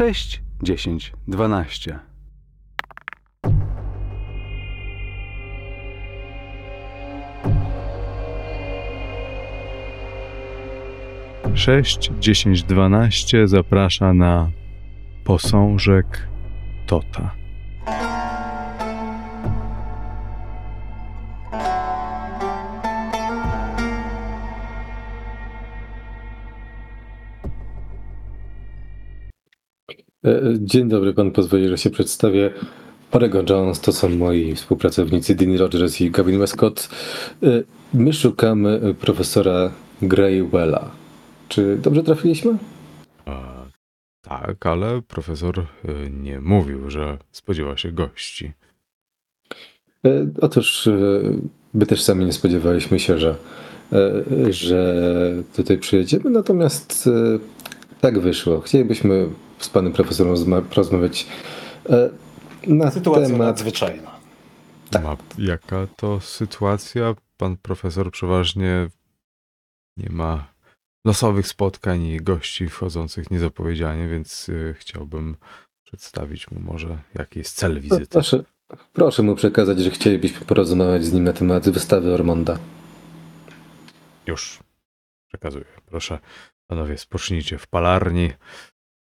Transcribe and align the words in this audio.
6, 0.00 0.42
10, 0.62 1.12
12. 1.28 1.98
Sześć, 11.54 12.10
dziesięć, 12.20 12.62
dwanaście 12.62 13.48
zaprasza 13.48 14.14
na 14.14 14.50
posążek 15.24 16.28
Tota. 16.86 17.39
Dzień 30.58 30.88
dobry, 30.88 31.14
pan 31.14 31.30
pozwoli, 31.30 31.68
że 31.68 31.78
się 31.78 31.90
przedstawię. 31.90 32.50
Oregon 33.10 33.46
Jones 33.50 33.80
to 33.80 33.92
są 33.92 34.08
moi 34.08 34.54
współpracownicy 34.54 35.34
Dean 35.34 35.56
Rogers 35.56 36.00
i 36.00 36.10
Gavin 36.10 36.38
Westcott. 36.38 36.88
E, 37.42 37.46
My 37.94 38.12
szukamy 38.12 38.94
profesora 39.00 39.72
Greywella. 40.02 40.90
Czy 41.48 41.76
dobrze 41.76 42.02
trafiliśmy? 42.02 42.56
Tak, 44.22 44.66
ale 44.66 45.02
profesor 45.02 45.66
nie 46.10 46.40
mówił, 46.40 46.90
że 46.90 47.18
spodziewa 47.32 47.76
się 47.76 47.92
gości. 47.92 48.52
E, 50.06 50.26
Otóż 50.40 50.86
e, 50.86 50.92
my 51.74 51.86
też 51.86 52.02
sami 52.02 52.24
nie 52.24 52.32
spodziewaliśmy 52.32 52.98
się, 53.00 53.18
że, 53.18 53.34
e, 53.92 54.52
że 54.52 54.94
tutaj 55.56 55.78
przyjedziemy, 55.78 56.30
natomiast 56.30 57.06
e, 57.06 57.38
tak 58.00 58.18
wyszło. 58.18 58.60
Chcielibyśmy 58.60 59.28
z 59.60 59.68
panem 59.68 59.92
profesorem 59.92 60.34
rozma- 60.34 60.62
porozmawiać 60.62 61.26
e, 61.88 62.10
na 62.66 62.90
Sytuacja 62.90 63.26
temat 63.26 63.38
nadzwyczajna. 63.48 64.10
Ma, 65.02 65.16
jaka 65.38 65.86
to 65.96 66.20
sytuacja? 66.20 67.14
Pan 67.36 67.56
profesor 67.56 68.10
przeważnie 68.10 68.88
nie 69.96 70.08
ma 70.10 70.52
losowych 71.04 71.48
spotkań 71.48 72.02
i 72.02 72.16
gości 72.16 72.68
wchodzących 72.68 73.30
niezapowiedzianie, 73.30 74.08
więc 74.08 74.48
y, 74.48 74.74
chciałbym 74.78 75.36
przedstawić 75.84 76.50
mu 76.50 76.60
może, 76.60 76.98
jaki 77.14 77.38
jest 77.38 77.56
cel 77.56 77.80
wizyty. 77.80 78.06
Proszę, 78.06 78.44
proszę 78.92 79.22
mu 79.22 79.34
przekazać, 79.34 79.80
że 79.80 79.90
chcielibyśmy 79.90 80.46
porozmawiać 80.46 81.04
z 81.04 81.12
nim 81.12 81.24
na 81.24 81.32
temat 81.32 81.70
wystawy 81.70 82.14
Ormonda. 82.14 82.58
Już 84.26 84.58
przekazuję. 85.28 85.64
Proszę, 85.86 86.18
panowie, 86.66 86.98
spocznijcie 86.98 87.58
w 87.58 87.66
palarni 87.66 88.32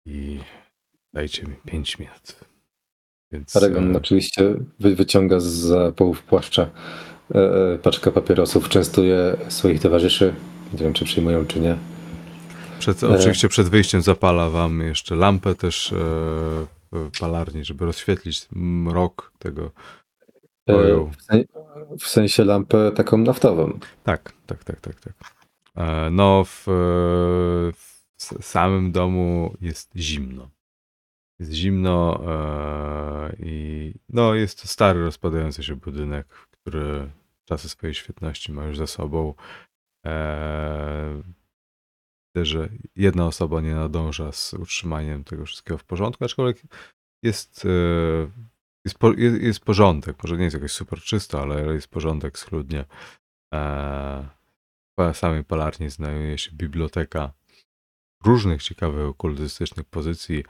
i 0.06 0.40
dajcie 1.14 1.44
mi 1.44 1.56
5 1.66 2.00
minut. 2.00 2.36
Więc 3.32 3.54
Paragon 3.54 3.96
e, 3.96 3.98
oczywiście 3.98 4.56
wy, 4.80 4.96
wyciąga 4.96 5.40
za 5.40 5.92
połów 5.92 6.24
płaszcza 6.24 6.70
e, 7.36 7.74
e, 7.74 7.78
paczkę 7.78 8.12
papierosów, 8.12 8.70
częstuje 8.70 9.38
swoich 9.50 9.82
towarzyszy. 9.82 10.34
Nie 10.74 10.80
wiem, 10.80 10.94
czy 10.94 11.06
przyjmują, 11.06 11.46
czy 11.46 11.60
nie. 11.60 11.76
Przed, 12.80 13.04
oczywiście 13.04 13.50
przed 13.50 13.70
wyjściem 13.70 14.02
zapala 14.02 14.50
wam 14.50 14.82
jeszcze 14.82 15.16
lampę 15.16 15.56
też 15.56 15.94
w 16.92 17.20
palarni, 17.20 17.66
żeby 17.66 17.86
rozświetlić 17.86 18.48
mrok 18.52 19.34
tego 19.40 19.72
E, 20.70 20.76
Oju. 20.76 21.12
w, 21.18 21.24
sen, 21.24 21.44
w 22.00 22.08
sensie 22.08 22.44
lampę 22.44 22.92
taką 22.92 23.18
naftową. 23.18 23.80
Tak, 24.04 24.34
tak, 24.46 24.64
tak, 24.64 24.80
tak, 24.82 24.96
tak. 25.00 25.14
No, 26.12 26.44
w, 26.44 26.64
w 27.76 27.91
samym 28.24 28.92
domu 28.92 29.58
jest 29.62 29.92
zimno. 29.96 30.50
Jest 31.40 31.52
zimno 31.52 32.24
e, 32.26 33.36
i 33.40 33.94
no, 34.10 34.34
jest 34.36 34.62
to 34.62 34.68
stary, 34.68 35.04
rozpadający 35.04 35.64
się 35.64 35.76
budynek, 35.76 36.28
który 36.28 37.12
czasy 37.46 37.70
swojej 37.70 37.94
świetności 37.94 38.52
ma 38.52 38.66
już 38.66 38.78
za 38.78 38.88
sobą. 38.88 39.34
E, 40.06 41.22
Widzę, 42.36 42.46
że 42.46 42.70
jedna 42.96 43.28
osoba 43.28 43.62
nie 43.62 43.76
nadąża 43.76 44.32
z 44.32 44.54
utrzymaniem 44.54 45.24
tego 45.24 45.46
wszystkiego 45.46 45.78
w 45.78 45.84
porządku, 45.84 46.26
aczkolwiek 46.26 46.62
jest, 47.24 47.66
e, 47.66 47.70
jest, 48.86 48.98
jest, 49.42 49.60
porządek. 49.60 50.24
Może 50.24 50.38
nie 50.38 50.44
jest 50.44 50.54
jakoś 50.54 50.72
super 50.72 51.00
czysto, 51.00 51.42
ale 51.42 51.74
jest 51.74 51.88
porządek 51.88 52.40
schludnie. 52.40 52.86
E, 53.54 54.30
W 54.98 55.18
samej 55.18 55.44
palarni 55.44 55.90
znajduje 55.90 56.38
się 56.38 56.52
biblioteka 56.52 57.34
różnych 58.26 58.64
ciekawych 58.64 59.06
okultystycznych 59.06 59.86
pozycji 59.86 60.44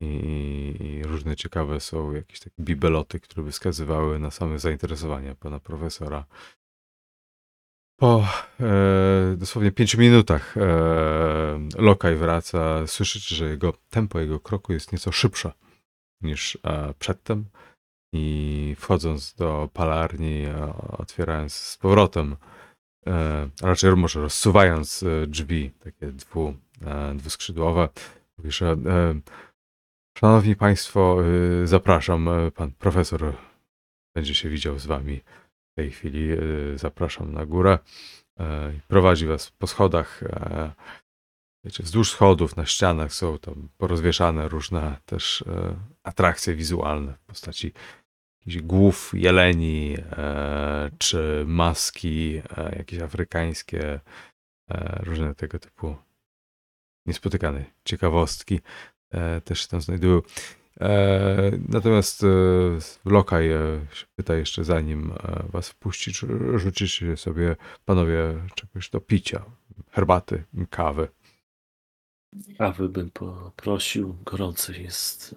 i, 0.00 0.76
i 0.80 1.02
różne 1.02 1.36
ciekawe 1.36 1.80
są 1.80 2.12
jakieś 2.12 2.40
takie 2.40 2.62
bibeloty, 2.62 3.20
które 3.20 3.42
by 3.42 3.52
wskazywały 3.52 4.18
na 4.18 4.30
same 4.30 4.58
zainteresowania 4.58 5.34
pana 5.34 5.60
profesora. 5.60 6.24
Po 7.96 8.28
e, 8.60 9.36
dosłownie 9.36 9.72
pięciu 9.72 10.00
minutach 10.00 10.56
e, 10.56 11.68
Lokaj 11.78 12.16
wraca. 12.16 12.86
Słyszycie, 12.86 13.34
że 13.34 13.48
jego 13.48 13.72
tempo 13.90 14.20
jego 14.20 14.40
kroku 14.40 14.72
jest 14.72 14.92
nieco 14.92 15.12
szybsze 15.12 15.52
niż 16.20 16.58
e, 16.64 16.94
przedtem. 16.98 17.44
I 18.16 18.76
wchodząc 18.78 19.34
do 19.34 19.68
palarni, 19.72 20.44
e, 20.44 20.72
otwierając 20.98 21.54
z 21.54 21.76
powrotem, 21.76 22.36
e, 23.06 23.48
a 23.62 23.66
raczej 23.66 23.96
może 23.96 24.20
rozsuwając 24.20 25.02
e, 25.02 25.26
drzwi, 25.26 25.70
takie 25.70 26.06
dwu, 26.12 26.54
dwuskrzydłowe, 27.16 27.88
mówi, 28.38 28.52
że 28.52 28.66
e, 28.86 29.20
Szanowni 30.18 30.56
Państwo, 30.56 31.18
e, 31.62 31.66
zapraszam, 31.66 32.28
e, 32.28 32.50
pan 32.50 32.70
profesor 32.70 33.32
będzie 34.16 34.34
się 34.34 34.48
widział 34.48 34.78
z 34.78 34.86
Wami 34.86 35.20
w 35.72 35.74
tej 35.76 35.90
chwili. 35.90 36.32
e, 36.32 36.38
Zapraszam 36.76 37.32
na 37.32 37.46
górę. 37.46 37.78
E, 38.40 38.72
Prowadzi 38.88 39.26
Was 39.26 39.50
po 39.50 39.66
schodach. 39.66 40.22
e, 40.22 40.72
Wiecie, 41.64 41.82
wzdłuż 41.82 42.10
schodów, 42.10 42.56
na 42.56 42.66
ścianach 42.66 43.12
są 43.12 43.38
tam 43.38 43.68
porozwieszane 43.78 44.48
różne 44.48 44.96
też 45.06 45.42
e, 45.42 45.76
atrakcje 46.02 46.54
wizualne 46.54 47.12
w 47.12 47.20
postaci 47.20 47.72
jakichś 48.40 48.62
głów 48.62 49.12
jeleni, 49.14 49.96
e, 50.12 50.90
czy 50.98 51.44
maski 51.46 52.42
e, 52.56 52.76
jakieś 52.78 52.98
afrykańskie, 53.00 54.00
e, 54.70 55.02
różne 55.04 55.34
tego 55.34 55.58
typu 55.58 55.96
niespotykane 57.06 57.64
ciekawostki 57.84 58.60
e, 59.10 59.40
też 59.40 59.60
się 59.60 59.68
tam 59.68 59.80
znajdują. 59.80 60.20
E, 60.80 61.50
natomiast 61.68 62.24
e, 62.24 62.26
Lokaj 63.04 63.50
e, 63.50 63.58
się 63.92 64.06
pyta 64.16 64.34
jeszcze 64.34 64.64
zanim 64.64 65.12
e, 65.12 65.42
was 65.48 65.68
wpuści, 65.68 66.12
czy 66.12 66.26
rzucicie 66.58 67.16
sobie 67.16 67.56
panowie 67.84 68.46
czegoś 68.54 68.90
do 68.90 69.00
picia, 69.00 69.44
herbaty, 69.90 70.44
kawy. 70.70 71.08
Kawy 72.58 72.88
bym 72.88 73.10
poprosił. 73.10 74.16
Gorący 74.24 74.82
jest. 74.82 75.34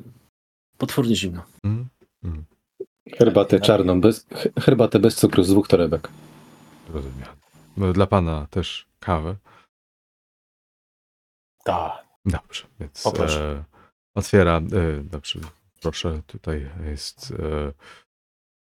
Potwornie 0.78 1.16
zimno. 1.16 1.44
Mm? 1.64 1.88
Mm, 2.24 2.46
Herbatę 3.18 3.60
czarną, 3.60 4.02
bez, 4.02 4.26
he- 4.36 4.52
herbatę 4.62 5.00
bez 5.00 5.16
cukru 5.16 5.44
z 5.44 5.50
dwóch 5.50 5.68
torebek. 5.68 6.10
rozumiem. 6.90 7.28
No, 7.78 7.94
Dla 7.94 8.08
pana 8.08 8.48
też 8.52 8.88
kawę. 9.00 9.36
Tak. 11.68 12.08
Dobrze, 12.26 12.64
więc 12.80 13.06
e, 13.06 13.64
otwiera. 14.16 14.58
E, 14.58 15.04
dobrze, 15.04 15.40
proszę, 15.82 16.22
tutaj 16.28 16.70
jest 16.86 17.32
e, 17.32 17.74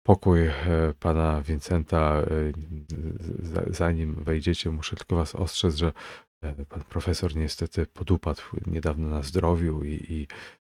pokój 0.03 0.47
e, 0.47 0.53
pana 0.99 1.41
Vincenta. 1.41 2.21
E, 2.21 2.23
zanim 3.67 4.23
wejdziecie, 4.23 4.71
muszę 4.71 4.95
tylko 4.95 5.15
was 5.15 5.35
ostrzec, 5.35 5.75
że 5.75 5.93
e, 6.43 6.65
pan 6.65 6.83
profesor 6.83 7.35
niestety 7.35 7.85
podupadł 7.85 8.41
niedawno 8.67 9.07
na 9.07 9.21
zdrowiu 9.21 9.83
i, 9.83 10.05
i 10.09 10.27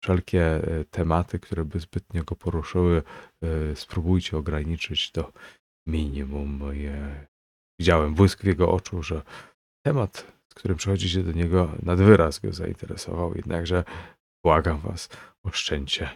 wszelkie 0.04 0.62
tematy, 0.92 1.40
które 1.40 1.66
by 1.66 1.80
zbytnio 1.80 2.24
go 2.24 2.36
poruszyły, 2.36 3.04
spróbujcie 3.76 4.38
ograniczyć 4.38 5.12
do 5.12 5.32
minimum. 5.88 6.76
I, 6.76 6.86
e, 6.86 7.28
widziałem 7.80 8.14
błysk 8.14 8.42
w 8.42 8.46
jego 8.46 8.72
oczu, 8.72 9.04
że 9.04 9.22
temat, 9.86 10.35
którym 10.56 10.78
przychodzicie 10.78 11.24
do 11.24 11.32
niego, 11.32 11.72
nad 11.84 12.02
wyraz 12.02 12.40
go 12.40 12.54
zainteresował, 12.54 13.36
jednakże 13.36 13.84
błagam 14.44 14.80
was, 14.80 15.10
oszczędźcie 15.44 16.10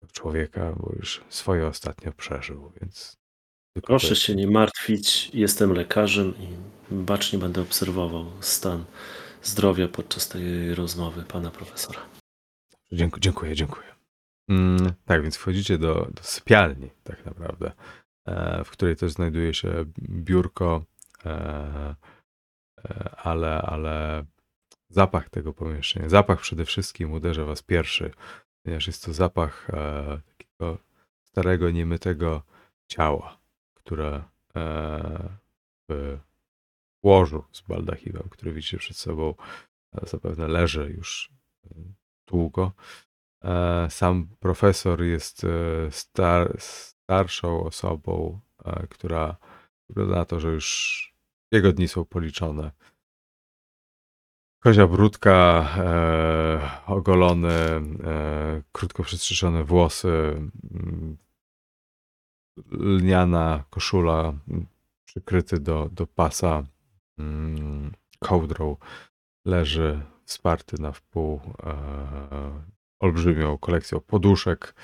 tego 0.00 0.12
człowieka, 0.12 0.72
bo 0.76 0.92
już 0.96 1.24
swoje 1.28 1.66
ostatnio 1.66 2.12
przeżył, 2.12 2.72
więc... 2.80 3.16
Proszę 3.82 4.16
się 4.16 4.34
nie 4.34 4.46
martwić. 4.46 5.30
Jestem 5.34 5.72
lekarzem 5.72 6.34
i 6.38 6.48
bacznie 6.94 7.38
będę 7.38 7.62
obserwował 7.62 8.26
stan 8.40 8.84
zdrowia 9.42 9.88
podczas 9.88 10.28
tej 10.28 10.74
rozmowy 10.74 11.22
pana 11.22 11.50
profesora. 11.50 12.00
Dziękuję, 12.92 13.20
dziękuję. 13.20 13.54
dziękuję. 13.54 13.86
Mm, 14.48 14.92
tak, 15.04 15.22
więc 15.22 15.36
wchodzicie 15.36 15.78
do, 15.78 15.94
do 16.14 16.22
sypialni, 16.22 16.90
tak 17.04 17.26
naprawdę, 17.26 17.72
e, 18.26 18.64
w 18.64 18.70
której 18.70 18.96
też 18.96 19.12
znajduje 19.12 19.54
się 19.54 19.84
biurko, 20.08 20.84
e, 21.24 21.94
ale, 23.16 23.62
ale 23.62 24.24
zapach 24.88 25.30
tego 25.30 25.52
pomieszczenia. 25.52 26.08
Zapach 26.08 26.40
przede 26.40 26.64
wszystkim 26.64 27.12
uderza 27.12 27.44
was 27.44 27.62
pierwszy, 27.62 28.10
ponieważ 28.62 28.86
jest 28.86 29.04
to 29.04 29.12
zapach 29.12 29.70
e, 29.70 30.20
takiego 30.28 30.78
starego, 31.22 31.70
niemytego 31.70 32.42
ciała, 32.88 33.38
które 33.74 34.22
e, 34.56 35.28
w 35.88 36.18
łożu 37.02 37.44
z 37.52 37.60
baldachimem, 37.60 38.28
który 38.30 38.52
widzicie 38.52 38.78
przed 38.78 38.96
sobą, 38.96 39.34
e, 39.94 40.06
zapewne 40.06 40.48
leży 40.48 40.92
już 40.96 41.32
długo. 42.26 42.72
Sam 43.88 44.28
profesor 44.40 45.02
jest 45.02 45.46
star, 45.90 46.56
starszą 46.58 47.64
osobą, 47.64 48.40
która 48.90 49.36
wygląda 49.88 50.16
na 50.16 50.24
to, 50.24 50.40
że 50.40 50.48
już 50.48 51.15
jego 51.52 51.72
dni 51.72 51.88
są 51.88 52.04
policzone. 52.04 52.70
Kozia 54.62 54.86
brudka, 54.86 55.68
e, 55.78 56.70
ogolone, 56.86 57.76
e, 58.04 58.62
krótko 58.72 59.02
przystrzyżone 59.02 59.64
włosy, 59.64 60.08
mm, 60.08 61.16
lniana 62.70 63.64
koszula, 63.70 64.32
mm, 64.48 64.66
przykryty 65.04 65.60
do, 65.60 65.88
do 65.92 66.06
pasa 66.06 66.64
mm, 67.18 67.92
kołdrą, 68.20 68.76
leży 69.44 70.02
wsparty 70.24 70.82
na 70.82 70.92
wpół 70.92 71.40
e, 71.62 72.64
olbrzymią 73.00 73.58
kolekcją 73.58 74.00
poduszek 74.00 74.74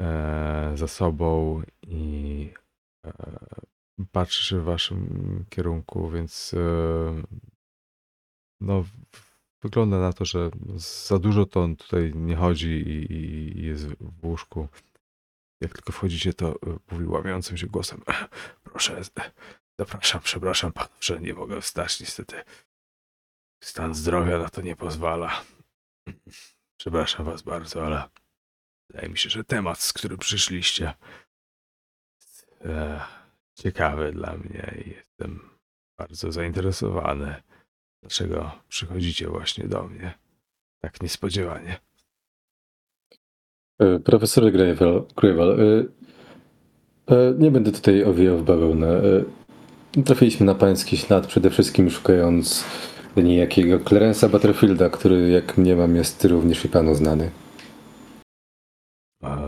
e, 0.00 0.72
za 0.74 0.88
sobą 0.88 1.62
i 1.82 2.52
e, 3.06 3.12
patrzy 4.12 4.60
w 4.60 4.64
waszym 4.64 5.44
kierunku, 5.50 6.10
więc 6.10 6.54
e, 6.54 6.58
no, 8.60 8.84
wygląda 9.62 9.98
na 10.00 10.12
to, 10.12 10.24
że 10.24 10.50
za 11.08 11.18
dużo 11.18 11.46
to 11.46 11.62
on 11.62 11.76
tutaj 11.76 12.12
nie 12.14 12.36
chodzi 12.36 12.68
i, 12.68 13.12
i- 13.12 13.62
jest 13.62 13.86
w 13.86 14.24
łóżku. 14.24 14.68
Jak 15.60 15.72
tylko 15.72 15.92
wchodzicie, 15.92 16.34
to 16.34 16.48
e, 16.52 16.56
mówi 16.90 17.04
łamiącym 17.06 17.56
się 17.56 17.66
głosem. 17.66 18.02
Proszę, 18.64 18.98
e, 18.98 19.30
zapraszam, 19.78 20.20
przepraszam 20.20 20.72
panów, 20.72 20.96
że 21.00 21.20
nie 21.20 21.34
mogę 21.34 21.60
wstać, 21.60 22.00
niestety. 22.00 22.42
Stan 23.64 23.94
zdrowia 23.94 24.38
na 24.38 24.48
to 24.48 24.62
nie 24.62 24.76
pozwala. 24.76 25.44
Przepraszam 26.80 27.26
was 27.26 27.42
bardzo, 27.42 27.86
ale 27.86 28.08
wydaje 28.90 29.08
mi 29.08 29.18
się, 29.18 29.30
że 29.30 29.44
temat, 29.44 29.80
z 29.80 29.92
którym 29.92 30.18
przyszliście, 30.18 30.94
jest 33.58 33.66
e, 33.66 33.72
ciekawy 33.72 34.12
dla 34.12 34.36
mnie 34.36 34.74
i 34.86 34.90
jestem 34.90 35.40
bardzo 35.98 36.32
zainteresowany. 36.32 37.34
Dlaczego 38.02 38.50
przychodzicie 38.68 39.28
właśnie 39.28 39.68
do 39.68 39.82
mnie? 39.82 40.18
Tak 40.80 41.02
niespodziewanie. 41.02 41.80
E, 43.78 43.98
Profesorze 43.98 44.52
Grejwal, 44.52 45.06
Grejwal 45.16 45.60
e, 45.60 45.84
e, 47.14 47.34
nie 47.38 47.50
będę 47.50 47.72
tutaj 47.72 48.04
owijał 48.04 48.38
w 48.38 48.44
bawełnę. 48.44 49.02
Trafiliśmy 50.04 50.46
na 50.46 50.54
pański 50.54 50.96
ślad, 50.96 51.26
przede 51.26 51.50
wszystkim 51.50 51.90
szukając 51.90 52.64
niejakiego 53.16 53.78
Clarence'a 53.78 54.30
Butterfielda, 54.30 54.90
który, 54.90 55.28
jak 55.28 55.58
mniemam, 55.58 55.96
jest 55.96 56.24
również 56.24 56.64
i 56.64 56.68
panu 56.68 56.94
znany. 56.94 57.30
A, 59.22 59.38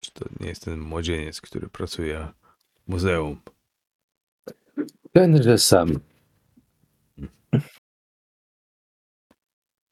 czy 0.00 0.09
to 0.20 0.28
nie 0.40 0.48
jest 0.48 0.64
ten 0.64 0.80
młodzieniec, 0.80 1.40
który 1.40 1.68
pracuje 1.68 2.28
w 2.86 2.90
muzeum? 2.92 3.40
Tenże 5.12 5.58
sam. 5.58 5.88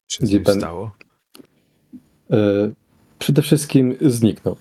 Czy 0.07 0.23
Gdzie 0.23 0.33
nim 0.35 0.43
pan- 0.43 0.57
stało? 0.57 0.91
E, 2.31 2.35
Przede 3.19 3.41
wszystkim 3.41 3.95
zniknął. 4.01 4.55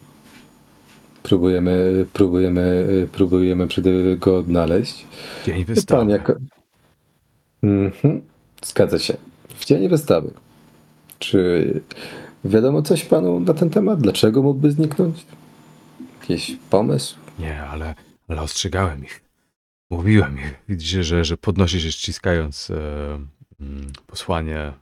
Próbujemy, 1.23 2.07
próbujemy, 2.13 2.87
próbujemy 3.13 3.67
przede 3.69 4.17
go 4.17 4.39
odnaleźć. 4.39 5.07
Dzień 5.47 5.65
Pan 5.65 5.75
wystawy. 5.75 6.11
jako... 6.13 6.35
Mhm. 7.63 8.23
Zgadza 8.65 8.99
się. 8.99 9.17
W 9.49 9.65
dzień 9.65 9.89
wystawy. 9.89 10.31
Czy 11.19 11.81
wiadomo 12.45 12.83
coś 12.83 13.05
panu 13.05 13.41
na 13.41 13.55
ten 13.55 13.71
temat? 13.71 14.01
Dlaczego 14.01 14.43
mógłby 14.43 14.73
zniknąć? 14.73 15.27
Jakiś 16.29 16.57
pomysł? 16.71 17.17
Nie, 17.39 17.63
ale, 17.63 17.95
ale 18.29 18.43
ostrzegałem 18.43 19.05
ich. 19.05 19.25
Mówiłem 19.91 20.39
ich. 20.39 20.55
Widzicie, 20.69 21.05
że, 21.05 21.25
że 21.25 21.37
podnosi 21.37 21.81
się 21.81 21.93
ściskając 21.93 22.71
e, 22.71 22.75
mm, 23.61 23.93
posłanie 24.07 24.59
e, 24.59 24.75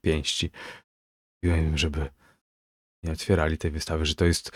pięści. 0.00 0.50
Mówiłem 1.42 1.66
im, 1.66 1.78
żeby 1.78 2.10
nie 3.02 3.12
otwierali 3.12 3.58
tej 3.58 3.70
wystawy, 3.70 4.06
że 4.06 4.14
to 4.14 4.24
jest 4.24 4.50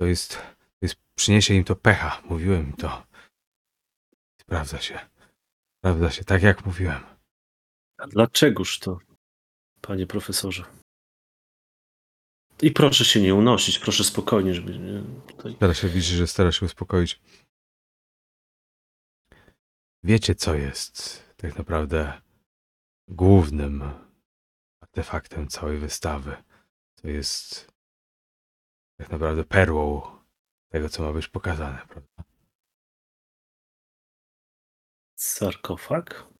to 0.00 0.06
jest, 0.06 0.36
to 0.36 0.78
jest 0.82 0.96
przyniesie 1.14 1.54
im 1.54 1.64
to 1.64 1.76
pecha. 1.76 2.22
Mówiłem 2.24 2.66
im 2.66 2.72
to. 2.72 3.06
Sprawdza 4.40 4.80
się. 4.80 4.98
Sprawdza 5.78 6.10
się, 6.10 6.24
tak 6.24 6.42
jak 6.42 6.66
mówiłem. 6.66 7.00
A 7.98 8.06
dlaczegoż 8.06 8.78
to, 8.78 8.98
panie 9.80 10.06
profesorze? 10.06 10.64
I 12.62 12.70
proszę 12.70 13.04
się 13.04 13.20
nie 13.20 13.34
unosić, 13.34 13.78
proszę 13.78 14.04
spokojnie, 14.04 14.54
żeby 14.54 15.02
tutaj... 15.26 15.54
Teraz 15.54 15.78
się 15.78 15.88
widzi, 15.88 16.16
że 16.16 16.26
stara 16.26 16.52
się 16.52 16.66
uspokoić. 16.66 17.20
Wiecie, 20.02 20.34
co 20.34 20.54
jest 20.54 21.24
tak 21.36 21.58
naprawdę 21.58 22.22
głównym 23.08 23.82
artefaktem 24.80 25.48
całej 25.48 25.78
wystawy. 25.78 26.36
To 26.94 27.08
jest 27.08 27.72
tak 28.98 29.10
naprawdę 29.10 29.44
perłą 29.44 30.02
tego, 30.68 30.88
co 30.88 31.02
ma 31.02 31.12
być 31.12 31.28
pokazane, 31.28 31.86
prawda? 31.88 32.24
Sarkofag? 35.16 36.34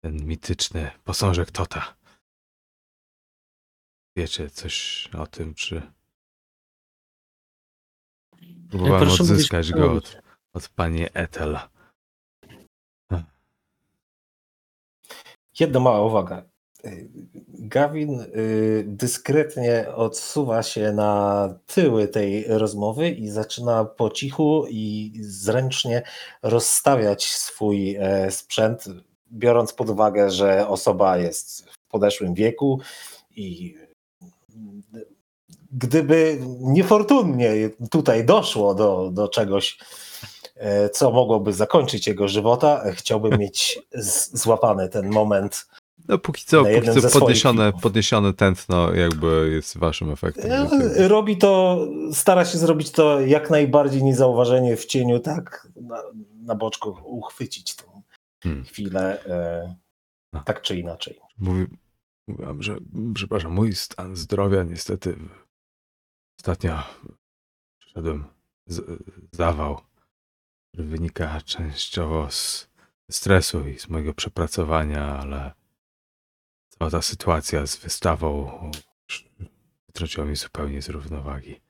Ten 0.00 0.26
mityczny 0.26 0.90
posążek 1.04 1.50
Tota. 1.50 1.97
Wiecie 4.18 4.50
coś 4.50 5.08
o 5.18 5.26
tym, 5.26 5.54
czy 5.54 5.82
próbowałem 8.70 9.00
proszę 9.00 9.22
mówić 9.22 9.32
odzyskać 9.32 9.72
go 9.72 9.78
pełniej. 9.78 9.98
od, 9.98 10.22
od 10.52 10.68
pani 10.68 11.06
Ethel. 11.14 11.58
Jedna 15.60 15.80
mała 15.80 16.06
uwaga. 16.06 16.42
Gawin 17.48 18.20
y, 18.20 18.84
dyskretnie 18.86 19.88
odsuwa 19.94 20.62
się 20.62 20.92
na 20.92 21.54
tyły 21.66 22.08
tej 22.08 22.44
rozmowy 22.48 23.10
i 23.10 23.28
zaczyna 23.28 23.84
po 23.84 24.10
cichu 24.10 24.66
i 24.70 25.12
zręcznie 25.20 26.02
rozstawiać 26.42 27.24
swój 27.24 27.96
e, 27.96 28.30
sprzęt, 28.30 28.84
biorąc 29.32 29.72
pod 29.72 29.90
uwagę, 29.90 30.30
że 30.30 30.68
osoba 30.68 31.18
jest 31.18 31.70
w 31.70 31.78
podeszłym 31.88 32.34
wieku 32.34 32.80
i 33.36 33.76
gdyby 35.72 36.38
niefortunnie 36.60 37.52
tutaj 37.90 38.24
doszło 38.24 38.74
do, 38.74 39.10
do 39.12 39.28
czegoś, 39.28 39.78
e, 40.56 40.88
co 40.88 41.10
mogłoby 41.10 41.52
zakończyć 41.52 42.06
jego 42.06 42.28
żywota, 42.28 42.82
chciałbym 42.92 43.38
mieć 43.38 43.78
złapany 44.32 44.88
ten 44.88 45.10
moment 45.10 45.66
No 46.08 46.18
póki 46.18 46.44
co, 46.44 46.64
póki 46.64 47.00
co 47.00 47.20
podniesione, 47.20 47.72
podniesione 47.72 48.34
tętno 48.34 48.94
jakby 48.94 49.50
jest 49.52 49.78
waszym 49.78 50.10
efektem. 50.10 50.50
E, 50.96 51.08
Robi 51.08 51.36
to, 51.36 51.78
stara 52.12 52.44
się 52.44 52.58
zrobić 52.58 52.90
to 52.90 53.20
jak 53.20 53.50
najbardziej 53.50 54.04
niezauważenie 54.04 54.76
w 54.76 54.84
cieniu, 54.86 55.20
tak 55.20 55.68
na, 55.76 56.02
na 56.42 56.54
boczku 56.54 56.96
uchwycić 57.04 57.76
tą 57.76 57.98
Hmm. 58.42 58.64
chwilę, 58.64 59.24
e, 59.26 59.74
A. 60.32 60.40
tak 60.40 60.62
czy 60.62 60.76
inaczej. 60.76 61.20
Mówi, 61.38 61.66
mówiłam, 62.28 62.62
że 62.62 62.76
przepraszam, 63.14 63.52
mój 63.52 63.74
stan 63.74 64.16
zdrowia 64.16 64.62
niestety 64.62 65.16
ostatnio 66.38 66.82
przyszedłem 67.78 68.24
z, 68.66 69.02
zawał, 69.32 69.80
który 70.68 70.88
wynika 70.88 71.40
częściowo 71.40 72.30
z 72.30 72.68
stresu 73.10 73.68
i 73.68 73.78
z 73.78 73.88
mojego 73.88 74.14
przepracowania, 74.14 75.18
ale 75.18 75.52
cała 76.68 76.90
ta 76.90 77.02
sytuacja 77.02 77.66
z 77.66 77.76
wystawą 77.76 78.50
wytrąciła 79.86 80.26
mnie 80.26 80.36
zupełnie 80.36 80.82
z 80.82 80.88
równowagi. 80.88 81.60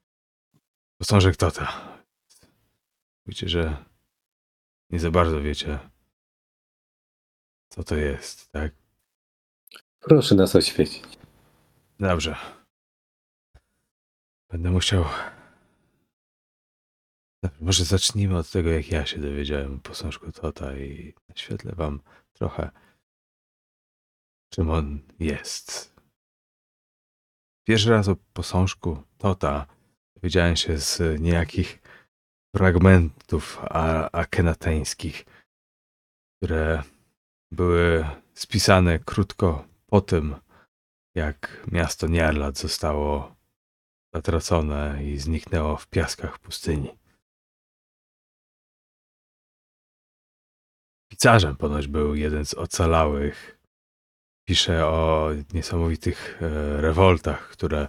Posążek 0.99 1.37
Tota. 1.37 1.99
Wiecie, 3.27 3.49
że 3.49 3.85
nie 4.91 5.01
za 5.01 5.11
bardzo 5.11 5.41
wiecie, 5.41 5.79
co 7.69 7.85
to 7.85 7.95
jest, 7.95 8.53
tak? 8.53 8.73
Proszę 10.01 10.35
nas 10.35 10.57
oświecić. 10.57 11.05
Dobrze. 12.01 12.58
Będę 14.51 14.71
musiał 14.71 15.05
może 17.61 17.85
zacznijmy 17.85 18.37
od 18.37 18.51
tego, 18.51 18.71
jak 18.71 18.91
ja 18.91 19.07
się 19.07 19.19
dowiedziałem 19.19 19.75
o 19.75 19.79
posążku 19.79 20.33
Tota 20.33 20.77
i 20.77 21.15
naświetlę 21.29 21.73
wam 21.77 22.01
trochę, 22.33 22.71
czym 24.53 24.71
on 24.71 25.01
jest. 25.19 25.95
Pierwszy 27.69 27.91
raz 27.91 28.09
o 28.09 28.17
posążku 28.33 29.03
Tota 29.19 29.67
dowiedziałem 30.17 30.57
się 30.57 30.79
z 30.79 31.21
niejakich 31.21 31.79
fragmentów 32.57 33.61
akenateńskich, 34.13 35.25
które 36.37 36.83
były 37.53 38.07
spisane 38.35 38.99
krótko 38.99 39.69
po 39.87 40.01
tym, 40.01 40.37
jak 41.15 41.67
miasto 41.73 42.07
Niarlat 42.07 42.59
zostało 42.59 43.38
zatracone 44.15 45.05
i 45.05 45.19
zniknęło 45.19 45.77
w 45.77 45.87
piaskach 45.87 46.39
pustyni. 46.39 46.99
Pisarzem 51.09 51.57
ponoć 51.57 51.87
był 51.87 52.15
jeden 52.15 52.45
z 52.45 52.55
ocalałych. 52.55 53.59
Pisze 54.49 54.87
o 54.87 55.31
niesamowitych 55.55 56.43
e, 56.43 56.81
rewoltach, 56.81 57.49
które 57.49 57.89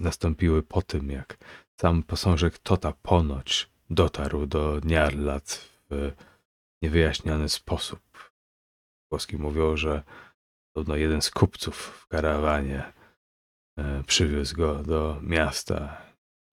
nastąpiły 0.00 0.62
po 0.62 0.82
tym, 0.82 1.10
jak 1.10 1.38
sam 1.80 2.02
posążek 2.02 2.58
Tota 2.58 2.92
ponoć 3.02 3.70
dotarł 3.90 4.46
do 4.46 4.80
Niarlat 4.84 5.68
w 5.90 6.12
niewyjaśniony 6.82 7.48
sposób. 7.48 8.32
Włoski 9.10 9.36
mówią, 9.36 9.76
że 9.76 10.02
podobno 10.72 10.96
jeden 10.96 11.22
z 11.22 11.30
kupców 11.30 11.76
w 11.76 12.06
karawanie 12.06 12.92
przywiózł 14.06 14.56
go 14.56 14.82
do 14.82 15.18
miasta 15.22 16.02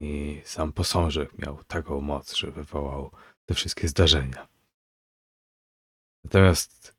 i 0.02 0.42
sam 0.46 0.74
posążek 0.74 1.38
miał 1.38 1.64
taką 1.64 2.02
moc, 2.02 2.36
że 2.36 2.52
wywołał 2.52 3.12
te 3.46 3.54
wszystkie 3.56 3.88
zdarzenia. 3.88 4.48
Natomiast 6.24 6.96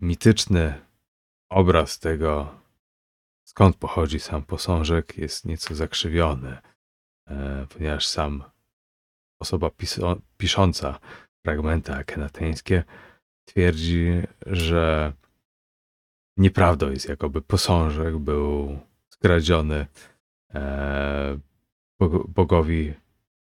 mityczny 0.00 0.86
obraz 1.50 1.98
tego, 1.98 2.60
skąd 3.44 3.76
pochodzi 3.76 4.20
sam 4.20 4.42
posążek, 4.42 5.18
jest 5.18 5.44
nieco 5.44 5.74
zakrzywiony, 5.74 6.58
e, 7.28 7.66
ponieważ 7.66 8.06
sam 8.06 8.44
osoba 9.40 9.70
pisząca 10.36 10.98
fragmenty 11.46 11.94
akenateńskie 11.94 12.84
twierdzi, 13.44 14.22
że 14.46 15.12
nieprawdą 16.38 16.90
jest, 16.90 17.08
jakoby 17.08 17.42
posążek 17.42 18.16
był 18.18 18.78
skradziony 19.14 19.86
e, 20.54 21.38
bog- 22.00 22.28
bogowi 22.28 22.94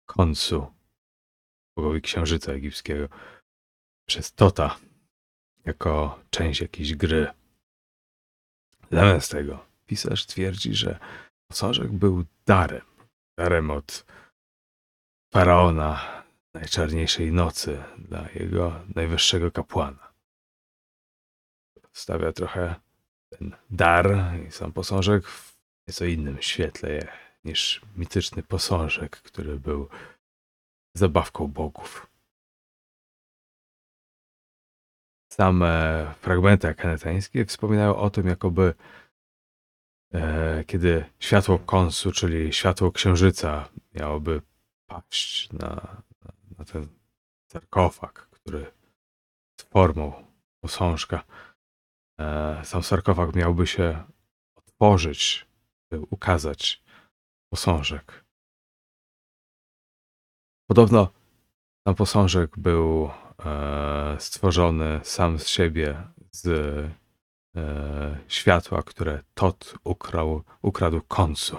Konsu, 0.05 0.67
bogowi 1.77 2.01
księżyca 2.01 2.51
egipskiego, 2.51 3.07
przez 4.07 4.33
Tota, 4.33 4.77
jako 5.65 6.19
część 6.29 6.61
jakiejś 6.61 6.95
gry. 6.95 7.27
Zamiast 8.91 9.31
tego 9.31 9.65
pisarz 9.85 10.25
twierdzi, 10.25 10.75
że 10.75 10.99
posążek 11.47 11.91
był 11.91 12.25
darem, 12.45 12.85
darem 13.37 13.71
od 13.71 14.05
faraona 15.33 16.23
najczarniejszej 16.53 17.31
nocy 17.31 17.83
dla 17.97 18.29
jego 18.35 18.81
najwyższego 18.95 19.51
kapłana. 19.51 20.10
Stawia 21.93 22.31
trochę 22.31 22.75
ten 23.29 23.55
dar 23.69 24.17
i 24.47 24.51
sam 24.51 24.71
posążek 24.71 25.27
w 25.27 25.57
nieco 25.87 26.05
innym 26.05 26.41
świetle 26.41 27.07
niż 27.43 27.81
mityczny 27.95 28.43
posążek, 28.43 29.17
który 29.17 29.59
był 29.59 29.89
zabawką 30.95 31.47
bogów. 31.47 32.07
Same 35.33 36.13
fragmenty 36.21 36.67
akanetańskie 36.67 37.45
wspominają 37.45 37.95
o 37.95 38.09
tym, 38.09 38.27
jakoby 38.27 38.73
e, 40.13 40.63
kiedy 40.63 41.05
światło 41.19 41.59
konsu, 41.59 42.11
czyli 42.11 42.53
światło 42.53 42.91
księżyca 42.91 43.69
miałoby 43.93 44.41
paść 44.85 45.53
na, 45.53 45.67
na, 46.25 46.31
na 46.57 46.65
ten 46.65 46.87
sarkofag, 47.51 48.13
który 48.13 48.59
jest 48.59 49.69
formą 49.69 50.27
posążka. 50.61 51.23
E, 52.21 52.61
sam 52.65 52.83
sarkofag 52.83 53.35
miałby 53.35 53.67
się 53.67 54.03
otworzyć, 54.55 55.47
by 55.91 55.99
ukazać 55.99 56.83
posążek. 57.53 58.25
Podobno 60.69 61.13
sam 61.87 61.95
posążek 61.95 62.57
był 62.57 63.09
e, 63.45 64.15
stworzony 64.19 64.99
sam 65.03 65.39
z 65.39 65.47
siebie 65.47 66.07
z 66.31 66.47
e, 67.55 68.17
światła, 68.27 68.83
które 68.83 69.23
Tot 69.33 69.75
ukrał, 69.83 70.43
ukradł 70.61 71.01
końcu. 71.01 71.57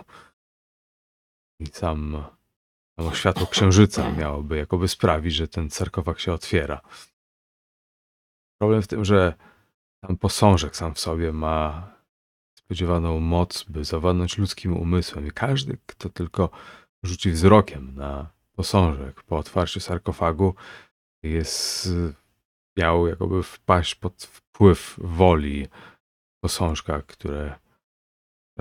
I 1.60 1.66
sam 1.66 2.24
samo 2.98 3.14
światło 3.14 3.46
księżyca 3.46 4.12
miałoby 4.18 4.56
jakoby 4.56 4.88
sprawić, 4.88 5.34
że 5.34 5.48
ten 5.48 5.70
sarkofag 5.70 6.20
się 6.20 6.32
otwiera. 6.32 6.80
Problem 8.58 8.82
w 8.82 8.88
tym, 8.88 9.04
że 9.04 9.34
sam 10.06 10.16
posążek 10.16 10.76
sam 10.76 10.94
w 10.94 11.00
sobie 11.00 11.32
ma 11.32 11.88
spodziewaną 12.54 13.20
moc, 13.20 13.62
by 13.62 13.84
zawładnąć 13.84 14.38
ludzkim 14.38 14.76
umysłem. 14.76 15.26
I 15.26 15.30
każdy, 15.30 15.78
kto 15.86 16.08
tylko 16.08 16.50
rzuci 17.02 17.30
wzrokiem 17.30 17.94
na 17.94 18.30
posążek 18.52 19.22
po 19.22 19.38
otwarciu 19.38 19.80
sarkofagu, 19.80 20.54
jest 21.22 21.88
miał 22.76 23.06
jakoby 23.06 23.42
wpaść 23.42 23.94
pod 23.94 24.22
wpływ 24.22 24.96
woli 24.98 25.68
posążka, 26.40 27.02
które 27.02 27.58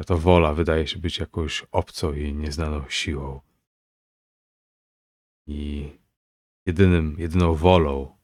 to 0.06 0.18
wola 0.18 0.54
wydaje 0.54 0.88
się 0.88 1.00
być 1.00 1.20
jakąś 1.20 1.66
obcą 1.72 2.14
i 2.14 2.34
nieznaną 2.34 2.90
siłą. 2.90 3.42
I 5.48 5.92
jedynym, 6.66 7.16
jedyną 7.20 7.56
wolą 7.56 8.18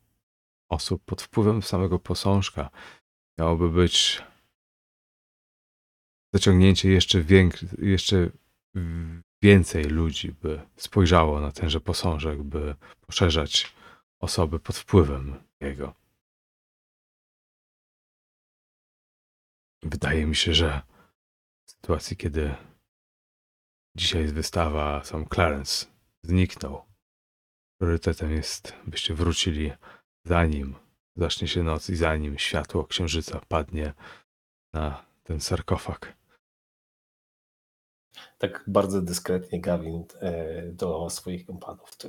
osób 0.69 1.03
pod 1.05 1.21
wpływem 1.21 1.63
samego 1.63 1.99
posążka 1.99 2.69
miałoby 3.39 3.69
być 3.69 4.23
zaciągnięcie 6.33 6.89
jeszcze, 6.89 7.23
więk- 7.23 7.81
jeszcze 7.81 8.29
więcej 9.43 9.83
ludzi, 9.83 10.31
by 10.31 10.61
spojrzało 10.75 11.39
na 11.41 11.51
tenże 11.51 11.81
posążek, 11.81 12.43
by 12.43 12.75
poszerzać 13.01 13.73
osoby 14.19 14.59
pod 14.59 14.75
wpływem 14.75 15.43
jego. 15.59 15.93
Wydaje 19.83 20.25
mi 20.25 20.35
się, 20.35 20.53
że 20.53 20.81
w 21.67 21.71
sytuacji, 21.71 22.17
kiedy 22.17 22.55
dzisiaj 23.97 24.21
jest 24.21 24.33
wystawa, 24.33 25.03
sam 25.03 25.25
Clarence 25.33 25.85
zniknął. 26.23 26.85
Priorytetem 27.79 28.31
jest, 28.31 28.73
byście 28.87 29.13
wrócili 29.13 29.71
zanim 30.25 30.75
zacznie 31.17 31.47
się 31.47 31.63
noc 31.63 31.89
i 31.89 31.95
zanim 31.95 32.37
światło 32.37 32.83
księżyca 32.83 33.41
padnie 33.47 33.93
na 34.73 35.05
ten 35.23 35.39
sarkofag. 35.39 36.17
Tak 38.37 38.63
bardzo 38.67 39.01
dyskretnie 39.01 39.61
Gavin 39.61 40.03
e, 40.21 40.61
do 40.71 41.09
swoich 41.09 41.45
kompanów. 41.45 41.97
To 41.97 42.07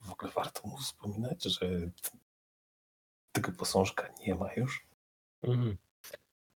w 0.00 0.10
ogóle 0.12 0.32
warto 0.32 0.68
mu 0.68 0.76
wspominać, 0.78 1.44
że 1.44 1.90
tego 3.32 3.52
posążka 3.52 4.08
nie 4.26 4.34
ma 4.34 4.52
już. 4.52 4.86
Mhm. 5.42 5.76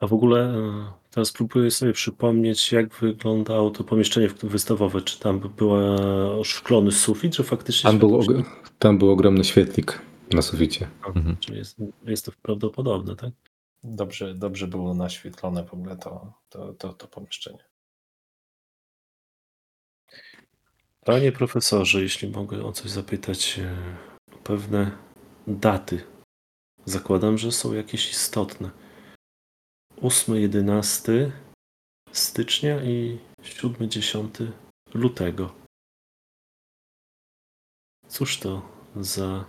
A 0.01 0.07
w 0.07 0.13
ogóle 0.13 0.41
e, 0.41 0.93
teraz 1.11 1.33
próbuję 1.33 1.71
sobie 1.71 1.93
przypomnieć, 1.93 2.73
jak 2.73 2.95
wyglądało 2.95 3.71
to 3.71 3.85
pomieszczenie 3.85 4.29
w- 4.29 4.45
wystawowe. 4.45 5.03
Czy 5.03 5.21
tam 5.21 5.41
był 5.41 5.71
oszklony 6.41 6.93
sufit, 6.93 7.35
że 7.35 7.45
faktycznie 7.45 7.91
Tam 7.91 7.99
był, 7.99 8.11
og- 8.21 8.45
tam 8.79 8.99
był 8.99 9.11
ogromny 9.11 9.45
świetlik 9.45 10.03
na 10.31 10.43
suficie. 10.43 10.91
Mhm. 11.07 11.37
Czyli 11.37 11.59
jest, 11.59 11.77
jest 12.03 12.25
to 12.25 12.33
prawdopodobne, 12.43 13.17
tak? 13.17 13.31
Dobrze, 13.85 14.35
dobrze 14.35 14.67
było 14.67 14.95
naświetlone 14.95 15.65
w 15.65 15.75
ogóle 15.75 15.97
to, 15.97 16.33
to, 16.49 16.73
to, 16.73 16.93
to 16.93 17.09
pomieszczenie. 17.09 17.65
Panie 21.05 21.33
profesorze, 21.33 22.03
jeśli 22.03 22.29
mogę 22.29 22.65
o 22.65 22.73
coś 22.73 22.91
zapytać, 22.91 23.59
e, 23.59 23.97
o 24.35 24.39
pewne 24.39 24.99
daty. 25.47 26.05
Zakładam, 26.85 27.39
że 27.39 27.53
są 27.53 27.73
jakieś 27.73 28.11
istotne. 28.11 28.71
8-11 29.97 31.31
stycznia 32.13 32.85
i 32.85 33.19
7-10 33.43 34.47
lutego. 34.95 35.55
Cóż 38.09 38.39
to 38.39 38.69
za 38.97 39.45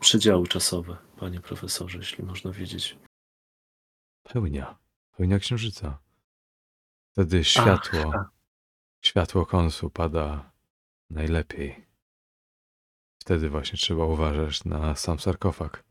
przedziały 0.00 0.48
czasowe, 0.48 0.96
panie 1.16 1.40
profesorze, 1.40 1.98
jeśli 1.98 2.24
można 2.24 2.52
wiedzieć? 2.52 2.98
Pełnia. 4.22 4.78
Pełnia 5.16 5.38
księżyca. 5.38 5.98
Wtedy 7.12 7.44
światło, 7.44 8.12
tak. 8.12 8.28
światło 9.04 9.46
konsu 9.46 9.90
pada 9.90 10.52
najlepiej. 11.10 11.86
Wtedy 13.18 13.50
właśnie 13.50 13.78
trzeba 13.78 14.04
uważać 14.04 14.64
na 14.64 14.94
sam 14.94 15.18
sarkofag. 15.18 15.84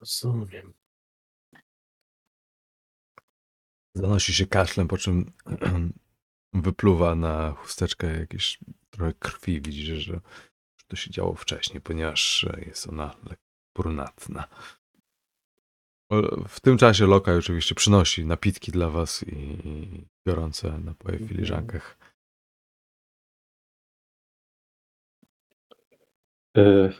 Rozumiem. 0.00 0.74
Zanosi 3.94 4.34
się 4.34 4.46
kaszlem, 4.46 4.88
po 4.88 4.98
czym 4.98 5.32
wypluwa 6.52 7.14
na 7.14 7.52
chusteczkę 7.52 8.18
jakieś 8.18 8.58
trochę 8.90 9.14
krwi. 9.14 9.60
Widzicie, 9.60 10.00
że 10.00 10.20
to 10.88 10.96
się 10.96 11.10
działo 11.10 11.34
wcześniej, 11.34 11.80
ponieważ 11.80 12.46
jest 12.66 12.88
ona 12.88 13.14
brunatna. 13.76 14.44
W 16.48 16.60
tym 16.60 16.78
czasie 16.78 17.06
Lokaj 17.06 17.36
oczywiście 17.36 17.74
przynosi 17.74 18.24
napitki 18.24 18.72
dla 18.72 18.90
was 18.90 19.22
i 19.28 19.58
gorące 20.26 20.78
napoje 20.78 21.18
w 21.18 21.28
filiżankach. 21.28 21.98
E, 26.56 26.90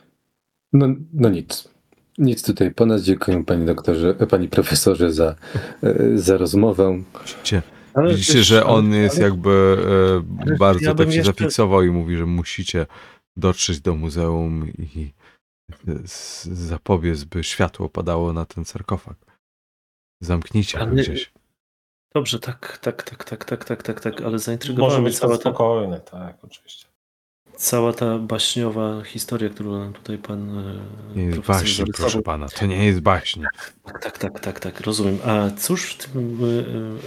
No, 0.73 0.87
no 1.13 1.29
nic. 1.29 1.69
Nic 2.17 2.43
tutaj 2.43 2.71
po 2.73 2.85
nas. 2.85 3.01
Dziękuję 3.03 3.43
pani 3.43 3.65
doktorze, 3.65 4.15
e, 4.19 4.27
pani 4.27 4.47
profesorze 4.49 5.13
za, 5.13 5.35
e, 5.83 6.17
za 6.17 6.37
rozmowę. 6.37 7.03
Widzicie, 7.21 7.61
widzicie 8.07 8.43
że 8.43 8.65
on 8.65 8.93
jest 8.93 9.17
jakby 9.17 9.77
e, 10.51 10.57
bardzo 10.57 10.85
ja 10.85 10.95
tak 10.95 11.07
się 11.11 11.17
jeszcze- 11.17 11.23
zafiksował 11.33 11.83
i 11.83 11.89
mówi, 11.91 12.17
że 12.17 12.25
musicie 12.25 12.85
dotrzeć 13.37 13.81
do 13.81 13.95
muzeum 13.95 14.69
i 14.77 15.13
zapobiec, 16.51 17.23
by 17.23 17.43
światło 17.43 17.89
padało 17.89 18.33
na 18.33 18.45
ten 18.45 18.65
sarkofag. 18.65 19.17
Zamknijcie 20.21 20.79
go 20.79 20.85
gdzieś. 20.85 21.33
Dobrze, 22.15 22.39
tak, 22.39 22.77
tak, 22.77 23.03
tak, 23.03 23.23
tak, 23.23 23.45
tak, 23.45 23.65
tak, 23.65 23.83
tak, 23.83 24.01
tak, 24.01 24.21
ale 24.21 24.39
zaintrygowała 24.39 24.89
Może 24.89 25.01
być 25.01 25.19
cała 25.19 25.37
to 25.37 25.43
ta, 25.43 25.49
spokojny, 25.49 26.01
tak, 26.11 26.37
oczywiście. 26.43 26.87
cała 27.55 27.93
ta 27.93 28.19
baśniowa 28.19 29.03
historia, 29.03 29.49
którą 29.49 29.79
nam 29.79 29.93
tutaj 29.93 30.17
pan 30.17 30.59
e, 30.59 31.15
Nie 31.15 31.23
jest 31.23 31.39
baśń, 31.39 31.83
proszę 31.97 32.21
pana. 32.21 32.49
To 32.49 32.65
nie 32.65 32.85
jest 32.85 32.99
baśń. 32.99 33.43
Tak, 33.83 34.01
tak, 34.01 34.17
tak, 34.17 34.39
tak, 34.39 34.59
tak, 34.59 34.81
rozumiem. 34.81 35.17
A 35.25 35.49
cóż 35.57 35.93
w 35.93 36.11
tym 36.11 36.39
e, 36.43 36.47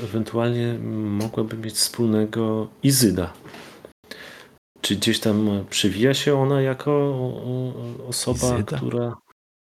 e, 0.01 0.05
ewentualnie 0.05 0.79
mogłaby 0.95 1.57
mieć 1.57 1.75
wspólnego 1.75 2.69
Izyda? 2.83 3.33
Czy 4.81 4.97
gdzieś 4.97 5.21
tam 5.21 5.65
przewija 5.71 6.15
się 6.15 6.41
ona 6.41 6.63
jako 6.63 6.93
osoba, 8.09 8.63
która... 8.63 9.17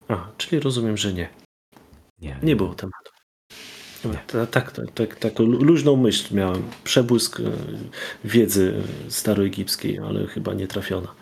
A, 0.09 0.31
czyli 0.39 0.61
rozumiem, 0.61 0.97
że 0.97 1.13
nie. 1.13 1.29
Nie, 2.19 2.39
Nie 2.43 2.57
było 2.57 2.75
tematu. 2.75 3.13
Tak, 4.27 4.73
tak, 4.73 4.91
tak, 4.95 5.17
taką 5.17 5.45
luźną 5.45 5.97
myśl 5.97 6.35
miałem. 6.35 6.71
Przebłysk 6.85 7.41
e, 7.41 7.43
wiedzy 8.25 8.83
staroegipskiej, 9.09 9.99
ale 9.99 10.27
chyba 10.27 10.55
nie 10.55 10.67
trafiona. 10.67 11.15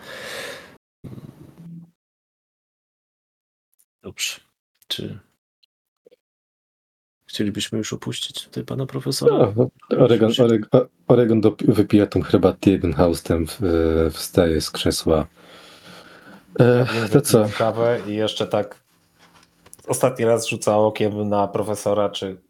Dobrze. 4.02 4.40
Czy 4.88 5.18
chcielibyśmy 7.30 7.78
już 7.78 7.92
opuścić 7.92 8.44
tutaj 8.44 8.64
pana 8.64 8.86
profesora? 8.86 9.52
No, 9.56 9.68
Oregon, 9.98 10.32
Oregon, 10.38 10.68
Oregon 11.08 11.40
do, 11.40 11.56
wypija 11.68 12.06
tą 12.06 12.22
herbatę 12.22 12.70
jeden 12.70 12.92
haustem, 12.92 13.46
w- 13.46 14.10
wstaje 14.12 14.60
z 14.60 14.70
krzesła. 14.70 15.26
E, 16.60 16.86
to 17.12 17.20
co? 17.20 17.46
Kawę 17.58 18.00
i 18.06 18.14
jeszcze 18.14 18.46
tak 18.46 18.82
ostatni 19.88 20.24
raz 20.24 20.46
rzuca 20.48 20.78
okiem 20.78 21.28
na 21.28 21.48
profesora, 21.48 22.08
czy 22.10 22.40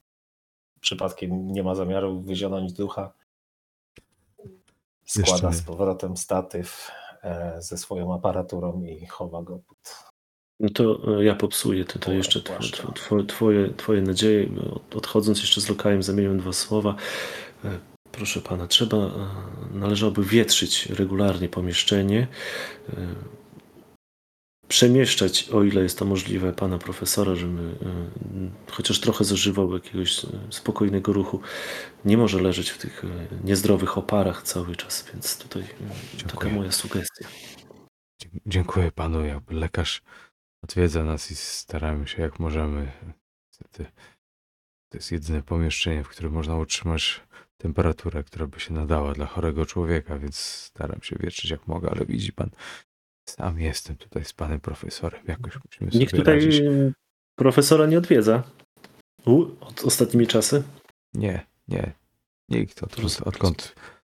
przypadkiem 0.81 1.53
nie 1.53 1.63
ma 1.63 1.75
zamiaru 1.75 2.21
wyzionąć 2.21 2.73
ducha. 2.73 3.13
Składa 5.05 5.53
z 5.53 5.63
powrotem 5.63 6.17
statyw 6.17 6.91
e, 7.23 7.63
ze 7.63 7.77
swoją 7.79 8.15
aparaturą 8.15 8.83
i 8.83 9.07
chowa 9.07 9.43
go 9.43 9.59
pod 9.69 10.10
No 10.61 10.69
to 10.69 11.01
e, 11.21 11.25
ja 11.25 11.35
popsuję 11.35 11.85
tutaj 11.85 12.17
jeszcze 12.17 12.41
tw- 12.41 12.43
płaszcza. 12.57 12.83
tw- 12.83 12.93
twoje, 12.95 13.25
twoje, 13.25 13.71
twoje 13.77 14.03
nadzieje. 14.03 14.49
Od- 14.73 14.97
Odchodząc 14.97 15.41
jeszcze 15.41 15.61
z 15.61 15.69
lokajem 15.69 16.03
zamieniłem 16.03 16.39
dwa 16.39 16.53
słowa. 16.53 16.97
E, 17.65 17.79
Proszę 18.13 18.41
pana, 18.41 18.67
trzeba, 18.67 18.97
e, 18.97 19.11
należałoby 19.75 20.25
wietrzyć 20.25 20.87
regularnie 20.87 21.49
pomieszczenie, 21.49 22.27
przemieszczać, 24.69 25.49
o 25.49 25.63
ile 25.65 25.83
jest 25.83 25.99
to 25.99 26.05
możliwe, 26.05 26.53
pana 26.53 26.79
profesora, 26.79 27.35
żeby 27.35 27.75
chociaż 28.71 29.01
trochę 29.01 29.25
zażywał 29.25 29.75
jakiegoś 29.75 30.27
spokojnego 30.51 31.13
ruchu. 31.13 31.41
Nie 32.05 32.17
może 32.17 32.41
leżeć 32.43 32.71
w 32.71 32.79
tych 32.79 33.03
niezdrowych 33.45 33.99
oparach 33.99 34.43
cały 34.43 34.77
czas, 34.77 35.07
więc 35.13 35.39
tutaj 35.39 35.63
e, 35.63 35.67
taka 35.67 36.29
Dziękuję. 36.29 36.53
moja 36.55 36.73
sugestia. 36.73 37.29
Dziękuję 38.47 38.93
panu. 38.93 39.25
Jakby 39.25 39.55
lekarz 39.55 40.03
odwiedza 40.65 41.05
nas 41.05 41.31
i 41.31 41.37
staramy 41.37 42.09
się 42.09 42.23
jak 42.23 42.39
możemy. 42.39 42.93
Niestety 43.49 43.93
to 44.89 44.99
jest 44.99 45.13
jedyne 45.13 45.43
pomieszczenie, 45.43 46.05
w 46.05 46.09
którym 46.09 46.33
można 46.33 46.57
utrzymać 46.57 47.21
temperaturę, 47.57 48.25
która 48.25 48.47
by 48.47 48.61
się 48.61 48.75
nadała 48.75 49.13
dla 49.13 49.27
chorego 49.27 49.67
człowieka, 49.67 50.19
więc 50.19 50.37
staram 50.37 51.03
się 51.03 51.17
wietrzyć 51.21 51.51
jak 51.51 51.67
mogę, 51.67 51.91
ale 51.91 52.07
widzi 52.07 52.33
pan, 52.33 52.51
sam 53.29 53.61
jestem 53.61 53.97
tutaj 53.97 54.25
z 54.25 54.33
panem 54.33 54.61
profesorem. 54.61 55.21
Jakoś 55.27 55.55
musimy 55.65 55.91
Nikt 55.95 56.11
sobie 56.11 56.23
tutaj 56.23 56.35
radzić. 56.35 56.63
profesora 57.39 57.87
nie 57.87 57.99
odwiedza. 57.99 58.43
U, 59.27 59.43
od 59.61 59.85
ostatnimi 59.85 60.27
czasy? 60.27 60.63
Nie, 61.15 61.47
nie. 61.69 61.93
Nikt. 62.49 62.83
Odkąd, 62.83 63.21
odkąd 63.25 63.75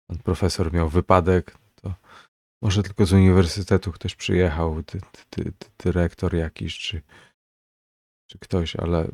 pan 0.07 0.17
profesor 0.17 0.73
miał 0.73 0.89
wypadek, 0.89 1.57
może 2.61 2.83
tylko 2.83 3.05
z 3.05 3.13
uniwersytetu 3.13 3.91
ktoś 3.91 4.15
przyjechał, 4.15 4.81
dy, 4.81 4.99
dy, 5.31 5.43
dy, 5.43 5.53
dyrektor 5.83 6.35
jakiś, 6.35 6.79
czy, 6.79 7.01
czy 8.27 8.39
ktoś, 8.39 8.75
ale 8.75 9.07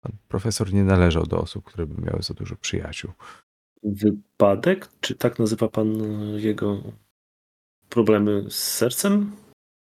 pan 0.00 0.12
profesor 0.28 0.72
nie 0.72 0.84
należał 0.84 1.26
do 1.26 1.40
osób, 1.40 1.64
które 1.64 1.86
by 1.86 2.02
miały 2.02 2.22
za 2.22 2.34
dużo 2.34 2.56
przyjaciół. 2.56 3.12
Wypadek? 3.82 4.88
Czy 5.00 5.14
tak 5.14 5.38
nazywa 5.38 5.68
pan 5.68 6.02
e, 6.02 6.40
jego 6.40 6.82
problemy 7.88 8.50
z 8.50 8.54
sercem? 8.54 9.36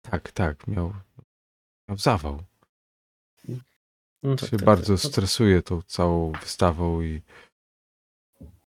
Tak, 0.03 0.33
tak, 0.33 0.67
miał, 0.67 0.93
miał 1.89 1.99
zawał. 1.99 2.43
No 4.23 4.37
się 4.37 4.57
bardzo 4.57 4.99
stresuje 4.99 5.63
tą 5.63 5.83
całą 5.83 6.33
wystawą 6.33 7.03
i 7.03 7.23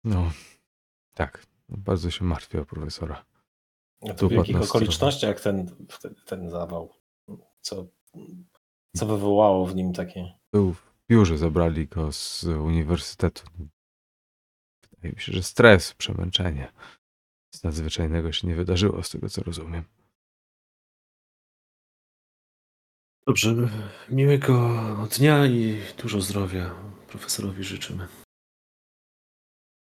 no, 0.04 0.32
tak, 1.14 1.46
bardzo 1.70 2.12
się 2.12 2.26
martwi 2.26 2.58
o 2.58 2.66
profesora. 2.66 3.26
A 4.02 4.14
to 4.14 4.30
w 4.30 4.32
jakich 4.32 4.62
okolicznościach 4.62 5.42
ten, 5.42 5.76
ten, 6.02 6.16
ten 6.26 6.50
zawał? 6.50 6.94
Co, 7.62 7.88
co 8.96 9.06
wywołało 9.06 9.66
w 9.66 9.76
nim 9.76 9.94
takie? 9.94 10.34
Był 10.52 10.74
w 10.74 10.94
biurze, 11.10 11.38
zabrali 11.38 11.88
go 11.88 12.12
z 12.12 12.44
uniwersytetu. 12.44 13.44
Wydaje 14.92 15.14
mi 15.14 15.22
się, 15.22 15.34
że 15.34 15.44
stres, 15.44 15.94
przemęczenie. 15.94 16.74
Nic 17.54 17.64
nadzwyczajnego 17.64 18.32
się 18.32 18.48
nie 18.48 18.56
wydarzyło, 18.56 19.04
z 19.04 19.10
tego 19.10 19.30
co 19.30 19.44
rozumiem. 19.44 19.84
Dobrze, 23.28 23.56
miłego 24.10 24.58
dnia 25.18 25.46
i 25.46 25.82
dużo 25.98 26.22
zdrowia 26.22 26.76
profesorowi 27.08 27.64
życzymy. 27.64 28.08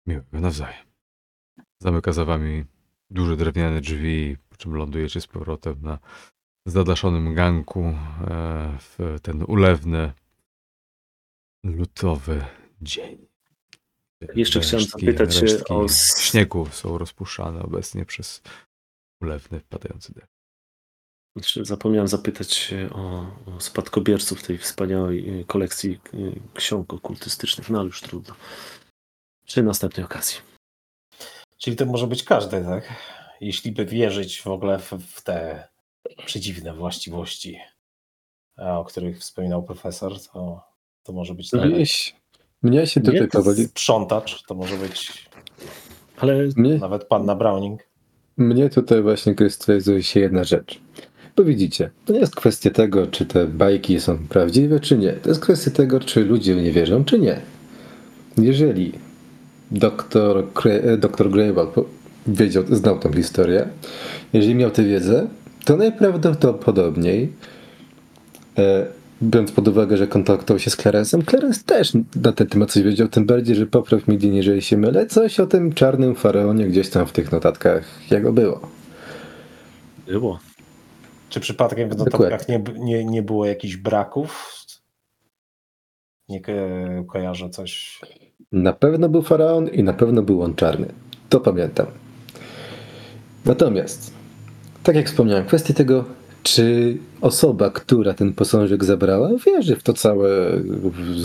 Miłego 0.06 0.40
nawzajem. 0.40 0.88
Zamyka 1.80 2.12
za 2.12 2.26
wami 2.26 2.66
duże 3.10 3.38
drewniane 3.38 3.82
drzwi, 3.82 4.38
po 4.50 4.58
czym 4.58 4.76
lądujecie 4.76 5.22
z 5.22 5.28
powrotem 5.28 5.76
na 5.82 6.00
zadaszonym 6.66 7.36
ganku 7.36 7.84
e, 7.84 7.98
w 8.80 9.20
ten 9.22 9.44
ulewny, 9.44 10.14
lutowy 11.64 12.46
dzień. 12.82 13.28
Jeszcze 14.36 14.60
chciałem 14.60 14.86
Resztki- 14.86 15.00
zapytać 15.00 15.36
się 15.36 15.64
o 15.70 15.88
śniegu 16.18 16.68
są 16.72 16.98
rozpuszczane 16.98 17.64
obecnie 17.64 18.06
przez 18.06 18.42
ulewny 19.22 19.62
padający 19.70 20.14
deszcz. 20.14 21.60
Zapomniałem 21.62 22.08
zapytać 22.08 22.54
się 22.54 22.90
o, 22.92 23.32
o 23.46 23.60
spadkobierców 23.60 24.44
tej 24.44 24.58
wspaniałej 24.58 25.40
y, 25.42 25.46
kolekcji 25.46 26.00
y, 26.14 26.40
ksiąg 26.54 26.94
okultystycznych, 26.94 27.70
no 27.70 27.80
ale 27.80 27.86
już 27.86 28.02
trudno. 28.02 28.36
Przy 29.46 29.64
następnej 29.64 30.06
okazji. 30.06 30.38
Czyli 31.58 31.76
to 31.76 31.86
może 31.86 32.08
być 32.08 32.24
każdy, 32.24 32.62
tak? 32.62 32.94
Jeśli 33.42 33.72
by 33.72 33.86
wierzyć 33.86 34.42
w 34.42 34.48
ogóle 34.48 34.80
w, 34.80 34.92
w 34.92 35.22
te 35.24 35.68
przedziwne 36.26 36.74
właściwości, 36.74 37.58
e, 38.58 38.74
o 38.74 38.86
których 38.86 39.20
wspominał 39.20 39.64
profesor, 39.64 40.14
to, 40.34 40.62
to 41.04 41.14
może 41.14 41.34
być 41.36 41.50
tak. 41.50 41.66
Mnie 41.66 41.86
się, 41.86 42.14
mnie 42.62 42.88
się 42.88 43.02
tutaj 43.02 43.22
Nie, 43.22 43.28
to 43.28 43.38
powoli. 43.38 43.64
Sprzątacz, 43.66 44.44
to 44.44 44.56
może 44.56 44.78
być 44.78 45.30
Ale 46.18 46.48
Mnie, 46.56 46.78
nawet 46.78 47.06
panna 47.06 47.36
Browning. 47.36 47.82
mnie 48.38 48.70
tutaj 48.70 49.02
właśnie 49.02 49.36
krystalizuje 49.36 50.04
się 50.04 50.20
jedna 50.20 50.44
rzecz. 50.44 50.80
Bo 51.36 51.44
widzicie, 51.44 51.90
to 52.06 52.14
nie 52.14 52.20
jest 52.20 52.36
kwestia 52.36 52.70
tego, 52.70 53.08
czy 53.08 53.26
te 53.26 53.48
bajki 53.48 54.00
są 54.00 54.28
prawdziwe, 54.28 54.80
czy 54.80 54.98
nie. 54.98 55.14
To 55.14 55.30
jest 55.30 55.42
kwestia 55.42 55.72
tego, 55.72 56.00
czy 56.00 56.24
ludzie 56.26 56.56
w 56.56 56.62
nie 56.64 56.72
wierzą, 56.72 57.06
czy 57.06 57.20
nie. 57.20 57.42
Jeżeli 58.38 58.94
doktor, 59.72 60.44
e, 60.66 60.98
doktor 60.98 61.30
Greywald 61.30 61.70
po- 61.70 61.86
wiedział, 62.28 62.64
znał 62.70 63.00
tę 63.00 63.14
historię, 63.14 63.68
jeżeli 64.34 64.56
miał 64.56 64.72
tę 64.72 64.84
wiedzę, 64.84 65.28
to 65.66 65.78
najprawdopodobniej, 65.78 67.34
e, 68.58 68.88
biorąc 69.24 69.52
pod 69.52 69.68
uwagę, 69.68 69.98
że 69.98 70.08
kontaktował 70.08 70.60
się 70.60 70.70
z 70.70 70.76
Clarensem, 70.76 71.26
Clarence 71.26 71.64
też 71.66 71.94
na 72.24 72.32
ten 72.32 72.48
temat 72.48 72.72
coś 72.72 72.84
wiedział, 72.84 73.08
tym 73.08 73.26
bardziej, 73.26 73.56
że 73.56 73.68
popraw 73.68 74.08
mi, 74.08 74.36
jeżeli 74.36 74.62
się 74.62 74.78
mylę, 74.78 75.06
coś 75.06 75.40
o 75.40 75.48
tym 75.48 75.74
czarnym 75.74 76.16
faraonie 76.16 76.68
gdzieś 76.68 76.90
tam 76.90 77.06
w 77.08 77.12
tych 77.12 77.32
notatkach 77.32 78.12
jego 78.12 78.34
było. 78.34 78.60
Było. 80.08 80.40
Czy 81.30 81.40
przypadkiem 81.40 81.90
w 81.90 81.98
notatkach 81.98 82.48
nie, 82.48 82.64
nie, 82.80 83.06
nie 83.06 83.22
było 83.22 83.46
jakichś 83.46 83.76
braków? 83.76 84.54
Nie 86.30 86.42
ko 86.42 86.52
kojarzę 87.08 87.50
coś. 87.50 88.00
Na 88.52 88.74
pewno 88.74 89.10
był 89.10 89.22
faraon 89.22 89.68
i 89.68 89.84
na 89.84 89.94
pewno 89.94 90.22
był 90.22 90.42
on 90.44 90.56
czarny. 90.56 90.88
To 91.30 91.40
pamiętam. 91.40 91.86
Natomiast, 93.46 94.14
tak 94.84 94.96
jak 94.96 95.06
wspomniałem, 95.08 95.46
kwestia 95.46 95.74
tego, 95.74 96.04
czy 96.44 96.98
osoba, 97.22 97.70
która 97.70 98.14
ten 98.14 98.34
posążek 98.34 98.84
zabrała, 98.84 99.30
wierzy 99.46 99.76
w 99.76 99.84
to 99.84 99.94
całe. 99.94 100.30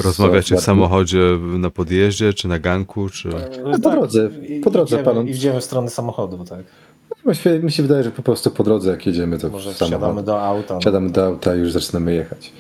Rozmawiacie 0.04 0.56
w 0.56 0.60
samochodzie 0.60 1.38
na 1.58 1.70
podjeździe, 1.70 2.32
czy 2.32 2.48
na 2.48 2.58
ganku, 2.58 3.08
czy... 3.08 3.28
No, 3.64 3.70
po 3.82 3.90
drodze, 3.90 4.30
i- 4.48 4.60
po 4.60 4.70
drodze 4.70 4.96
idziemy, 4.96 5.04
paląc. 5.04 5.30
Idziemy 5.30 5.60
w 5.60 5.64
stronę 5.64 5.90
samochodu, 5.90 6.44
tak. 6.44 6.64
Właściwie 7.24 7.58
mi 7.58 7.72
się 7.72 7.82
wydaje, 7.82 8.02
że 8.04 8.10
po 8.10 8.22
prostu 8.22 8.50
po 8.50 8.64
drodze, 8.64 8.90
jak 8.90 9.06
jedziemy, 9.06 9.38
to 9.38 9.48
Może 9.48 9.74
samochód. 9.74 9.98
wsiadamy 9.98 10.22
do 10.22 10.42
auta. 10.42 10.80
Siadamy 10.80 11.10
do 11.10 11.26
auta 11.26 11.56
i 11.56 11.58
już 11.58 11.72
zaczynamy 11.72 12.14
jechać. 12.14 12.52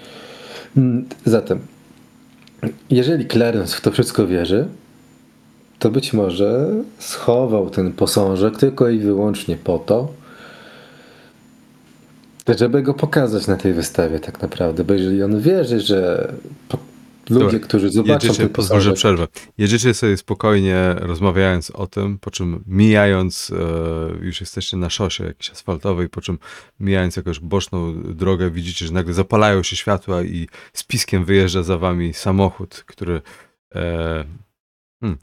Mm, 0.76 1.04
Zatem, 1.24 1.58
jeżeli 2.90 3.26
Clarence 3.26 3.76
w 3.76 3.80
to 3.80 3.90
wszystko 3.90 4.26
wierzy, 4.26 4.66
to 5.78 5.90
być 5.90 6.12
może 6.12 6.70
schował 6.98 7.70
ten 7.70 7.92
posążek 7.92 8.58
tylko 8.58 8.88
i 8.88 8.98
wyłącznie 8.98 9.56
po 9.56 9.78
to, 9.78 10.08
żeby 12.58 12.82
go 12.82 12.94
pokazać 12.94 13.46
na 13.46 13.56
tej 13.56 13.72
wystawie 13.72 14.20
tak 14.20 14.42
naprawdę, 14.42 14.84
bo 14.84 14.94
jeżeli 14.94 15.22
on 15.22 15.40
wierzy, 15.40 15.80
że 15.80 16.32
ludzie, 17.32 17.44
Dobra, 17.44 17.58
którzy 17.58 17.90
zobaczą 17.90 18.12
Jedziecie, 18.12 18.36
ten 18.36 18.48
pozwól, 18.48 18.80
że 18.80 18.92
przerwę. 18.92 19.28
Jedziecie 19.58 19.94
sobie 19.94 20.16
spokojnie 20.16 20.94
rozmawiając 20.98 21.70
o 21.70 21.86
tym, 21.86 22.18
po 22.18 22.30
czym 22.30 22.64
mijając, 22.66 23.52
e, 24.20 24.24
już 24.24 24.40
jesteście 24.40 24.76
na 24.76 24.90
szosie 24.90 25.24
jakiejś 25.24 25.50
asfaltowej, 25.50 26.08
po 26.08 26.20
czym 26.20 26.38
mijając 26.80 27.16
jakąś 27.16 27.40
boczną 27.40 28.02
drogę, 28.02 28.50
widzicie, 28.50 28.86
że 28.86 28.92
nagle 28.92 29.14
zapalają 29.14 29.62
się 29.62 29.76
światła 29.76 30.22
i 30.22 30.48
z 30.72 30.84
piskiem 30.84 31.24
wyjeżdża 31.24 31.62
za 31.62 31.78
wami 31.78 32.14
samochód, 32.14 32.84
który 32.86 33.22
e, 33.74 34.24
hmm, 35.00 35.18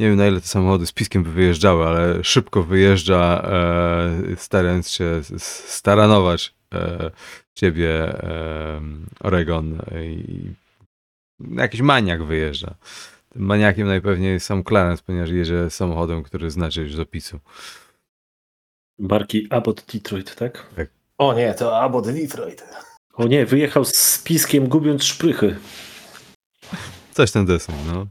nie 0.00 0.08
wiem 0.08 0.16
na 0.16 0.26
ile 0.26 0.40
te 0.40 0.46
samochody 0.46 0.86
z 0.86 0.92
piskiem 0.92 1.22
by 1.22 1.32
wyjeżdżały, 1.32 1.86
ale 1.86 2.24
szybko 2.24 2.62
wyjeżdża, 2.62 3.42
e, 3.44 4.36
starając 4.36 4.90
się 4.90 5.20
staranować 5.38 6.54
e, 6.74 7.10
ciebie, 7.54 7.90
e, 8.24 8.80
Oregon 9.20 9.82
i 10.02 10.50
jakiś 11.56 11.80
maniak 11.80 12.24
wyjeżdża. 12.24 12.74
Tym 13.28 13.42
maniakiem 13.42 13.86
najpewniej 13.86 14.32
jest 14.32 14.46
sam 14.46 14.64
Clarence, 14.64 15.02
ponieważ 15.06 15.30
jedzie 15.30 15.70
samochodem, 15.70 16.22
który 16.22 16.50
znacie 16.50 16.82
już 16.82 16.94
z 16.94 17.00
opisu. 17.00 17.40
Barki 18.98 19.46
Abbott 19.50 19.84
Detroit, 19.92 20.34
tak? 20.34 20.66
O 21.18 21.34
nie, 21.34 21.54
to 21.54 21.80
Abbott 21.80 22.06
Detroit. 22.06 22.64
O 23.14 23.26
nie, 23.26 23.46
wyjechał 23.46 23.84
z 23.84 24.22
piskiem, 24.24 24.68
gubiąc 24.68 25.04
szprychy. 25.04 25.56
Coś 27.12 27.32
ten 27.32 27.46
deseń, 27.46 27.74
no. 27.92 28.06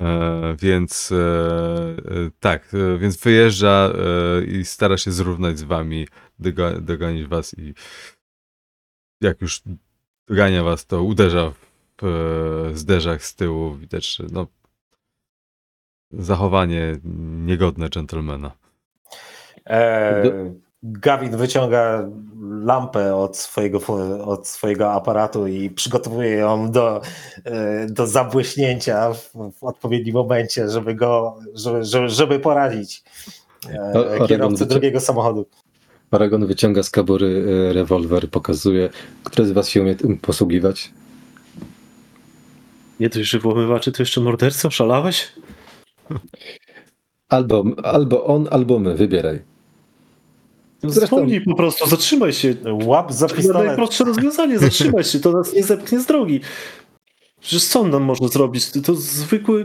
E, 0.00 0.56
więc 0.60 1.12
e, 1.12 1.16
e, 1.16 2.30
tak, 2.40 2.74
e, 2.74 2.98
więc 2.98 3.16
wyjeżdża 3.16 3.92
e, 3.92 4.44
i 4.44 4.64
stara 4.64 4.96
się 4.96 5.12
zrównać 5.12 5.58
z 5.58 5.62
wami, 5.62 6.08
doga, 6.38 6.80
dogonić 6.80 7.26
was 7.26 7.58
i 7.58 7.74
jak 9.20 9.40
już 9.40 9.62
dogania 10.28 10.62
was, 10.62 10.86
to 10.86 11.02
uderza 11.02 11.50
w 11.50 11.65
zderzak 12.72 13.24
z 13.24 13.34
tyłu. 13.34 13.74
Widać, 13.74 14.18
no, 14.32 14.46
zachowanie 16.12 16.96
niegodne 17.46 17.88
dżentelmena. 17.88 18.52
E, 19.66 20.22
Gavin 20.82 21.36
wyciąga 21.36 22.08
lampę 22.62 23.16
od 23.16 23.36
swojego, 23.36 23.80
od 24.24 24.48
swojego 24.48 24.92
aparatu 24.92 25.46
i 25.46 25.70
przygotowuje 25.70 26.30
ją 26.30 26.70
do, 26.70 27.00
e, 27.44 27.86
do 27.86 28.06
zabłyśnięcia 28.06 29.12
w, 29.12 29.30
w 29.58 29.64
odpowiednim 29.64 30.14
momencie, 30.14 30.68
żeby 30.68 30.94
go, 30.94 31.38
żeby, 31.54 31.84
żeby, 31.84 32.08
żeby 32.08 32.40
e, 33.68 34.26
kierowcy 34.28 34.64
wycią- 34.64 34.68
drugiego 34.68 35.00
samochodu. 35.00 35.46
Paragon 36.10 36.46
wyciąga 36.46 36.82
z 36.82 36.90
kabury 36.90 37.44
e, 37.70 37.72
rewolwer, 37.72 38.30
pokazuje, 38.30 38.88
który 39.24 39.48
z 39.48 39.52
was 39.52 39.68
się 39.68 39.82
umie 39.82 39.94
tym 39.94 40.18
posługiwać. 40.18 40.92
Nie 43.00 43.08
dość, 43.08 43.30
że 43.30 43.38
włamywaczy, 43.38 43.92
to 43.92 44.02
jeszcze 44.02 44.20
morderca? 44.20 44.70
Szalałeś? 44.70 45.32
Albo, 47.28 47.64
albo 47.82 48.24
on, 48.24 48.48
albo 48.50 48.78
my, 48.78 48.94
wybieraj. 48.94 49.42
Zresztą- 50.82 51.16
Zwolnij 51.16 51.40
po 51.40 51.56
prostu, 51.56 51.88
zatrzymaj 51.88 52.32
się. 52.32 52.54
Łap 52.84 53.12
za 53.12 53.28
pistolet. 53.28 53.66
najprostsze 53.66 54.04
rozwiązanie, 54.04 54.58
zatrzymaj 54.58 55.04
się, 55.04 55.20
to 55.20 55.32
nas 55.32 55.52
nie 55.54 55.62
zepchnie 55.62 56.00
z 56.00 56.06
drogi. 56.06 56.40
Przecież 57.40 57.64
co 57.64 57.80
on 57.80 57.90
nam 57.90 58.02
może 58.02 58.28
zrobić? 58.28 58.70
To 58.84 58.94
zwykły, 58.94 59.64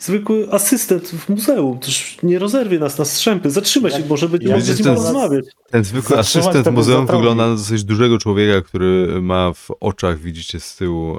zwykły 0.00 0.48
asystent 0.52 1.08
w 1.08 1.28
muzeum, 1.28 1.78
toż 1.78 2.16
nie 2.22 2.38
rozerwie 2.38 2.78
nas 2.78 2.98
na 2.98 3.04
strzępy. 3.04 3.50
Zatrzymaj 3.50 3.92
się, 3.92 4.02
może 4.08 4.28
będziemy 4.28 4.54
mogli 4.54 4.66
z 4.72 4.78
nim 4.78 4.84
ten- 4.84 4.96
porozmawiać. 4.96 5.44
Ten 5.70 5.84
zwykły 5.84 6.16
Zatrzymać 6.16 6.46
asystent 6.46 6.64
by 6.64 6.72
muzeum 6.72 7.06
wygląda 7.06 7.46
na 7.48 7.54
dosyć 7.56 7.84
dużego 7.84 8.18
człowieka, 8.18 8.60
który 8.68 9.22
ma 9.22 9.52
w 9.52 9.68
oczach, 9.80 10.18
widzicie 10.18 10.60
z 10.60 10.76
tyłu, 10.76 11.16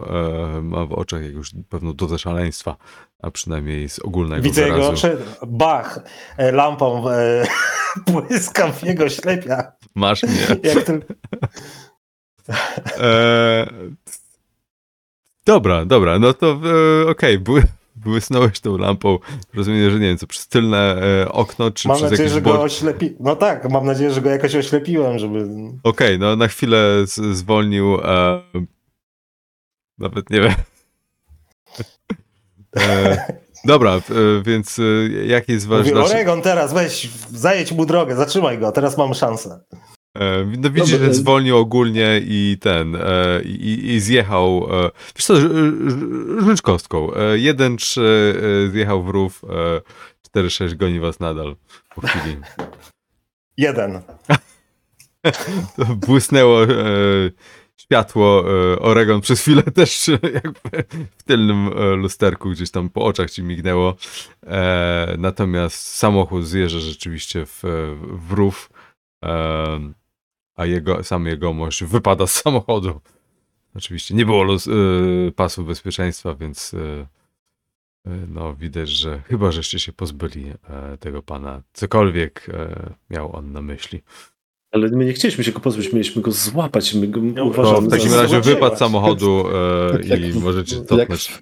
e, 0.57 0.61
ma 0.61 0.85
w 0.85 0.91
oczach 0.93 1.23
jakąś 1.23 1.51
pewną 1.69 1.93
dozę 1.93 2.19
szaleństwa, 2.19 2.77
a 3.21 3.31
przynajmniej 3.31 3.89
z 3.89 3.99
ogólnego 3.99 4.43
Widzę 4.43 4.61
jego 4.61 4.73
wyrazu. 4.75 4.91
oczy, 4.93 5.17
bach, 5.47 5.99
e, 6.37 6.51
lampą 6.51 7.09
e, 7.09 7.45
błyskam 8.11 8.73
w 8.73 8.83
jego 8.83 9.09
ślepia. 9.09 9.71
Masz 9.95 10.23
mnie. 10.23 10.47
Jak 10.73 10.83
ten, 10.83 11.01
E, 12.99 13.67
dobra, 15.45 15.85
dobra, 15.85 16.19
no 16.19 16.33
to 16.33 16.59
e, 17.05 17.09
okej, 17.09 17.39
bły, 17.39 17.63
błysnąłeś 18.03 18.59
tą 18.59 18.77
lampą, 18.77 19.19
rozumiem, 19.53 19.91
że 19.91 19.99
nie 19.99 20.07
wiem, 20.07 20.17
co 20.17 20.27
przez 20.27 20.47
tylne 20.47 21.01
e, 21.23 21.31
okno, 21.31 21.71
czy 21.71 21.87
mam 21.87 21.97
przez 21.97 22.11
nadzieję, 22.11 22.29
że 22.29 22.41
go 22.41 22.61
oślepi. 22.61 23.15
No 23.19 23.35
tak, 23.35 23.69
mam 23.69 23.85
nadzieję, 23.85 24.11
że 24.11 24.21
go 24.21 24.29
jakoś 24.29 24.55
oślepiłem, 24.55 25.19
żeby. 25.19 25.47
Okej, 25.83 26.19
no 26.19 26.35
na 26.35 26.47
chwilę 26.47 27.07
z, 27.07 27.37
zwolnił. 27.37 27.95
E, 28.03 28.41
nawet 29.97 30.29
nie 30.29 30.41
wiem. 30.41 30.53
E, 32.77 33.17
dobra, 33.65 33.95
e, 33.95 34.01
więc 34.45 34.79
e, 34.79 34.83
jaki 35.25 35.51
jest 35.51 35.67
wasz 35.67 35.87
Mówię. 35.87 36.03
Oregon, 36.03 36.41
teraz 36.41 36.73
weź, 36.73 37.09
zajedź 37.31 37.71
mu 37.71 37.85
drogę, 37.85 38.15
zatrzymaj 38.15 38.59
go, 38.59 38.71
teraz 38.71 38.97
mamy 38.97 39.15
szansę. 39.15 39.59
E, 40.21 40.45
no 40.57 40.69
widzisz, 40.69 40.91
Dobra, 40.91 41.07
że 41.07 41.13
zwolnił 41.13 41.57
ogólnie 41.57 42.21
i 42.23 42.57
ten, 42.61 42.95
e, 42.95 43.41
i, 43.43 43.93
i 43.93 43.99
zjechał, 43.99 44.67
e, 44.71 44.91
wiesz 45.15 45.25
co, 45.25 45.33
rz- 45.33 45.51
rz- 45.51 46.45
rzuć 46.45 46.61
kostką. 46.61 47.13
E, 47.13 47.37
1-3 47.37 48.01
e, 48.01 48.69
zjechał 48.71 49.03
w 49.03 49.09
rów, 49.09 49.41
e, 50.35 50.39
4-6 50.39 50.75
goni 50.75 50.99
was 50.99 51.19
nadal 51.19 51.55
po 51.95 52.01
chwili. 52.01 52.37
Jeden. 53.57 54.01
To 55.75 55.85
błysnęło 55.85 56.63
e, 56.63 56.67
światło, 57.77 58.43
e, 58.73 58.79
Oregon 58.79 59.21
przez 59.21 59.41
chwilę 59.41 59.63
też 59.75 60.07
jakby 60.07 60.83
w 61.17 61.23
tylnym 61.23 61.67
e, 61.67 61.95
lusterku 61.95 62.49
gdzieś 62.49 62.71
tam 62.71 62.89
po 62.89 63.01
oczach 63.01 63.31
ci 63.31 63.43
mignęło. 63.43 63.95
E, 64.47 65.15
natomiast 65.17 65.95
samochód 65.95 66.45
zjeżdża 66.47 66.79
rzeczywiście 66.79 67.45
w, 67.45 67.61
w 68.27 68.31
rów, 68.31 68.69
e, 69.25 69.93
a 70.61 70.65
jego, 70.65 71.03
sam 71.03 71.25
jegomość 71.25 71.83
wypada 71.83 72.27
z 72.27 72.31
samochodu. 72.31 73.01
Oczywiście 73.75 74.15
nie 74.15 74.25
było 74.25 74.43
luz, 74.43 74.67
e, 74.67 74.71
pasów 75.35 75.67
bezpieczeństwa, 75.67 76.35
więc 76.35 76.73
e, 76.73 76.77
e, 78.07 78.11
no 78.27 78.53
widać, 78.55 78.89
że 78.89 79.21
chyba 79.27 79.51
żeście 79.51 79.79
się 79.79 79.93
pozbyli 79.93 80.45
e, 80.69 80.97
tego 80.97 81.21
pana. 81.23 81.61
Cokolwiek 81.73 82.49
e, 82.53 82.93
miał 83.09 83.35
on 83.35 83.51
na 83.51 83.61
myśli. 83.61 84.01
Ale 84.71 84.89
my 84.89 85.05
nie 85.05 85.13
chcieliśmy 85.13 85.43
się 85.43 85.51
go 85.51 85.59
pozbyć, 85.59 85.93
mieliśmy 85.93 86.21
go 86.21 86.31
złapać. 86.31 86.93
My 86.93 87.07
go 87.07 87.21
No, 87.21 87.33
To 87.35 87.45
uważamy 87.45 87.87
w 87.87 87.91
takim 87.91 88.13
razie 88.13 88.41
wypad 88.41 88.77
samochodu 88.79 89.43
e, 89.93 90.07
Jak- 90.07 90.21
i 90.35 90.39
możecie 90.39 90.85
cofnąć. 90.85 91.39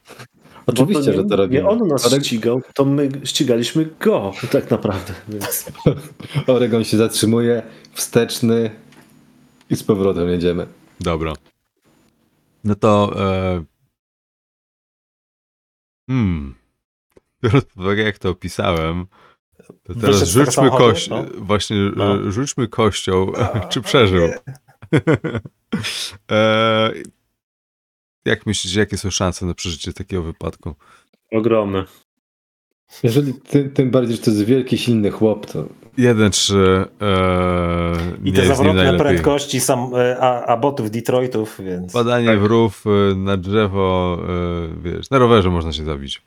Oczywiście, 0.65 1.11
nie, 1.11 1.13
że 1.17 1.25
to 1.25 1.35
robimy. 1.35 1.61
Nie 1.61 1.69
on 1.69 1.87
nas 1.87 2.05
Oreg- 2.13 2.23
ścigał, 2.23 2.61
to 2.73 2.85
my 2.85 3.09
ścigaliśmy 3.23 3.89
go 3.99 4.31
tak 4.51 4.71
naprawdę. 4.71 5.13
Więc 5.29 5.71
Oregon 6.47 6.83
się 6.83 6.97
zatrzymuje, 6.97 7.61
wsteczny 7.93 8.69
i 9.69 9.75
z 9.75 9.83
powrotem 9.83 10.29
jedziemy. 10.29 10.67
Dobra. 10.99 11.33
No 12.63 12.75
to. 12.75 13.13
E, 13.25 13.63
hmm. 16.09 16.55
biorąc 17.43 17.65
pod 17.65 17.77
uwagę, 17.77 18.03
jak 18.03 18.17
to 18.17 18.29
opisałem, 18.29 19.05
to 19.67 19.93
Wyszedł 19.93 20.01
teraz 20.01 20.33
tego 20.33 20.45
rzućmy 20.45 20.69
kość, 20.69 21.09
no. 21.09 21.25
właśnie 21.37 21.77
No. 21.95 22.31
rzućmy 22.31 22.67
kością, 22.67 23.31
A, 23.35 23.59
czy 23.69 23.81
przeżył. 23.81 24.21
e, 26.31 26.91
jak 28.25 28.45
myślicie, 28.45 28.79
jakie 28.79 28.97
są 28.97 29.09
szanse 29.09 29.45
na 29.45 29.53
przeżycie 29.53 29.93
takiego 29.93 30.23
wypadku? 30.23 30.75
Ogromne. 31.31 31.85
Jeżeli 33.03 33.33
ty, 33.33 33.69
tym 33.69 33.91
bardziej, 33.91 34.15
że 34.15 34.21
to 34.21 34.31
jest 34.31 34.43
wielki, 34.43 34.77
silny 34.77 35.11
chłop, 35.11 35.45
to 35.45 35.67
Jeden, 35.99 36.31
trzy, 36.31 36.85
e, 37.01 37.93
I 38.23 38.31
nie 38.31 38.33
te 38.33 38.45
zawrotne 38.45 38.97
prędkości 38.97 39.59
sam, 39.59 39.91
e, 39.95 40.17
a, 40.19 40.45
a 40.45 40.57
botów 40.57 40.91
Detroitów, 40.91 41.57
więc. 41.63 41.93
Badanie 41.93 42.27
Tak. 42.27 42.39
w 42.39 42.45
rów, 42.45 42.83
e, 43.11 43.15
na 43.15 43.37
drzewo, 43.37 44.17
e, 44.23 44.81
wiesz, 44.81 45.09
na 45.09 45.17
rowerze 45.17 45.49
można 45.49 45.73
się 45.73 45.83
zabić. 45.83 46.21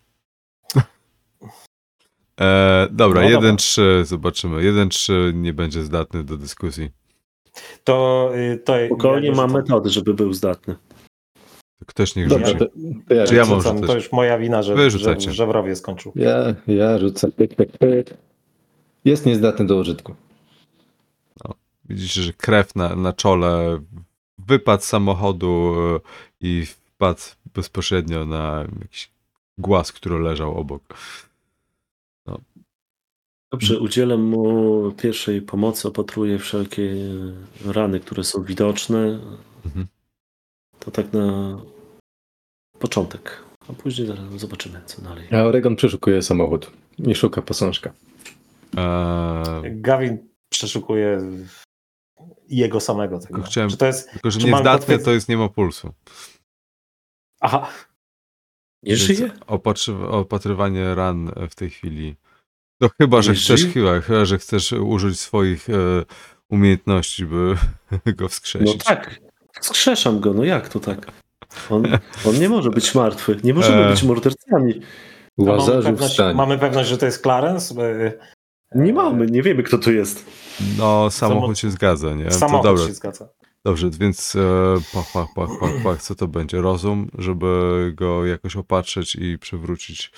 E, 2.41 2.89
dobra, 2.91 3.21
No 3.21 3.27
jeden, 3.29 3.41
dobra. 3.43 3.57
trzy, 3.57 4.03
zobaczymy. 4.07 4.65
Jeden, 4.65 4.89
trzy 4.89 5.33
nie 5.35 5.53
będzie 5.53 5.83
zdatny 5.83 6.25
do 6.25 6.37
dyskusji. 6.37 6.91
To, 7.85 8.31
y, 8.37 8.59
to 8.65 8.75
Spokojnie 8.87 9.29
ja 9.29 9.35
mam 9.35 9.53
metody, 9.53 9.91
żeby 9.91 10.15
był 10.15 10.33
zdatny. 10.33 10.77
Ktoś 11.87 12.17
niech 12.17 12.29
Dobra, 12.29 12.47
rzuci. 12.47 12.59
to, 12.59 12.67
to 13.09 13.15
ja, 13.15 13.27
Czy 13.27 13.35
ja 13.35 13.45
może 13.45 13.69
Rzucam? 13.69 13.87
To 13.87 13.95
już 13.95 14.13
moja 14.13 14.39
wina, 14.39 14.63
że, 14.63 14.91
że 14.91 15.21
Żebrowie 15.33 15.77
skończył. 15.77 16.13
ja, 16.15 16.55
ja 16.67 16.99
rzucę. 16.99 17.33
Pyk, 17.33 17.55
pyk, 17.55 17.79
pyk. 17.79 18.15
Jest 19.05 19.27
niezdatny 19.27 19.67
do 19.67 19.77
użytku. 19.77 20.15
Widzicie, 21.85 22.23
że 22.23 22.33
krew 22.33 22.75
na, 22.77 22.97
na 22.97 23.13
czole, 23.13 23.81
wypadł 24.39 24.83
z 24.83 24.87
samochodu 24.87 25.75
e, 25.79 26.01
i 26.41 26.67
wpadł 26.67 27.21
bezpośrednio 27.55 28.27
na 28.27 28.65
jakiś 28.83 29.11
głaz, 29.59 29.93
który 29.93 30.19
leżał 30.19 30.59
obok. 30.59 30.83
Dobrze, 33.53 33.81
udzielę 33.81 34.17
mu 34.17 34.93
pierwszej 34.93 35.43
pomocy, 35.43 35.89
opatruję 35.89 36.39
wszelkie 36.39 36.95
rany, 37.65 38.01
które 38.01 38.25
są 38.25 38.43
widoczne. 38.43 39.19
Mhm. 39.67 39.87
To 40.79 40.91
tak 40.91 41.13
na 41.13 41.59
początek. 42.79 43.43
A 43.69 43.73
później 43.73 44.09
zobaczymy, 44.37 44.81
co 44.87 45.03
dalej. 45.03 45.29
A 45.31 45.43
Oregon 45.43 45.77
przeszukuje 45.77 46.23
samochód 46.23 46.71
i 46.99 47.15
szuka 47.15 47.43
posążka. 47.43 47.93
E, 48.77 49.63
Gavin 49.71 50.19
przeszukuje 50.49 51.19
jego 52.49 52.81
samego 52.81 53.19
tego. 53.19 53.35
Tylko 53.35 53.49
chciałem- 53.51 53.71
Czy 53.71 53.77
to 53.77 53.87
jest. 53.87 54.11
tylko, 54.13 54.31
że 54.31 54.39
potwierdz- 54.41 55.05
to 55.05 55.11
jest 55.13 55.29
nie 55.29 55.37
ma 55.37 55.49
pulsu. 55.49 55.93
Aha, 57.41 57.69
Nie 58.83 58.97
Więc 58.97 59.01
żyje? 59.03 59.31
Opatrzy, 59.47 59.95
opatrywanie 59.95 60.95
ran 60.95 61.31
e, 61.37 61.49
w 61.49 61.55
tej 61.55 61.71
chwili. 61.71 62.17
No 62.81 62.89
chyba, 63.01 63.23
że 63.23 63.31
Nie 63.33 63.37
chcesz 63.39 63.61
żyje? 63.61 63.73
chyba, 63.73 64.01
chyba, 64.01 64.25
że 64.25 64.39
chcesz 64.39 64.73
użyć 64.73 65.21
swoich 65.21 65.71
e, 65.71 65.73
umiejętności, 66.51 67.27
by 67.27 67.55
go 68.17 68.25
No 68.25 68.29
wskrzesić. 68.29 68.85
tak. 68.85 69.21
Skrzeszam 69.61 70.21
go, 70.21 70.35
no 70.35 70.45
jak 70.45 70.69
to 70.69 70.81
tak? 70.81 71.07
On, 71.71 71.83
on 72.27 72.39
nie 72.41 72.49
może 72.49 72.71
być 72.71 72.95
martwy. 72.95 73.37
Nie 73.45 73.55
możemy 73.55 73.87
E. 73.87 73.91
być 73.91 74.03
mordercami. 74.03 74.81
mamy 75.39 75.83
pewność, 75.83 76.11
wstań. 76.13 76.37
mamy 76.37 76.59
pewność, 76.59 76.89
że 76.89 76.99
to 76.99 77.07
jest 77.07 77.23
Clarence? 77.23 77.75
Nie 78.75 78.93
mamy, 78.93 79.27
nie 79.27 79.43
wiemy 79.43 79.63
kto 79.63 79.79
to 79.79 79.91
jest. 79.91 80.25
No, 80.79 81.11
samochód 81.11 81.59
się 81.59 81.71
zgadza, 81.71 82.15
nie? 82.15 82.31
Samochód 82.31 82.63
to 82.63 82.69
dobra. 82.75 82.87
się 82.87 82.93
zgadza. 82.95 83.29
Dobrze, 83.65 83.91
więc 83.91 84.37
e, 84.37 84.41
pach, 84.95 85.07
pach, 85.13 85.27
pach, 85.35 85.49
pach, 85.61 85.71
pach, 85.85 86.03
co 86.03 86.15
to 86.15 86.29
będzie? 86.29 86.61
Rozum, 86.61 87.09
żeby 87.19 87.93
go 87.97 88.27
jakoś 88.27 88.57
opatrzeć 88.57 89.15
i 89.15 89.39
przywrócić. 89.39 90.13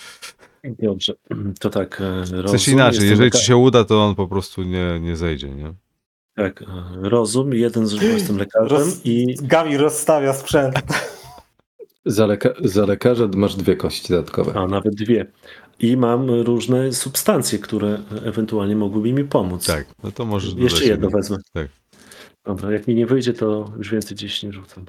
Dobrze, 0.78 1.14
to 1.60 1.70
tak. 1.70 2.00
e, 2.00 2.24
W 2.24 2.30
Rozum, 2.30 2.48
sensie 2.48 2.72
inaczej, 2.72 3.08
jeżeli 3.08 3.30
ci 3.30 3.44
się 3.44 3.56
uda, 3.56 3.84
to 3.84 4.04
on 4.04 4.14
po 4.14 4.28
prostu 4.28 4.62
nie, 4.62 5.00
nie 5.00 5.16
zejdzie, 5.16 5.50
nie? 5.50 5.74
Tak, 6.36 6.62
e, 6.62 6.66
rozum, 7.08 7.54
jeden 7.54 7.86
z 7.86 8.02
jestem 8.02 8.38
lekarzem 8.38 8.78
Roz- 8.78 9.00
i 9.04 9.34
Gavin 9.42 9.76
rozstawia 9.76 10.32
sprzęt. 10.32 10.74
Za, 12.06 12.26
leka- 12.26 12.54
za 12.68 12.86
lekarza 12.86 13.28
masz 13.36 13.56
dwie 13.56 13.76
kości 13.76 14.08
dodatkowe. 14.12 14.52
a 14.54 14.66
nawet 14.66 14.94
dwie. 14.94 15.26
I 15.78 15.96
mam 15.96 16.30
różne 16.30 16.92
substancje, 16.92 17.58
które 17.58 17.98
ewentualnie 18.24 18.76
mogłyby 18.76 19.12
mi 19.12 19.24
pomóc. 19.24 19.66
Tak, 19.66 19.86
no 20.02 20.12
to 20.12 20.24
możesz 20.24 20.54
dodać 20.54 20.72
Jeszcze 20.72 20.86
jedno 20.86 21.10
wezmę. 21.10 21.36
Tak. 21.52 21.68
Dobra, 22.44 22.72
jak 22.72 22.86
mi 22.86 22.94
nie 22.94 23.06
wyjdzie, 23.06 23.32
to 23.32 23.72
już 23.76 23.90
więcej 23.90 24.16
gdzieś 24.16 24.42
nie 24.42 24.52
rzucam. 24.52 24.84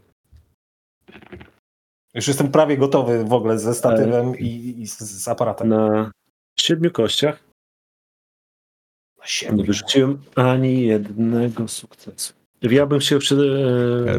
Już 2.14 2.28
jestem 2.28 2.52
prawie 2.52 2.78
gotowy 2.78 3.26
w 3.26 3.34
ogóle 3.34 3.60
ze 3.60 3.74
statywem 3.74 4.40
i, 4.40 4.76
i 4.82 4.88
z, 4.88 5.00
z 5.00 5.28
aparatem. 5.28 5.70
Na 5.70 6.12
siedmiu 6.60 6.92
kościach 6.92 7.44
nie 9.52 9.64
wyrzuciłem 9.64 10.22
ani 10.36 10.82
jednego 10.82 11.68
sukcesu. 11.68 12.34
Ja 12.62 12.86
bym 12.86 13.02
się 13.02 13.20
przy. 13.20 13.36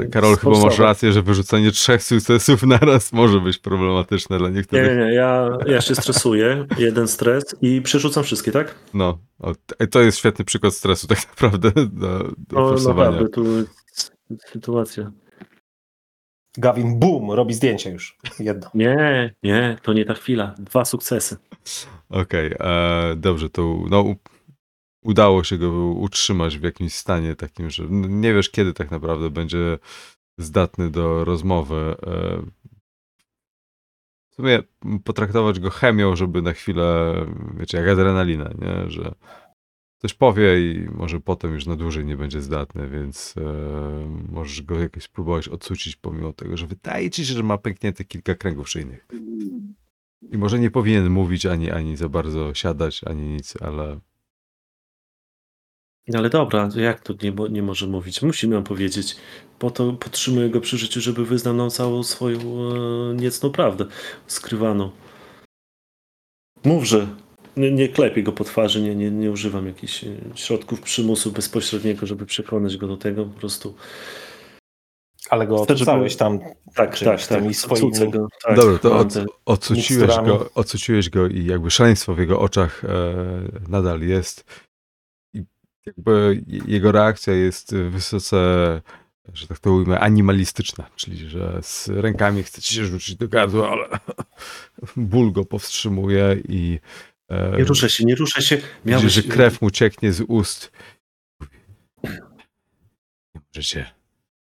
e, 0.03 0.09
Karol, 0.09 0.37
chyba 0.37 0.59
masz 0.59 0.79
rację, 0.79 1.13
że 1.13 1.23
wyrzucenie 1.23 1.71
trzech 1.71 2.03
sukcesów 2.03 2.63
naraz 2.63 3.13
może 3.13 3.41
być 3.41 3.59
problematyczne 3.59 4.39
dla 4.39 4.49
Nie, 4.49 4.55
niektórych. 4.55 4.89
nie, 4.89 5.05
nie, 5.05 5.15
ja, 5.15 5.49
ja 5.67 5.81
się 5.81 5.95
stresuję, 5.95 6.67
jeden 6.79 7.09
stres 7.09 7.45
i 7.63 7.83
przerzucam 7.83 8.25
wszystkie, 8.25 8.53
tak? 8.53 8.75
No, 8.95 9.19
o, 9.39 9.53
to 9.91 10.01
jest 10.01 10.19
świetny 10.19 10.45
przykład 10.45 10.75
stresu 10.75 11.07
tak 11.07 11.19
naprawdę 11.29 11.71
do, 11.71 11.87
do 11.89 12.27
No 12.53 12.69
forsowania. 12.69 13.11
naprawdę, 13.11 13.29
tu 13.29 13.45
sytuacja. 14.53 15.13
Gavin, 16.59 16.99
boom, 16.99 17.31
robi 17.31 17.55
zdjęcie 17.55 17.91
już. 17.91 18.19
Jedno. 18.41 18.71
Nie, 18.75 19.35
nie, 19.43 19.79
to 19.83 19.93
nie 19.93 20.05
ta 20.05 20.15
chwila. 20.15 20.55
Dwa 20.59 20.85
sukcesy. 20.85 21.37
Okej, 22.11 22.53
e, 22.61 23.15
dobrze, 23.17 23.51
to 23.51 23.79
no, 23.91 24.05
udało 25.07 25.45
się 25.45 25.59
go 25.59 25.87
utrzymać 25.87 26.59
w 26.59 26.63
jakimś 26.63 26.95
stanie 26.95 27.37
takim, 27.37 27.71
że 27.71 27.87
nie 27.91 28.35
wiesz 28.35 28.51
kiedy 28.51 28.73
tak 28.73 28.91
naprawdę 28.91 29.31
będzie 29.31 29.79
zdatny 30.39 30.91
do 30.91 31.25
rozmowy. 31.25 31.97
E, 32.07 32.43
w 34.31 34.35
sumie 34.35 34.63
potraktować 35.05 35.61
go 35.61 35.71
chemią, 35.71 36.17
żeby 36.17 36.43
na 36.43 36.53
chwilę, 36.53 37.15
wiecie, 37.57 37.79
jak 37.79 37.89
adrenalina, 37.89 38.51
nie? 38.59 38.91
że 38.91 39.15
coś 39.99 40.15
powie 40.15 40.73
i 40.73 40.89
może 40.91 41.21
potem 41.21 41.55
już 41.55 41.67
na 41.67 41.77
dłużej 41.77 42.05
nie 42.05 42.17
będzie 42.17 42.43
zdatny, 42.43 42.89
więc 42.89 43.35
e, 43.37 43.43
możesz 44.33 44.63
go 44.63 44.81
jakoś 44.81 45.03
spróbować 45.03 45.49
odsucić 45.49 45.97
pomimo 45.97 46.33
tego, 46.33 46.57
że 46.57 46.67
wydaje 46.67 47.11
ci 47.11 47.27
się, 47.27 47.35
że 47.35 47.43
ma 47.43 47.59
pęknięte 47.59 48.05
kilka 48.05 48.35
kręgów 48.35 48.69
szyjnych. 48.69 49.07
I 50.33 50.39
może 50.39 50.59
nie 50.59 50.71
powinien 50.71 51.11
mówić 51.11 51.47
ani, 51.47 51.71
ani 51.71 51.97
za 51.97 52.09
bardzo 52.09 52.55
siadać, 52.55 53.05
ani 53.05 53.29
nic, 53.29 53.55
ale 53.63 54.01
Ale 56.15 56.31
dobra, 56.31 56.69
jak 56.77 57.01
to 57.01 57.15
nie, 57.23 57.33
mo- 57.33 57.49
nie 57.49 57.63
może 57.63 57.87
mówić? 57.87 58.23
Musi 58.23 58.49
nam 58.49 58.65
powiedzieć. 58.65 59.17
Po 59.59 59.71
to 59.71 59.93
podtrzymuję 59.93 60.51
go 60.51 60.61
przy 60.61 60.79
życiu, 60.79 61.01
żeby 61.01 61.25
wyznał 61.25 61.55
nam 61.55 61.71
całą 61.71 62.03
swoją 62.03 62.39
e, 62.39 63.15
niecną 63.15 63.51
prawdę 63.51 63.87
skrywaną. 64.27 64.91
Mów, 66.65 66.85
że 66.85 67.07
nie, 67.57 67.73
nie 67.73 67.89
klepię 67.89 68.23
go 68.23 68.33
po 68.33 68.45
twarzy, 68.45 68.83
nie, 68.83 68.95
nie, 68.95 69.11
nie 69.11 69.31
używam 69.31 69.67
jakichś 69.67 70.05
e, 70.05 70.09
środków 70.35 70.81
przymusu 70.81 71.33
bezpośredniego, 71.33 72.07
żeby 72.07 72.27
przekonać 72.27 72.77
go 72.77 72.87
do 72.89 72.97
tego. 72.97 73.25
Po 73.25 73.41
prostu 73.41 73.75
Ale 75.31 75.47
go 75.47 75.65
Chcę, 75.65 75.77
żeby- 75.77 75.91
tam. 76.17 76.41
tak, 76.75 76.95
Czymś 76.95 77.05
tak, 77.05 77.27
tak. 77.27 77.39
tymi 77.43 77.55
Go, 78.11 78.29
tak, 78.45 78.57
Dobra, 78.57 78.79
to 78.79 78.99
od, 78.99 79.15
go, 79.15 79.25
go 81.11 81.27
i 81.27 81.45
jakby 81.45 81.71
szaleństwo 81.71 82.15
w 82.15 82.19
jego 82.19 82.41
oczach 82.41 82.85
e, 82.85 82.89
nadal 83.69 84.01
jest. 84.01 84.66
Jakby 85.87 86.43
jego 86.67 86.93
reakcja 86.93 87.33
jest 87.33 87.75
wysoce, 87.75 88.37
że 89.35 89.47
tak 89.47 89.59
to 89.59 89.73
ujmę, 89.73 90.01
animalistyczna, 90.01 90.91
czyli 90.97 91.29
że 91.29 91.59
z 91.63 91.89
rękami 91.89 92.43
chce 92.43 92.63
ci 92.63 92.75
się 92.75 92.87
rzucić 92.87 93.17
do 93.17 93.29
gardła, 93.29 93.71
ale 93.71 93.89
ból 94.97 95.33
go 95.33 95.45
powstrzymuje 95.45 96.37
i 96.49 96.81
e, 97.29 97.57
Nie 97.57 97.65
ruszaj 97.65 97.89
się, 97.89 98.05
nie 98.05 98.15
ruszaj 98.15 98.43
się. 98.43 98.63
Miałeś, 98.85 99.13
że 99.13 99.23
krew 99.23 99.63
mu 99.63 99.71
cieknie 99.71 100.13
z 100.13 100.21
ust. 100.21 100.73
Nie 103.35 103.41
możecie 103.49 103.91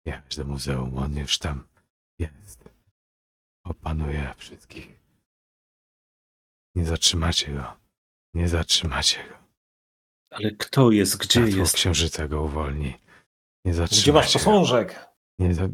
jechać 0.05 0.35
do 0.35 0.45
muzeum, 0.45 0.97
on 0.97 1.17
już 1.17 1.37
tam 1.37 1.67
jest. 2.19 2.69
Opanuje 3.63 4.33
wszystkich. 4.37 5.01
Nie 6.75 6.85
zatrzymacie 6.85 7.53
go. 7.53 7.77
Nie 8.33 8.47
zatrzymacie 8.47 9.17
go. 9.29 9.40
Ale 10.31 10.51
kto 10.51 10.91
jest, 10.91 11.17
gdzie 11.17 11.41
Światło 11.41 11.59
jest? 11.59 11.75
księżyca 11.75 12.27
go 12.27 12.41
uwolni. 12.41 12.93
Nie 13.65 13.73
Gdzie 13.73 14.13
masz 14.13 14.27
go. 14.27 14.33
posążek? 14.33 15.05
Nie 15.39 15.53
za... 15.53 15.67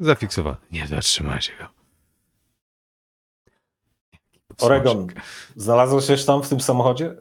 Zafiksowany. 0.00 0.56
Nie 0.70 0.86
zatrzymacie 0.86 1.52
go. 1.58 1.68
Oregon, 4.60 5.06
znalazłeś 5.56 6.04
się 6.20 6.26
tam 6.26 6.42
w 6.42 6.48
tym 6.48 6.60
samochodzie? 6.60 7.14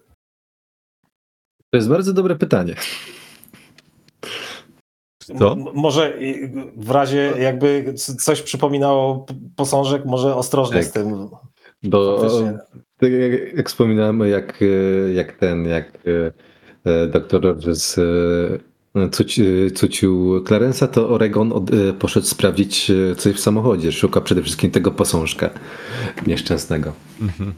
To 1.69 1.77
jest 1.77 1.89
bardzo 1.89 2.13
dobre 2.13 2.35
pytanie. 2.35 2.75
Co? 5.39 5.55
Może 5.55 6.19
w 6.75 6.89
razie 6.91 7.33
jakby 7.39 7.93
coś 7.95 8.41
przypominało 8.41 9.25
posążek, 9.55 10.05
może 10.05 10.35
ostrożnie 10.35 10.75
Tak. 10.77 10.85
z 10.85 10.91
tym. 10.91 11.29
Bo 11.83 12.29
tak 12.97 13.11
jak, 13.11 13.55
jak 13.55 13.69
wspominałem, 13.69 14.19
jak, 14.19 14.61
e, 14.61 14.65
jak 15.13 15.37
ten, 15.37 15.65
jak 15.65 15.95
e, 15.95 16.31
doktor 17.11 17.41
Rogers 17.41 17.97
e, 17.97 19.09
cuci, 19.11 19.43
cucił 19.75 20.43
Clarensa, 20.47 20.87
to 20.87 21.09
Oregon 21.09 21.53
od, 21.53 21.73
e, 21.73 21.93
poszedł 21.93 22.25
sprawdzić 22.27 22.91
e, 22.91 23.15
coś 23.15 23.35
w 23.35 23.39
samochodzie. 23.39 23.91
Szuka 23.91 24.21
przede 24.21 24.41
wszystkim 24.41 24.71
tego 24.71 24.91
posążka 24.91 25.49
nieszczęsnego. 26.27 26.93
Mhm. 27.21 27.53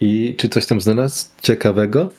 I 0.00 0.34
czy 0.38 0.48
coś 0.48 0.66
tam 0.66 0.80
znalazł 0.80 1.28
ciekawego? 1.42 2.10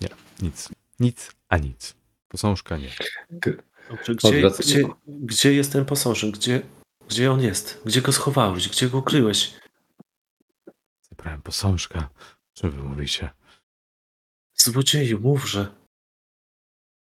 Nie, 0.00 0.08
nic. 0.42 0.68
Nic, 1.00 1.30
a 1.48 1.58
nic. 1.58 1.94
Posążka 2.28 2.76
nie. 2.76 2.90
Dobrze, 3.90 4.14
gdzie, 4.14 4.28
Odwrac- 4.28 4.58
gdzie, 4.58 4.82
gdzie 5.06 5.54
jest 5.54 5.72
ten 5.72 5.84
posążek? 5.84 6.30
Gdzie, 6.30 6.62
gdzie 7.08 7.32
on 7.32 7.40
jest? 7.40 7.82
Gdzie 7.84 8.02
go 8.02 8.12
schowałeś? 8.12 8.68
Gdzie 8.68 8.88
go 8.88 8.98
ukryłeś? 8.98 9.54
Zabrałem 11.10 11.42
posążka. 11.42 12.08
Czym 12.52 12.70
wy 12.70 12.82
mówicie? 12.82 13.30
Złodzieju, 14.60 15.20
mówże. 15.20 15.74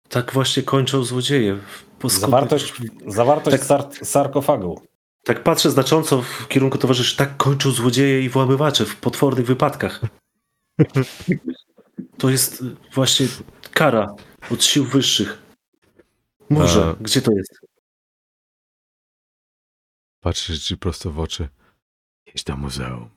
Tak 0.09 0.33
właśnie 0.33 0.62
kończą 0.62 1.05
złodzieje. 1.05 1.59
Zawartość, 2.05 2.72
zawartość 3.07 3.57
Tak. 3.57 3.66
sar- 3.66 4.05
sarkofagu. 4.07 4.83
Tak 5.24 5.42
patrzę 5.42 5.70
znacząco 5.70 6.22
w 6.22 6.48
kierunku 6.48 6.79
towarzyszy. 6.79 7.16
Tak 7.16 7.37
kończą 7.37 7.70
złodzieje 7.70 8.22
i 8.22 8.29
włamywacze 8.29 8.87
w 8.87 8.96
potwornych 8.96 9.46
wypadkach. 9.46 10.01
To 12.18 12.31
jest 12.31 12.62
y, 12.62 12.77
właśnie 12.94 13.27
kara 13.72 14.14
od 14.51 14.64
sił 14.64 14.85
wyższych. 14.85 15.42
Mówże, 16.51 16.85
A- 16.85 17.03
gdzie 17.03 17.22
to 17.22 17.33
jest? 17.33 17.61
Patrzysz 20.20 20.64
ci 20.64 20.77
prosto 20.77 21.11
w 21.11 21.18
oczy. 21.20 21.48
Jedź 22.27 22.44
do 22.44 22.57
muzeum. 22.57 23.11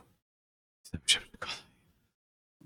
Chcę 0.83 0.97
się 1.05 1.19
przekonać. 1.19 1.70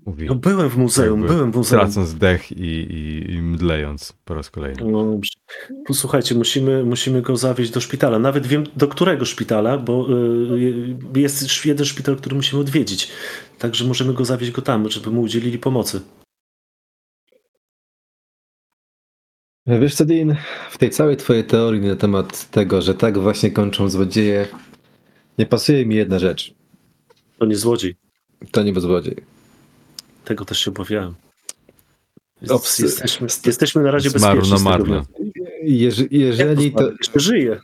Mówi, 0.06 0.26
No 0.26 0.34
byłem 0.34 0.70
w 0.70 0.76
muzeum, 0.76 1.26
byłem 1.26 1.52
w 1.52 1.56
muzeum. 1.56 1.80
tracąc 1.80 2.14
dech 2.14 2.52
i, 2.52 2.64
i, 2.64 3.30
i 3.32 3.42
mdlejąc 3.42 4.12
po 4.24 4.34
raz 4.34 4.50
kolejny. 4.50 4.84
No 4.92 5.04
dobrze. 5.04 5.30
Posłuchajcie, 5.86 6.34
musimy, 6.34 6.84
musimy 6.84 7.22
go 7.22 7.36
zawieźć 7.36 7.70
do 7.70 7.80
szpitala. 7.80 8.18
Nawet 8.18 8.46
wiem 8.46 8.64
do 8.76 8.88
którego 8.88 9.24
szpitala, 9.24 9.78
bo 9.78 10.06
y, 11.14 11.20
jest 11.20 11.42
już 11.42 11.66
jeden 11.66 11.86
szpital, 11.86 12.16
który 12.16 12.36
musimy 12.36 12.60
odwiedzić. 12.62 13.08
Także 13.58 13.84
możemy 13.84 14.14
go 14.14 14.24
zawieźć 14.24 14.52
go 14.52 14.62
tam, 14.62 14.90
żeby 14.90 15.10
mu 15.10 15.22
udzielili 15.22 15.58
pomocy. 15.58 16.00
Wiesz 19.66 19.94
co, 19.94 20.04
Dean, 20.04 20.36
w 20.70 20.78
tej 20.78 20.90
całej 20.90 21.16
twojej 21.16 21.44
teorii 21.44 21.80
na 21.80 21.96
temat 21.96 22.50
tego, 22.50 22.82
że 22.82 22.94
tak 22.94 23.18
właśnie 23.18 23.50
kończą 23.50 23.88
złodzieje, 23.88 24.48
nie 25.38 25.46
pasuje 25.46 25.86
mi 25.86 25.94
jedna 25.94 26.18
rzecz. 26.18 26.54
To 27.38 27.46
nie 27.46 27.56
złodziej. 27.56 27.96
To 28.50 28.62
nie 28.62 28.80
złodziej. 28.80 29.35
Tego 30.26 30.44
też 30.44 30.58
się 30.60 30.70
obawiałem. 30.70 31.14
Obcy- 32.48 32.82
jesteśmy, 32.82 33.26
jesteśmy 33.46 33.82
na 33.82 33.90
razie 33.90 34.10
Marno, 34.20 34.40
bezpieczni. 34.40 34.64
marno. 34.64 35.02
Jeż, 35.62 36.02
jeżeli 36.10 36.72
to, 36.72 36.90
Jeszcze 36.90 37.20
żyje. 37.20 37.60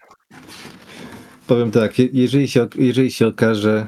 powiem 1.46 1.70
tak, 1.70 1.98
je- 1.98 2.09
jeżeli 2.12 2.48
się, 2.48 2.68
jeżeli 2.75 3.11
się 3.12 3.27
okaże, 3.27 3.87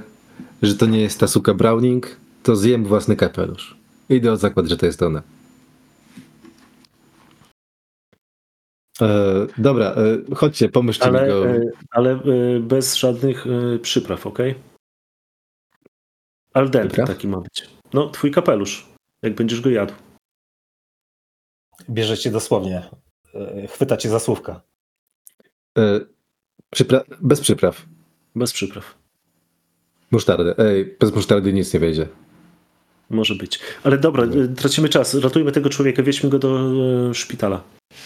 że 0.62 0.74
to 0.74 0.86
nie 0.86 1.00
jest 1.00 1.20
ta 1.20 1.26
suka 1.28 1.54
Browning, 1.54 2.16
to 2.42 2.56
zjem 2.56 2.84
własny 2.84 3.16
kapelusz. 3.16 3.76
Idę 4.08 4.32
o 4.32 4.36
zakład, 4.36 4.66
że 4.66 4.76
to 4.76 4.86
jest 4.86 5.02
ona. 5.02 5.22
E, 9.00 9.06
dobra, 9.58 9.86
e, 10.30 10.34
chodźcie, 10.34 10.68
pomyślcie 10.68 11.10
mi 11.10 11.16
Ale, 11.18 11.28
go. 11.28 11.46
e, 11.46 11.60
ale 11.90 12.10
e, 12.12 12.60
bez 12.60 12.96
żadnych 12.96 13.46
e, 13.46 13.78
przypraw, 13.78 14.26
ok? 14.26 14.38
Al 16.54 16.70
dente 16.70 16.88
Przypraw? 16.88 17.08
taki 17.08 17.28
ma 17.28 17.40
być. 17.40 17.68
No, 17.92 18.08
twój 18.10 18.30
kapelusz, 18.30 18.86
jak 19.22 19.34
będziesz 19.34 19.60
go 19.60 19.70
jadł. 19.70 19.92
Bierze 21.90 22.18
cię 22.18 22.30
dosłownie. 22.30 22.90
E, 23.34 23.66
Chwyta 23.66 23.96
cię 23.96 24.08
za 24.08 24.20
słówka. 24.20 24.60
E, 25.78 26.00
przypra- 26.76 27.04
bez 27.20 27.40
przypraw. 27.40 27.86
Bez 28.36 28.52
przypraw. 28.52 28.94
Musztardy. 30.10 30.54
Ej, 30.58 30.96
bez 31.00 31.14
musztardy 31.14 31.52
nic 31.52 31.74
nie 31.74 31.80
wejdzie. 31.80 32.08
Może 33.10 33.34
być. 33.34 33.60
Ale 33.84 33.98
dobra, 33.98 34.24
e, 34.24 34.48
tracimy 34.48 34.88
czas. 34.88 35.14
Ratujmy 35.14 35.52
tego 35.52 35.68
człowieka, 35.70 36.02
wieźmy 36.02 36.30
go 36.30 36.38
do 36.38 36.58
e, 37.10 37.14
szpitala. 37.14 37.62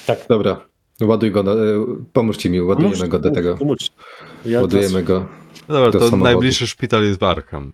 Tak, 0.07 0.19
Dobra, 0.29 0.69
ładuj 1.01 1.31
go, 1.31 1.43
na, 1.43 1.53
e, 1.53 1.57
pomóżcie 2.13 2.51
mi, 2.51 2.61
ładujemy 2.63 2.95
Pomóż- 2.97 3.09
go 3.09 3.19
do 3.19 3.31
tego. 3.31 3.57
Pomóż. 3.57 3.79
Ja 4.45 4.61
Ładujemy 4.61 4.89
teraz- 4.89 5.05
go. 5.05 5.29
Dobra, 5.69 5.91
do 5.91 5.93
to 5.93 5.99
samochodu. 5.99 6.25
najbliższy 6.25 6.67
szpital 6.67 7.03
jest 7.05 7.21
w 7.21 7.23
Arkham. 7.23 7.73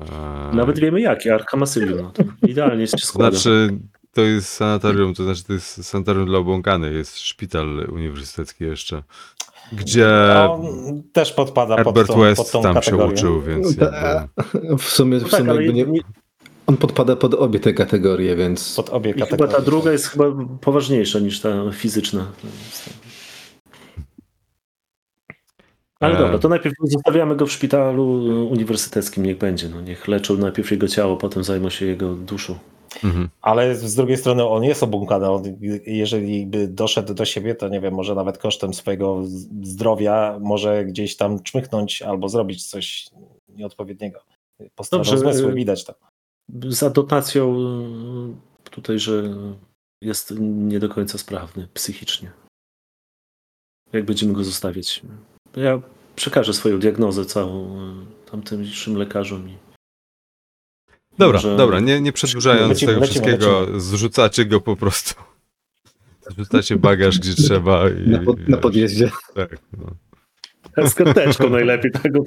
Eee, 0.00 0.56
Nawet 0.56 0.78
wiemy 0.78 1.00
jaki, 1.00 1.30
Arkham 1.30 1.62
Asylum. 1.62 1.98
No 2.18 2.24
idealnie 2.48 2.86
się 2.86 2.98
składa. 2.98 3.30
Znaczy, 3.30 3.78
to 4.12 4.20
jest 4.22 4.48
sanatorium, 4.48 5.14
to 5.14 5.24
znaczy 5.24 5.44
to 5.44 5.52
jest 5.52 5.84
sanatorium 5.84 6.26
dla 6.26 6.38
obłąkanych, 6.38 6.92
jest 6.92 7.18
szpital 7.18 7.86
uniwersytecki 7.92 8.64
jeszcze, 8.64 9.02
gdzie 9.72 10.08
on 10.50 11.02
też 11.12 11.32
podpada 11.32 11.76
pod 11.76 11.84
Herbert 11.84 12.08
tą, 12.08 12.14
pod 12.14 12.22
West 12.22 12.52
tą 12.52 12.62
tam 12.62 12.74
się 12.74 12.80
kategorię. 12.80 13.14
uczył, 13.14 13.42
więc 13.42 13.76
Ta- 13.76 14.28
jakby... 14.52 14.76
W 14.78 14.82
sumie, 14.82 15.18
No 15.18 15.26
w 15.26 15.30
tak, 15.30 15.40
sumie 15.40 15.50
ale 15.50 15.62
jakby 15.64 15.74
nie, 15.78 15.84
nie, 15.84 16.00
on 16.66 16.76
podpada 16.76 17.16
pod 17.16 17.34
obie 17.34 17.60
te 17.60 17.72
kategorie, 17.74 18.36
więc 18.36 18.74
Pod 18.76 18.90
obie 18.90 19.10
i 19.10 19.14
chyba 19.14 19.26
kategorie. 19.26 19.54
ta 19.54 19.60
druga 19.62 19.92
jest 19.92 20.06
chyba 20.06 20.24
poważniejsza 20.60 21.18
niż 21.18 21.40
ta 21.40 21.70
fizyczna. 21.72 22.26
Ale 26.00 26.14
E. 26.14 26.18
dobra, 26.18 26.38
to 26.38 26.48
najpierw 26.48 26.74
zostawiamy 26.84 27.36
go 27.36 27.46
w 27.46 27.52
szpitalu 27.52 28.06
uniwersyteckim, 28.50 29.26
niech 29.26 29.38
będzie. 29.38 29.68
No, 29.68 29.80
niech 29.80 30.08
leczą 30.08 30.36
najpierw 30.36 30.70
jego 30.70 30.88
ciało, 30.88 31.16
potem 31.16 31.44
zajmą 31.44 31.70
się 31.70 31.86
jego 31.86 32.14
duszą. 32.14 32.58
Mhm. 33.04 33.28
Ale 33.40 33.74
z 33.74 33.94
drugiej 33.94 34.16
strony 34.16 34.48
on 34.48 34.64
jest 34.64 34.82
obłąkany. 34.82 35.30
On, 35.30 35.42
jeżeli 35.86 36.46
by 36.46 36.68
doszedł 36.68 37.14
do 37.14 37.24
siebie, 37.24 37.54
to 37.54 37.68
nie 37.68 37.80
wiem, 37.80 37.94
może 37.94 38.14
nawet 38.14 38.38
kosztem 38.38 38.74
swojego 38.74 39.22
zdrowia 39.62 40.38
może 40.40 40.84
gdzieś 40.84 41.16
tam 41.16 41.42
czmychnąć 41.42 42.02
albo 42.02 42.28
zrobić 42.28 42.66
coś 42.66 43.10
nieodpowiedniego. 43.48 44.20
Dobrze, 44.92 45.18
zmysły, 45.18 45.50
y- 45.50 45.54
widać 45.54 45.84
to. 45.84 45.94
Za 46.68 46.90
dotacją 46.90 47.56
y, 48.66 48.70
tutaj, 48.70 48.98
że 48.98 49.22
jest 50.02 50.34
nie 50.40 50.78
do 50.78 50.88
końca 50.88 51.18
sprawny 51.18 51.68
psychicznie. 51.74 52.32
Jak 53.92 54.04
będziemy 54.04 54.32
go 54.32 54.44
zostawiać? 54.44 55.02
Ja 55.56 55.80
przekażę 56.16 56.54
swoją 56.54 56.78
diagnozę 56.78 57.24
całą 57.24 57.76
y, 58.02 58.30
tamtejszym 58.30 58.96
lekarzom. 58.96 59.48
I 59.48 59.56
Dobra, 61.18 61.36
może- 61.38 61.56
dobra, 61.56 61.80
nie, 61.80 62.00
nie 62.00 62.12
przedłużając 62.12 62.68
Lecimy, 62.70 62.92
tego 62.92 63.00
lecimy, 63.00 63.20
wszystkiego, 63.24 63.60
lecimy. 63.60 63.80
zrzucacie 63.80 64.44
go 64.46 64.60
po 64.60 64.76
prostu. 64.76 65.14
Zrzucacie 66.36 66.76
bagaż 66.76 67.18
gdzie 67.18 67.34
trzeba 67.34 67.90
i... 67.90 68.08
na, 68.08 68.18
pod, 68.18 68.48
na 68.48 68.56
podjeździe. 68.56 69.10
Tak, 69.34 69.58
no. 70.76 70.88
Z 70.88 70.94
karteczką 70.94 71.50
najlepiej 71.58 71.90
tego. 71.90 72.24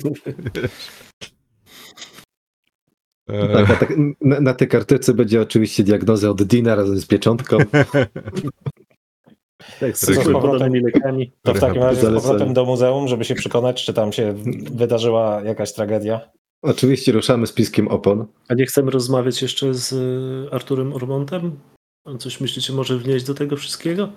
E, 3.30 3.54
Tak, 3.54 3.70
a 3.70 3.76
tak, 3.76 3.94
na, 4.22 4.40
na 4.40 4.54
tej 4.54 4.68
karteczce 4.68 5.14
będzie 5.14 5.42
oczywiście 5.42 5.84
diagnoza 5.84 6.30
od 6.30 6.44
Dina 6.44 6.76
razem 6.76 7.00
z 7.00 7.06
pieczątką. 7.06 7.58
Tak, 9.80 9.98
z 9.98 10.10
Reguły. 10.10 10.42
podanymi 10.42 10.80
lekami. 10.80 11.32
To 11.42 11.54
w 11.54 11.60
takim 11.60 11.84
razie 11.84 12.02
z 12.02 12.14
powrotem 12.14 12.54
do 12.54 12.66
muzeum, 12.66 13.08
żeby 13.08 13.26
się 13.26 13.36
przekonać, 13.36 13.86
czy 13.86 13.94
tam 13.94 14.14
się 14.14 14.34
wydarzyła 14.72 15.42
jakaś 15.42 15.74
tragedia. 15.74 16.32
Oczywiście 16.62 17.12
ruszamy 17.12 17.48
z 17.48 17.54
piskiem 17.54 17.88
opon. 17.88 18.26
A 18.48 18.54
nie 18.54 18.66
chcemy 18.66 18.92
rozmawiać 18.92 19.42
jeszcze 19.42 19.74
z 19.74 19.94
y, 19.94 20.56
Arturem 20.56 20.94
Ormontem? 20.94 21.60
A 22.06 22.18
Coś 22.18 22.42
myślicie 22.42 22.74
może 22.74 22.98
wnieść 22.98 23.26
do 23.26 23.34
tego 23.34 23.58
wszystkiego? 23.58 24.10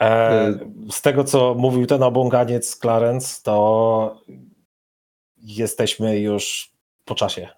E, 0.00 0.58
z 0.90 1.02
tego, 1.02 1.24
co 1.24 1.54
mówił 1.54 1.86
ten 1.86 2.02
obłąkaniec 2.02 2.76
Clarence, 2.76 3.40
to 3.42 4.22
jesteśmy 5.36 6.20
już 6.20 6.72
po 7.04 7.14
czasie. 7.14 7.48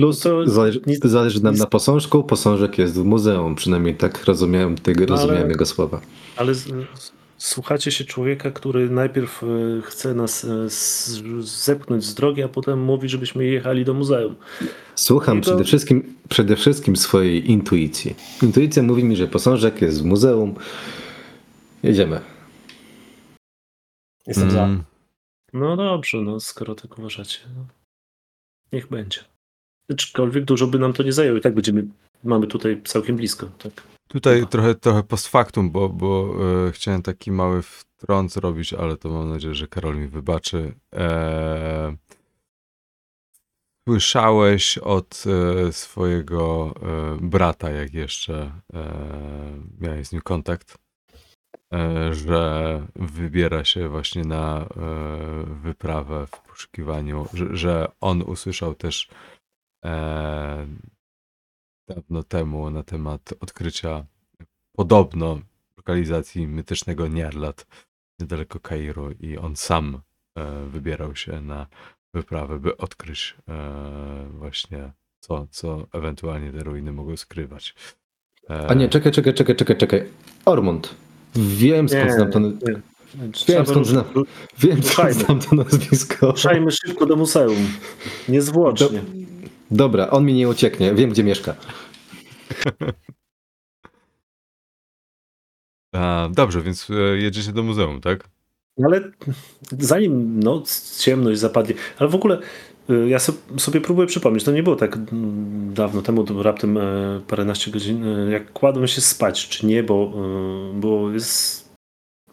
Plus 0.00 0.20
To 0.20 0.48
zależy, 0.48 0.80
nic- 0.86 1.04
zależy 1.04 1.42
nam 1.42 1.52
nic- 1.54 1.60
na 1.60 1.66
posążku. 1.66 2.24
Posążek 2.24 2.78
jest 2.78 2.94
w 2.94 3.04
muzeum, 3.04 3.54
przynajmniej 3.54 3.94
tak 3.96 4.24
rozumiałem, 4.24 4.76
tego, 4.78 5.00
No, 5.00 5.06
ale- 5.14 5.22
rozumiałem 5.22 5.50
jego 5.50 5.66
słowa. 5.66 6.00
Ale 6.36 6.54
z, 6.54 6.68
słuchacie 7.38 7.90
się 7.90 8.04
człowieka, 8.04 8.50
który 8.50 8.90
najpierw 8.90 9.42
y, 9.42 9.82
chce 9.84 10.14
nas 10.14 10.46
z, 10.68 11.10
zepchnąć 11.64 12.04
z 12.04 12.14
drogi, 12.14 12.42
a 12.42 12.48
potem 12.48 12.80
mówi, 12.82 13.08
żebyśmy 13.08 13.44
jechali 13.46 13.84
do 13.84 13.94
muzeum. 13.94 14.34
Słucham 14.94 15.40
to- 15.40 15.42
przede, 15.42 15.64
wszystkim, 15.64 16.14
przede 16.28 16.56
wszystkim 16.56 16.96
swojej 16.96 17.50
intuicji. 17.50 18.14
Intuicja 18.42 18.82
mówi 18.82 19.04
mi, 19.04 19.16
że 19.16 19.28
posążek 19.28 19.82
jest 19.82 20.02
w 20.02 20.04
muzeum. 20.04 20.54
Jedziemy. 21.82 22.20
Jestem 24.26 24.50
za. 24.50 24.64
mm, 24.64 24.82
No 25.52 25.76
dobrze, 25.76 26.18
no 26.18 26.40
skoro 26.40 26.74
tak 26.74 26.98
uważacie. 26.98 27.38
No. 27.56 27.66
Niech 28.72 28.88
będzie. 28.88 29.20
Aczkolwiek 29.90 30.44
dużo 30.44 30.66
by 30.66 30.78
nam 30.78 30.92
to 30.92 31.02
nie 31.02 31.12
zajęło 31.12 31.38
i 31.38 31.40
tak 31.40 31.54
będziemy, 31.54 31.86
mamy 32.24 32.46
tutaj 32.46 32.82
całkiem 32.84 33.16
blisko. 33.16 33.46
Tak. 33.46 33.72
Tutaj 34.08 34.36
Chyba. 34.36 34.48
trochę, 34.50 34.74
trochę 34.74 35.02
post 35.02 35.28
factum, 35.28 35.70
bo, 35.70 35.88
bo 35.88 36.34
e, 36.68 36.72
chciałem 36.72 37.02
taki 37.02 37.32
mały 37.32 37.62
wtrąd 37.62 38.32
zrobić, 38.32 38.72
ale 38.72 38.96
to 38.96 39.08
mam 39.08 39.28
nadzieję, 39.28 39.54
że 39.54 39.68
Karol 39.68 39.96
mi 39.96 40.08
wybaczy. 40.08 40.74
E, 40.94 41.96
słyszałeś 43.88 44.78
od 44.78 45.24
e, 45.26 45.72
swojego 45.72 46.74
e, 46.82 47.18
brata, 47.20 47.70
jak 47.70 47.94
jeszcze 47.94 48.52
e, 48.74 48.92
miałeś 49.80 50.06
z 50.06 50.12
nim 50.12 50.20
kontakt, 50.22 50.78
e, 51.74 52.14
że 52.14 52.86
wybiera 52.96 53.64
się 53.64 53.88
właśnie 53.88 54.24
na 54.24 54.60
e, 54.60 54.66
wyprawę 55.62 56.26
w 56.26 56.48
poszukiwaniu, 56.48 57.26
że, 57.34 57.56
że 57.56 57.88
on 58.00 58.22
usłyszał 58.22 58.74
też 58.74 59.08
e, 59.84 60.66
dawno 61.88 62.22
temu 62.22 62.70
na 62.70 62.82
temat 62.82 63.34
odkrycia 63.40 64.04
podobno 64.72 65.40
lokalizacji 65.76 66.46
mitycznego 66.46 67.08
Niarlat 67.08 67.66
niedaleko 68.20 68.60
Kairu 68.60 69.10
i 69.20 69.38
on 69.38 69.56
sam 69.56 70.00
e, 70.36 70.66
wybierał 70.66 71.16
się 71.16 71.40
na 71.40 71.66
wyprawę, 72.14 72.58
by 72.58 72.76
odkryć 72.76 73.36
e, 73.48 74.28
właśnie 74.30 74.92
co, 75.20 75.46
co 75.50 75.86
ewentualnie 75.92 76.52
te 76.52 76.64
ruiny 76.64 76.92
mogą 76.92 77.16
skrywać. 77.16 77.74
E, 78.50 78.66
A 78.66 78.74
nie, 78.74 78.88
czekaj, 78.88 79.12
czekaj, 79.12 79.34
czekaj, 79.34 79.56
czekaj, 79.56 79.76
czekaj. 79.76 80.08
Ormond. 80.44 80.94
Wiem 81.34 81.88
skąd 81.88 82.12
znam 82.12 82.30
to, 82.30 82.40
nie. 82.40 82.50
wiem, 83.48 83.64
skąd 83.66 83.86
znam, 83.86 84.04
wiem 84.58 84.82
skąd 84.82 85.14
znam 85.14 85.40
to 85.40 85.56
nazwisko. 85.56 86.30
Ruszajmy 86.30 86.70
szybko 86.70 87.06
do 87.06 87.16
muzeum. 87.16 87.66
Niezwłocznie. 88.28 89.02
Dobra, 89.70 90.10
on 90.10 90.24
mi 90.24 90.34
nie 90.34 90.48
ucieknie, 90.48 90.94
wiem 90.94 91.10
gdzie 91.10 91.24
mieszka. 91.24 91.54
a, 95.94 96.28
dobrze, 96.32 96.62
więc 96.62 96.90
e, 96.90 96.94
jedziecie 97.16 97.52
do 97.52 97.62
muzeum, 97.62 98.00
tak? 98.00 98.28
Ale 98.84 99.10
zanim 99.78 100.40
noc, 100.40 100.98
ciemność 101.00 101.40
zapadnie, 101.40 101.74
ale 101.98 102.08
w 102.08 102.14
ogóle 102.14 102.38
y, 102.90 103.08
ja 103.08 103.18
so, 103.18 103.32
sobie 103.58 103.80
próbuję 103.80 104.06
przypomnieć, 104.06 104.44
to 104.44 104.52
nie 104.52 104.62
było 104.62 104.76
tak 104.76 104.96
mm, 104.96 105.74
dawno 105.74 106.02
temu, 106.02 106.24
to 106.24 106.42
raptem 106.42 106.78
e, 106.78 107.20
paręnaście 107.28 107.70
godzin, 107.70 108.04
e, 108.04 108.30
jak 108.30 108.52
kładłem 108.52 108.86
się 108.86 109.00
spać, 109.00 109.48
czy 109.48 109.66
nie, 109.66 109.82
bo, 109.82 110.12
e, 110.14 110.80
bo 110.80 111.10
jest 111.10 111.68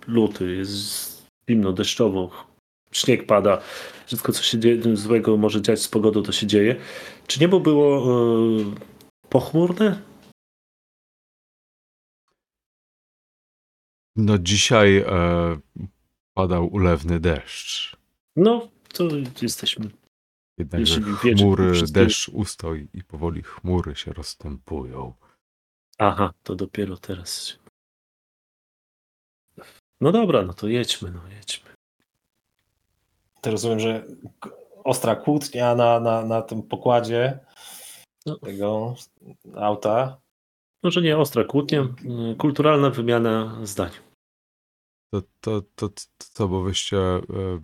luty, 0.07 0.55
jest 0.55 1.17
zimno, 1.49 1.73
deszczowo, 1.73 2.46
śnieg 2.91 3.25
pada, 3.25 3.61
wszystko 4.05 4.31
co 4.31 4.43
się 4.43 4.59
dzieje, 4.59 4.95
złego 4.95 5.37
może 5.37 5.61
dziać 5.61 5.81
z 5.81 5.87
pogodą, 5.87 6.23
to 6.23 6.31
się 6.31 6.47
dzieje. 6.47 6.75
Czy 7.27 7.39
niebo 7.39 7.59
było 7.59 7.97
e, 7.97 8.75
pochmurne? 9.29 10.01
No 14.15 14.37
dzisiaj 14.37 14.97
e, 14.97 15.59
padał 16.33 16.67
ulewny 16.67 17.19
deszcz. 17.19 17.97
No, 18.35 18.69
to 18.93 19.03
jesteśmy 19.41 19.89
Jednakże 20.57 21.01
wiecie, 21.23 21.43
chmury, 21.43 21.73
wszystkie- 21.73 21.93
deszcz 21.99 22.29
ustał 22.29 22.75
i 22.75 23.03
powoli 23.07 23.43
chmury 23.43 23.95
się 23.95 24.13
rozstępują. 24.13 25.13
Aha, 25.97 26.33
to 26.43 26.55
dopiero 26.55 26.97
teraz. 26.97 27.59
No 30.01 30.11
dobra, 30.11 30.43
no 30.43 30.53
to 30.53 30.67
jedźmy, 30.67 31.11
no 31.11 31.27
jedźmy. 31.27 31.66
To 33.47 33.51
rozumiem, 33.51 33.79
że 33.79 34.05
ostra 34.83 35.15
kłótnia 35.15 35.75
na, 35.75 35.99
na, 35.99 36.25
na 36.25 36.41
tym 36.41 36.63
pokładzie 36.63 37.39
No. 38.25 38.37
tego 38.37 38.95
auta. 39.55 40.21
Może 40.83 41.01
nie 41.01 41.17
ostra 41.17 41.43
kłótnia, 41.43 41.87
kulturalna 42.37 42.89
wymiana 42.89 43.59
zdań. 43.63 43.89
To, 45.13 45.21
to, 45.41 45.61
to, 45.75 45.89
to 45.89 45.95
co, 46.17 46.47
bo 46.47 46.61
wyście 46.61 46.97
e, 46.97 47.21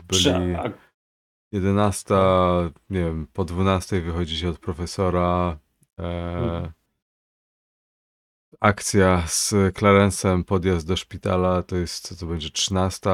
byli 0.07 0.55
a, 0.55 0.71
11, 1.51 2.15
nie 2.89 2.99
wiem, 2.99 3.27
po 3.33 3.43
12 3.45 4.01
wychodzicie 4.01 4.49
od 4.49 4.59
profesora. 4.59 5.57
E, 5.99 6.03
Mhm. 6.33 6.71
akcja 8.59 9.27
z 9.27 9.51
Clarence'em, 9.51 10.43
podjazd 10.43 10.87
do 10.87 10.95
szpitala 10.97 11.63
to 11.63 11.75
jest, 11.75 12.07
co 12.07 12.15
to 12.15 12.25
będzie, 12.25 12.49
13. 12.49 13.09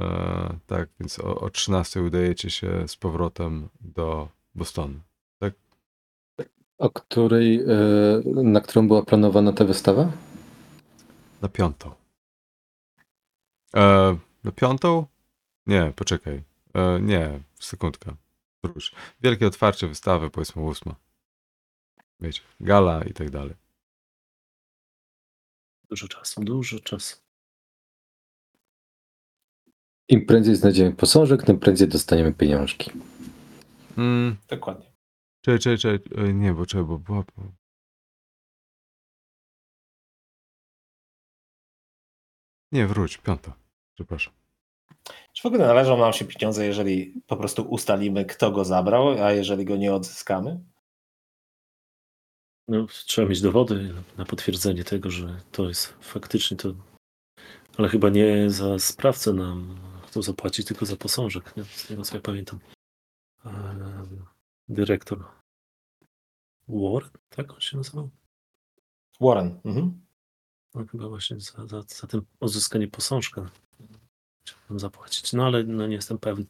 E, 0.00 0.58
tak, 0.66 0.88
więc 1.00 1.18
o, 1.18 1.40
o 1.40 1.50
13 1.50 2.02
udajecie 2.02 2.50
się 2.50 2.88
z 2.88 2.96
powrotem 2.96 3.68
do 3.80 4.28
Bostonu. 4.54 5.00
O 6.78 6.90
której, 6.90 7.60
e, 7.60 7.64
na 8.42 8.60
którą 8.60 8.88
była 8.88 9.02
planowana 9.02 9.52
ta 9.52 9.64
wystawa? 9.64 10.12
Na 11.42 11.48
piątą. 11.48 11.94
E, 13.76 14.16
na 14.44 14.52
piątą? 14.52 15.06
Nie, 15.66 15.92
poczekaj. 15.96 16.42
E, 16.74 17.00
nie, 17.00 17.40
sekundkę. 17.60 18.14
Wróć. 18.64 18.92
Wielkie 19.20 19.46
otwarcie 19.46 19.88
wystawy, 19.88 20.30
powiedzmy 20.30 20.62
ósma. 20.62 20.94
Wiecie, 22.20 22.42
gala 22.60 23.04
i 23.04 23.12
tak 23.12 23.30
dalej. 23.30 23.54
Dużo 25.90 26.08
czasu, 26.08 26.44
dużo 26.44 26.80
czasu. 26.80 27.16
Im 30.08 30.26
prędzej 30.26 30.56
znajdziemy 30.56 30.92
posążek, 30.92 31.42
tym 31.42 31.58
prędzej 31.58 31.88
dostaniemy 31.88 32.32
pieniążki. 32.32 32.90
Mm, 33.98 34.36
dokładnie. 34.48 34.86
czekaj, 35.44 35.58
czekaj, 35.58 35.78
czekaj. 35.78 36.24
E, 36.28 36.32
Nie, 36.34 36.54
bo 36.54 36.66
czekaj, 36.66 36.84
bo 36.84 36.98
była... 36.98 37.24
Nie, 42.72 42.86
wróć, 42.86 43.18
piąta. 43.18 43.52
Przepraszam. 43.94 44.34
Czy 45.32 45.42
w 45.42 45.46
ogóle 45.46 45.66
należą 45.66 45.98
nam 45.98 46.12
się 46.12 46.24
pieniądze, 46.24 46.66
jeżeli 46.66 47.22
po 47.26 47.36
prostu 47.36 47.62
ustalimy, 47.62 48.24
kto 48.24 48.50
go 48.50 48.64
zabrał, 48.64 49.08
a 49.24 49.32
jeżeli 49.32 49.64
go 49.64 49.76
nie 49.76 49.94
odzyskamy? 49.94 50.60
No, 52.68 52.86
trzeba 52.86 53.28
mieć 53.28 53.40
dowody 53.40 53.94
na 54.18 54.24
potwierdzenie 54.24 54.84
tego, 54.84 55.10
że 55.10 55.40
to 55.52 55.68
jest 55.68 55.86
faktycznie 56.00 56.56
to. 56.56 56.74
Ale 57.78 57.88
chyba 57.88 58.08
nie 58.08 58.50
za 58.50 58.78
sprawcę 58.78 59.32
nam 59.32 59.78
chcą 60.08 60.22
zapłacić, 60.22 60.66
tylko 60.66 60.86
za 60.86 60.96
posążek, 60.96 61.56
nie? 61.56 61.64
z 61.64 61.86
tego 61.86 62.02
co 62.02 62.16
ja 62.16 62.22
pamiętam. 62.22 62.60
Dyrektor 64.68 65.24
Warren, 66.68 67.10
tak 67.28 67.52
on 67.52 67.60
się 67.60 67.76
nazywał? 67.76 68.10
Warren. 69.20 69.60
Mhm. 69.64 70.06
No, 70.74 70.86
chyba 70.86 71.08
właśnie 71.08 71.40
za, 71.40 71.66
za, 71.66 71.82
za 71.82 72.06
tym 72.06 72.26
odzyskanie 72.40 72.88
posążka 72.88 73.50
chciałbym 74.48 74.78
zapłacić. 74.78 75.32
No 75.32 75.46
ale 75.46 75.64
no, 75.64 75.86
nie 75.86 75.94
jestem 75.94 76.18
pewny. 76.18 76.46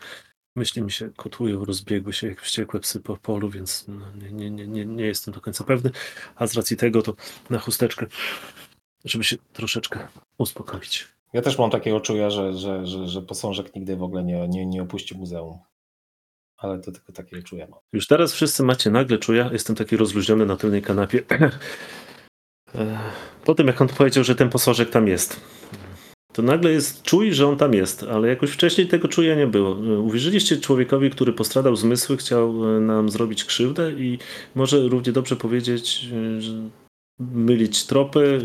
Myśli 0.57 0.83
mi 0.83 0.93
się 0.93 1.11
kotłują, 1.17 1.65
rozbiegły 1.65 2.13
się 2.13 2.29
jak 2.29 2.43
wściekłe 2.43 2.81
psy 2.81 3.01
po 3.01 3.17
polu, 3.17 3.51
więc 3.51 3.89
no, 3.89 4.13
nie, 4.13 4.33
nie, 4.33 4.51
nie, 4.51 4.67
nie, 4.67 4.87
nie 4.87 5.05
jestem 5.05 5.35
do 5.35 5.41
końca 5.41 5.65
pewny. 5.65 5.91
A 6.35 6.47
z 6.47 6.55
racji 6.55 6.77
tego 6.77 7.03
to 7.03 7.15
na 7.51 7.59
chusteczkę, 7.59 8.07
żeby 9.05 9.25
się 9.25 9.37
troszeczkę 9.53 10.09
uspokoić. 10.39 11.18
Ja 11.33 11.43
też 11.43 11.59
mam 11.59 11.71
takiego 11.71 12.01
czuja, 12.01 12.31
że, 12.31 12.53
że, 12.53 12.87
że, 12.87 13.09
że 13.09 13.23
posążek 13.23 13.75
nigdy 13.75 13.97
w 13.97 14.03
ogóle 14.03 14.25
nie, 14.25 14.49
nie, 14.49 14.67
nie 14.67 14.83
opuścił 14.83 15.19
muzeum. 15.19 15.59
Ale 16.57 16.79
to 16.79 16.93
tylko 16.93 17.13
takie 17.13 17.43
czuję. 17.43 17.69
Już 17.93 18.07
teraz 18.07 18.33
wszyscy 18.33 18.63
macie 18.63 18.91
nagle 18.91 19.19
czuja, 19.19 19.51
jestem 19.53 19.77
taki 19.77 19.97
rozluźniony 19.97 20.47
na 20.47 20.57
tylnej 20.57 20.83
kanapie. 20.83 21.23
E, 22.75 22.99
Po 23.45 23.55
tym 23.55 23.67
jak 23.67 23.81
on 23.81 23.89
powiedział, 23.89 24.25
że 24.25 24.35
ten 24.35 24.51
posążek 24.51 24.91
tam 24.91 25.09
jest, 25.09 25.41
to 26.33 26.43
nagle 26.43 26.71
jest 26.73 27.03
czuj, 27.03 27.33
że 27.33 27.47
on 27.49 27.57
tam 27.57 27.75
jest, 27.75 28.03
ale 28.03 28.29
jakoś 28.29 28.51
wcześniej 28.51 28.87
tego 28.87 29.09
czuja 29.09 29.35
nie 29.35 29.47
było. 29.47 29.71
E, 29.71 29.99
Uwierzyliście 29.99 30.57
człowiekowi, 30.57 31.11
który 31.11 31.33
postradał 31.33 31.77
zmysły, 31.77 32.17
chciał 32.17 32.77
e, 32.77 32.81
nam 32.81 33.09
zrobić 33.09 33.45
krzywdę 33.45 33.93
i 33.93 34.19
może 34.55 34.89
równie 34.89 35.13
dobrze 35.13 35.37
powiedzieć, 35.37 36.07
że 36.39 36.53
mylić 37.19 37.87
tropy, 37.87 38.41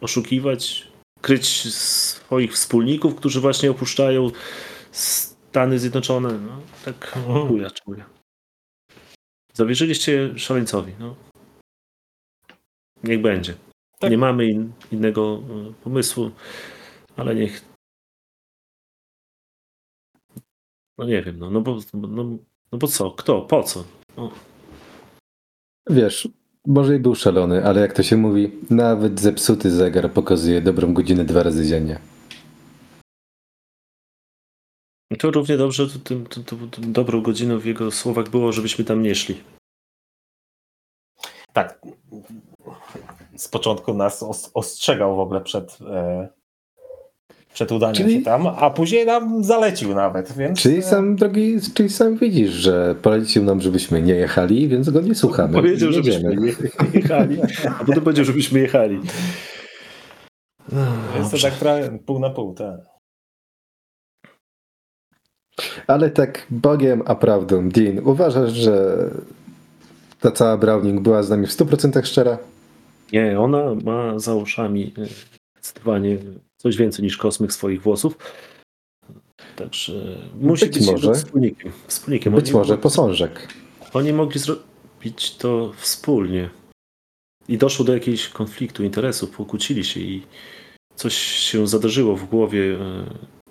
oszukiwać, 0.00 0.88
kryć 1.24 1.74
swoich 1.74 2.52
wspólników, 2.52 3.14
którzy 3.14 3.40
właśnie 3.40 3.70
opuszczają 3.70 4.30
Stany 4.92 5.78
Zjednoczone. 5.78 6.38
No, 6.38 6.60
tak 6.84 7.12
czuja, 7.48 7.70
czuja. 7.70 8.10
Zawierzyliście 9.52 10.38
szaleńcowi. 10.38 10.92
No. 10.98 11.16
Niech 13.02 13.20
będzie. 13.20 13.54
Tak. 13.98 14.10
Nie 14.10 14.18
mamy 14.18 14.46
in, 14.46 14.72
innego 14.92 15.42
e, 15.70 15.72
pomysłu, 15.84 16.30
ale 17.16 17.34
niech. 17.34 17.64
No 20.98 21.04
nie 21.04 21.22
wiem, 21.22 21.38
no, 21.38 21.50
no, 21.50 21.60
bo, 21.60 21.78
no, 21.94 22.24
no 22.72 22.78
bo 22.78 22.86
co? 22.86 23.10
Kto? 23.10 23.42
Po 23.42 23.62
co? 23.62 23.84
No, 24.16 24.32
Wiesz, 25.90 26.28
może 26.66 26.96
i 26.96 26.98
był 26.98 27.14
szalony, 27.14 27.66
ale 27.66 27.80
jak 27.80 27.92
to 27.92 28.02
się 28.02 28.16
mówi, 28.16 28.52
nawet 28.70 29.20
zepsuty 29.20 29.70
zegar 29.70 30.10
pokazuje 30.12 30.60
dobrą 30.60 30.94
godzinę 30.94 31.24
dwa 31.24 31.42
razy 31.42 31.66
dziennie. 31.66 31.98
to 35.18 35.30
równie 35.30 35.56
dobrze, 35.56 35.86
to, 35.88 35.98
tym- 35.98 36.26
to, 36.26 36.40
to, 36.40 36.56
to 36.70 36.80
dobrą 36.82 37.22
godziną 37.22 37.58
w 37.58 37.64
jego 37.64 37.90
słowach 37.90 38.28
było, 38.28 38.52
żebyśmy 38.52 38.84
tam 38.84 39.02
nie 39.02 39.14
szli. 39.14 39.42
Tak. 41.52 41.80
z 43.36 43.48
początku 43.48 43.94
nas 43.94 44.22
os- 44.22 44.50
ostrzegał 44.54 45.16
w 45.16 45.18
ogóle 45.20 45.40
przed, 45.40 45.78
e, 45.80 46.28
przed 47.54 47.72
udaniem 47.72 47.94
Czyli- 47.94 48.14
się 48.14 48.22
tam, 48.22 48.46
a 48.46 48.70
później 48.70 49.06
nam 49.06 49.44
zalecił 49.44 49.94
nawet, 49.94 50.32
więc... 50.32 50.60
Czyli 50.60 50.76
e, 50.76 50.82
sam, 50.82 51.16
drogi, 51.16 51.56
czyli 51.74 51.88
sam 51.88 52.16
widzisz, 52.16 52.50
że 52.50 52.94
polecił 53.02 53.44
nam, 53.44 53.60
żebyśmy 53.60 54.02
nie 54.02 54.14
jechali, 54.14 54.68
więc 54.68 54.90
go 54.90 55.00
nie 55.00 55.14
słuchamy. 55.14 55.54
Powiedział, 55.54 55.90
I 55.90 55.94
żebyśmy 55.94 56.36
nie 56.36 56.52
jechali, 56.94 57.38
a 57.80 57.84
potem 57.84 58.02
powiedział, 58.04 58.24
żebyśmy 58.24 58.60
jechali. 58.60 59.00
No, 60.72 60.80
Jest 61.18 61.30
to 61.30 61.38
tak 61.38 61.54
trochę 61.54 61.98
pół 62.06 62.18
na 62.18 62.30
pół, 62.30 62.54
tak. 62.54 62.80
Ale 65.86 66.10
tak 66.10 66.46
Bogiem 66.50 67.02
a 67.06 67.14
prawdą, 67.14 67.68
Dean, 67.68 67.98
uważasz, 68.04 68.52
że 68.52 68.96
ta 70.20 70.30
cała 70.30 70.56
Browning 70.56 71.00
była 71.00 71.22
z 71.22 71.30
nami 71.30 71.46
w 71.46 71.50
100% 71.50 72.06
szczera? 72.06 72.38
Nie, 73.12 73.40
ona 73.40 73.74
ma 73.74 74.18
za 74.18 74.34
uszami 74.34 74.94
e, 74.98 75.06
zdecydowanie 75.60 76.18
coś 76.64 76.76
więcej 76.76 77.02
niż 77.04 77.16
kosmyk 77.16 77.52
swoich 77.52 77.82
włosów. 77.82 78.16
Także 79.56 80.18
musi 80.40 80.66
Być 80.66 80.78
być 80.78 80.86
może. 80.86 81.14
wspólnikiem. 81.14 81.72
wspólnikiem. 81.86 82.34
Być 82.34 82.44
Oni- 82.44 82.52
może 82.58 82.78
posążek. 82.78 83.48
Oni 83.92 84.12
mogli 84.12 84.40
zrobić 84.40 85.36
to 85.36 85.72
wspólnie. 85.76 86.50
I 87.48 87.58
doszło 87.58 87.84
do 87.84 87.94
jakiegoś 87.94 88.28
konfliktu 88.28 88.84
interesów, 88.84 89.36
pokłócili 89.36 89.84
się 89.84 90.00
i 90.00 90.26
coś 90.94 91.14
się 91.16 91.66
zadarzyło 91.66 92.16
w 92.16 92.24
głowie 92.28 92.78
e, 92.80 93.04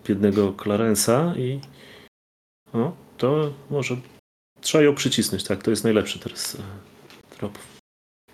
biednego 0.05 0.51
Clarence'a 0.53 1.39
i 1.39 1.59
no, 2.73 2.95
to 3.17 3.53
może 3.69 3.97
trzeba 4.61 4.83
ją 4.83 4.95
przycisnąć, 4.95 5.43
tak? 5.43 5.63
To 5.63 5.71
jest 5.71 5.83
najlepszy 5.83 6.19
teraz 6.19 6.55
e, 6.55 6.59
trop. 7.37 7.57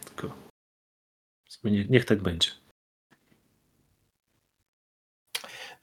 Tylko 0.05 0.35
niech 1.89 2.05
tak 2.05 2.21
będzie. 2.21 2.49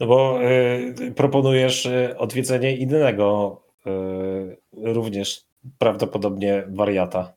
No 0.00 0.06
bo 0.06 0.42
y, 0.42 1.12
proponujesz 1.16 1.86
y, 1.86 2.14
odwiedzenie 2.18 2.76
innego, 2.76 3.62
y, 3.86 4.92
również 4.94 5.44
prawdopodobnie 5.78 6.64
wariata, 6.68 7.34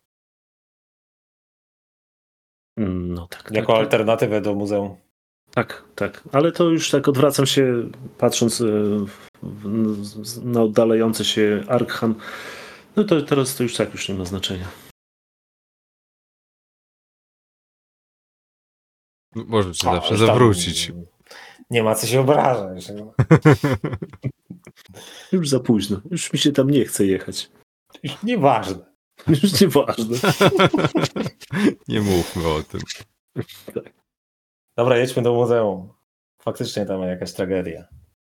No 2.77 3.27
tak. 3.27 3.43
tak, 3.43 3.51
jako 3.51 3.73
tak. 3.73 3.81
alternatywę 3.81 4.41
do 4.41 4.53
muzeum. 4.55 4.95
Tak, 5.53 5.83
tak. 5.95 6.23
Ale 6.31 6.51
to 6.51 6.63
już 6.69 6.89
tak 6.91 7.07
odwracam 7.07 7.45
się, 7.45 7.89
patrząc 8.17 8.61
w- 8.61 9.07
w- 9.43 10.45
na 10.45 10.61
oddalający 10.63 11.25
się 11.25 11.63
Arkham. 11.67 12.15
No 12.95 13.03
to 13.03 13.21
teraz 13.21 13.55
to 13.55 13.63
już 13.63 13.75
tak 13.75 13.91
już 13.93 14.09
nie 14.09 14.15
ma 14.15 14.25
znaczenia. 14.25 14.67
Może 19.35 19.73
czy 19.73 19.89
A, 19.89 19.93
zawsze 19.93 20.09
tam 20.09 20.17
zawrócić. 20.17 20.91
Nie 21.69 21.83
ma 21.83 21.95
co 21.95 22.07
się 22.07 22.21
obrażać. 22.21 22.87
Już 25.31 25.49
za 25.49 25.59
późno. 25.59 26.01
Już 26.11 26.33
mi 26.33 26.39
się 26.39 26.51
tam 26.51 26.69
nie 26.69 26.85
chce 26.85 27.05
jechać. 27.05 27.51
Nieważne. 28.23 28.89
Już 29.27 29.61
nieważne. 29.61 30.17
Nie 31.87 32.01
mówmy 32.01 32.47
o 32.47 32.63
tym. 32.63 32.81
Dobra, 34.77 34.97
jedźmy 34.97 35.23
do 35.23 35.33
muzeum. 35.33 35.93
Faktycznie 36.41 36.85
tam 36.85 37.01
jakaś 37.01 37.33
tragedia. 37.33 37.87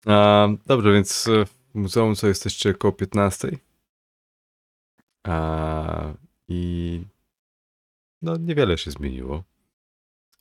A, 0.05 0.47
dobrze, 0.65 0.93
więc 0.93 1.27
e, 1.27 1.45
w 1.45 1.55
muzeum 1.73 2.15
co 2.15 2.27
jesteście 2.27 2.69
około 2.69 2.91
15. 2.91 3.51
A, 5.27 6.13
I 6.47 7.01
no 8.21 8.37
niewiele 8.37 8.77
się 8.77 8.91
zmieniło. 8.91 9.43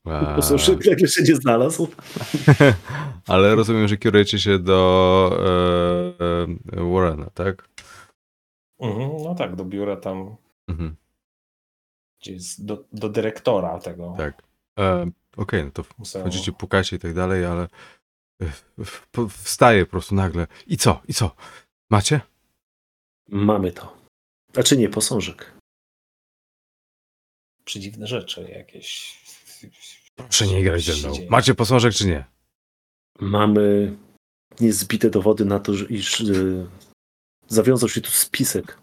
A, 0.04 0.26
Po 0.26 0.32
prostu 0.42 0.72
nagle 0.90 1.08
się 1.08 1.22
nie 1.22 1.36
znalazł. 1.36 1.88
ale 3.26 3.54
rozumiem, 3.54 3.88
że 3.88 3.96
kierujecie 3.96 4.38
się 4.38 4.58
do 4.58 5.30
e, 6.72 6.80
e, 6.80 6.92
Warrena, 6.92 7.30
tak? 7.30 7.68
Mhm, 8.80 9.10
no 9.24 9.34
tak, 9.34 9.56
do 9.56 9.64
biura 9.64 9.96
tam, 9.96 10.36
Mhm, 10.68 10.96
gdzie 12.20 12.32
jest 12.32 12.64
do, 12.66 12.84
do 12.92 13.08
dyrektora 13.08 13.78
tego 13.78 14.14
tak. 14.18 14.42
E, 14.78 15.10
Okej, 15.36 15.64
no 15.64 15.70
to 15.70 15.84
muzeum. 15.98 16.24
Chodzicie, 16.24 16.52
pukacie 16.52 16.96
i 16.96 16.98
tak 16.98 17.14
dalej, 17.14 17.44
ale 17.44 17.68
e, 18.42 18.52
wstaje 19.28 19.84
po 19.86 19.90
prostu 19.90 20.14
nagle. 20.14 20.46
I 20.66 20.76
co? 20.76 21.02
I 21.08 21.14
co? 21.14 21.30
Macie? 21.90 22.20
Mamy 23.28 23.72
to. 23.72 23.96
Znaczy 24.52 24.76
nie, 24.76 24.88
posążek. 24.88 25.52
Przedziwne 27.64 28.06
rzeczy 28.06 28.42
jakieś. 28.50 29.20
Proszę 30.16 30.46
nie 30.46 30.64
grać 30.64 30.82
ze 30.84 31.08
mną. 31.08 31.26
Macie 31.30 31.54
posążek 31.54 31.94
czy 31.94 32.06
nie? 32.06 32.24
Mamy 33.20 33.96
niezbite 34.60 35.10
dowody 35.10 35.44
na 35.44 35.58
to, 35.58 35.72
iż 35.88 36.20
e, 36.20 36.24
zawiązał 37.48 37.88
się 37.88 38.00
tu 38.00 38.10
spisek 38.10 38.78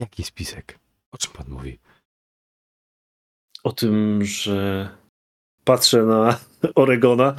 Jaki 0.00 0.24
spisek? 0.24 0.78
O 1.12 1.18
czym 1.18 1.32
pan 1.32 1.48
mówi? 1.48 1.78
o 3.64 3.72
tym, 3.72 4.24
że 4.24 4.88
patrzę 5.64 6.02
na 6.02 6.40
Oregona, 6.74 7.36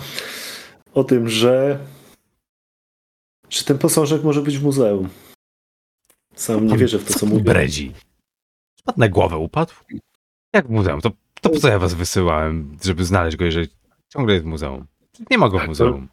o 0.94 1.04
tym, 1.04 1.30
że 1.30 1.86
że 3.50 3.64
ten 3.64 3.78
posążek 3.78 4.24
może 4.24 4.42
być 4.42 4.58
w 4.58 4.64
muzeum. 4.64 5.10
Sam 6.36 6.68
nie 6.68 6.78
wierzę 6.78 7.00
w 7.00 7.06
to, 7.08 7.14
co 7.14 7.20
pan 7.20 7.30
mówię. 7.30 7.44
Bredzi. 7.44 7.94
Spadł 8.80 9.00
na 9.00 9.10
głowę, 9.10 9.38
upadł? 9.38 9.74
Jak 10.54 10.68
w 10.68 10.70
muzeum? 10.70 11.02
To, 11.02 11.12
to 11.42 11.50
po 11.50 11.60
co 11.60 11.68
ja 11.68 11.80
was 11.80 11.94
wysyłałem, 11.94 12.78
żeby 12.84 13.06
znaleźć 13.06 13.38
go, 13.38 13.46
jeżeli 13.46 13.68
ciągle 14.10 14.34
jest 14.34 14.46
w 14.46 14.50
muzeum? 14.50 14.86
Nie 15.32 15.38
ma 15.38 15.50
go 15.50 15.60
w 15.60 15.68
muzeum. 15.68 16.08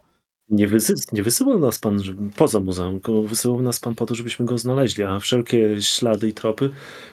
Nie, 0.49 0.69
wysy, 0.69 0.95
nie 1.13 1.23
wysyłał 1.23 1.59
nas 1.59 1.79
pan 1.79 2.03
żeby, 2.03 2.31
poza 2.31 2.61
muzeum, 2.61 2.93
tylko 2.93 3.23
wysyłał 3.23 3.63
nas 3.63 3.81
pan 3.81 3.95
po 3.95 4.07
to, 4.07 4.15
żebyśmy 4.15 4.47
go 4.47 4.59
znaleźli, 4.59 5.05
a 5.05 5.21
wszelkie 5.21 5.83
ślady 5.83 6.29
i 6.29 6.35
tropy 6.35 6.71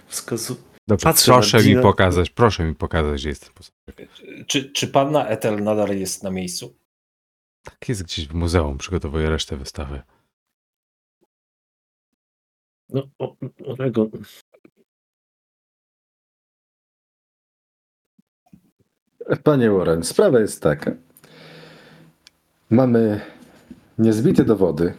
wskazują. 0.07 0.59
Proszę 1.25 1.57
mi 1.57 1.63
Dina- 1.63 1.81
pokazać, 1.81 2.29
proszę 2.29 2.65
mi 2.65 2.75
pokazać, 2.75 3.21
gdzie 3.21 3.29
jest 3.29 3.45
ten 3.45 3.53
posążek. 3.53 4.09
Czy, 4.47 4.71
czy 4.71 4.87
panna 4.87 5.27
Ethel 5.27 5.63
nadal 5.63 5.97
jest 5.97 6.23
na 6.23 6.29
miejscu? 6.29 6.75
Tak 7.63 7.89
jest 7.89 8.03
gdzieś 8.03 8.27
w 8.27 8.33
muzeum, 8.33 8.77
przygotowuję 8.77 9.29
resztę 9.29 9.57
wystawy. 9.57 10.01
No, 12.89 13.09
o, 13.19 13.35
Panie 19.37 19.71
Warren, 19.71 20.03
sprawa 20.03 20.39
jest 20.39 20.61
taka. 20.61 20.91
Mamy 22.69 23.21
niezbite 23.99 24.45
dowody, 24.45 24.93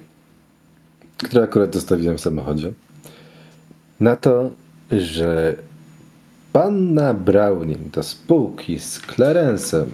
które 1.19 1.43
akurat 1.43 1.75
zostawiłem 1.75 2.19
w 2.19 2.21
samochodzie, 2.21 2.73
na 4.01 4.17
to, 4.17 4.51
że 4.91 5.57
panna 6.53 7.15
Browning 7.15 7.91
do 7.91 8.03
spółki 8.03 8.79
z 8.79 9.01
Clarence'em 9.01 9.87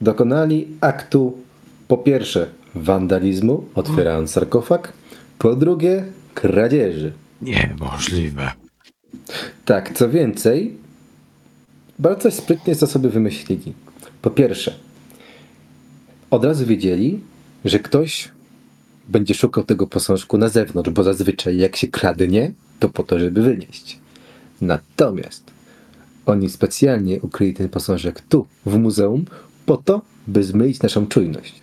dokonali 0.00 0.68
aktu 0.80 1.38
po 1.88 1.98
pierwsze 1.98 2.46
wandalizmu, 2.74 3.64
otwierając 3.74 4.30
sarkofag, 4.30 4.92
po 5.38 5.56
drugie 5.56 6.04
kradzieży. 6.34 7.12
Niemożliwe. 7.42 8.52
Tak, 9.64 9.92
co 9.92 10.08
więcej, 10.08 10.76
bardzo 11.98 12.30
sprytnie 12.30 12.76
to 12.76 12.86
sobie 12.86 13.08
wymyślili. 13.08 13.72
Po 14.22 14.30
pierwsze, 14.30 14.74
od 16.30 16.44
razu 16.44 16.66
wiedzieli, 16.66 17.20
że 17.64 17.78
ktoś 17.78 18.28
będzie 19.08 19.34
szukał 19.34 19.64
tego 19.64 19.86
posążku 19.86 20.38
na 20.38 20.48
zewnątrz, 20.48 20.90
bo 20.90 21.02
zazwyczaj 21.02 21.56
jak 21.56 21.76
się 21.76 21.88
kradnie, 21.88 22.52
to 22.78 22.88
po 22.88 23.02
to, 23.02 23.18
żeby 23.18 23.42
wynieść. 23.42 23.98
Natomiast 24.60 25.50
oni 26.26 26.50
specjalnie 26.50 27.20
ukryli 27.20 27.54
ten 27.54 27.68
posążek 27.68 28.20
tu, 28.28 28.46
w 28.66 28.78
muzeum, 28.78 29.24
po 29.66 29.76
to, 29.76 30.02
by 30.26 30.44
zmylić 30.44 30.82
naszą 30.82 31.06
czujność. 31.06 31.54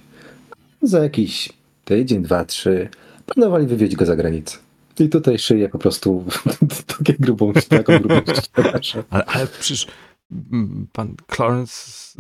Za 0.82 1.04
jakiś 1.04 1.54
tydzień, 1.86 2.24
dwa, 2.24 2.46
trzy 2.46 2.90
planowali 3.26 3.68
wywieźć 3.68 3.96
go 3.96 4.06
za 4.06 4.16
granicę. 4.16 4.58
I 5.00 5.10
tutaj 5.10 5.40
szyję 5.40 5.70
po 5.70 5.78
prostu 5.78 6.26
takie 6.98 7.14
grubą, 7.14 7.54
taką 7.70 8.00
grubą. 8.00 8.22
Ale, 9.10 9.26
ale 9.26 9.48
przecież 9.48 9.88
pan 10.94 11.16
Clarence 11.36 11.92
z, 11.92 12.16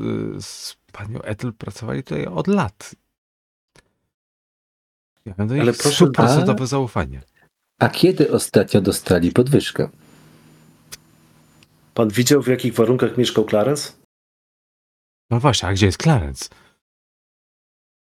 z 0.46 0.78
panią 0.92 1.22
Ethel 1.22 1.54
pracowali 1.54 2.04
tutaj 2.04 2.26
od 2.26 2.48
lat. 2.48 2.96
Ja 5.26 5.34
mam 5.38 5.48
do 5.48 5.54
Ale 5.56 5.66
nich 5.66 5.78
proszę- 5.78 5.96
stuprocentowe 5.96 6.68
zaufanie. 6.68 7.22
A 7.80 7.90
kiedy 7.90 8.32
ostatnio 8.32 8.82
dostali 8.82 9.32
podwyżkę? 9.32 9.90
Pan 11.94 12.10
widział, 12.10 12.42
w 12.42 12.48
jakich 12.48 12.74
warunkach 12.74 13.18
mieszkał 13.18 13.46
Clarence? 13.46 13.92
No 15.30 15.40
właśnie, 15.40 15.70
a 15.70 15.74
gdzie 15.74 15.86
jest 15.86 16.02
Clarence? 16.04 16.50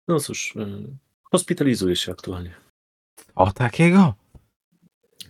No 0.07 0.19
cóż, 0.19 0.55
y, 0.55 0.97
hospitalizuje 1.31 1.95
się 1.95 2.11
aktualnie. 2.11 2.55
O 3.35 3.51
takiego? 3.51 4.13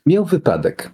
Miał 0.06 0.26
wypadek. 0.26 0.92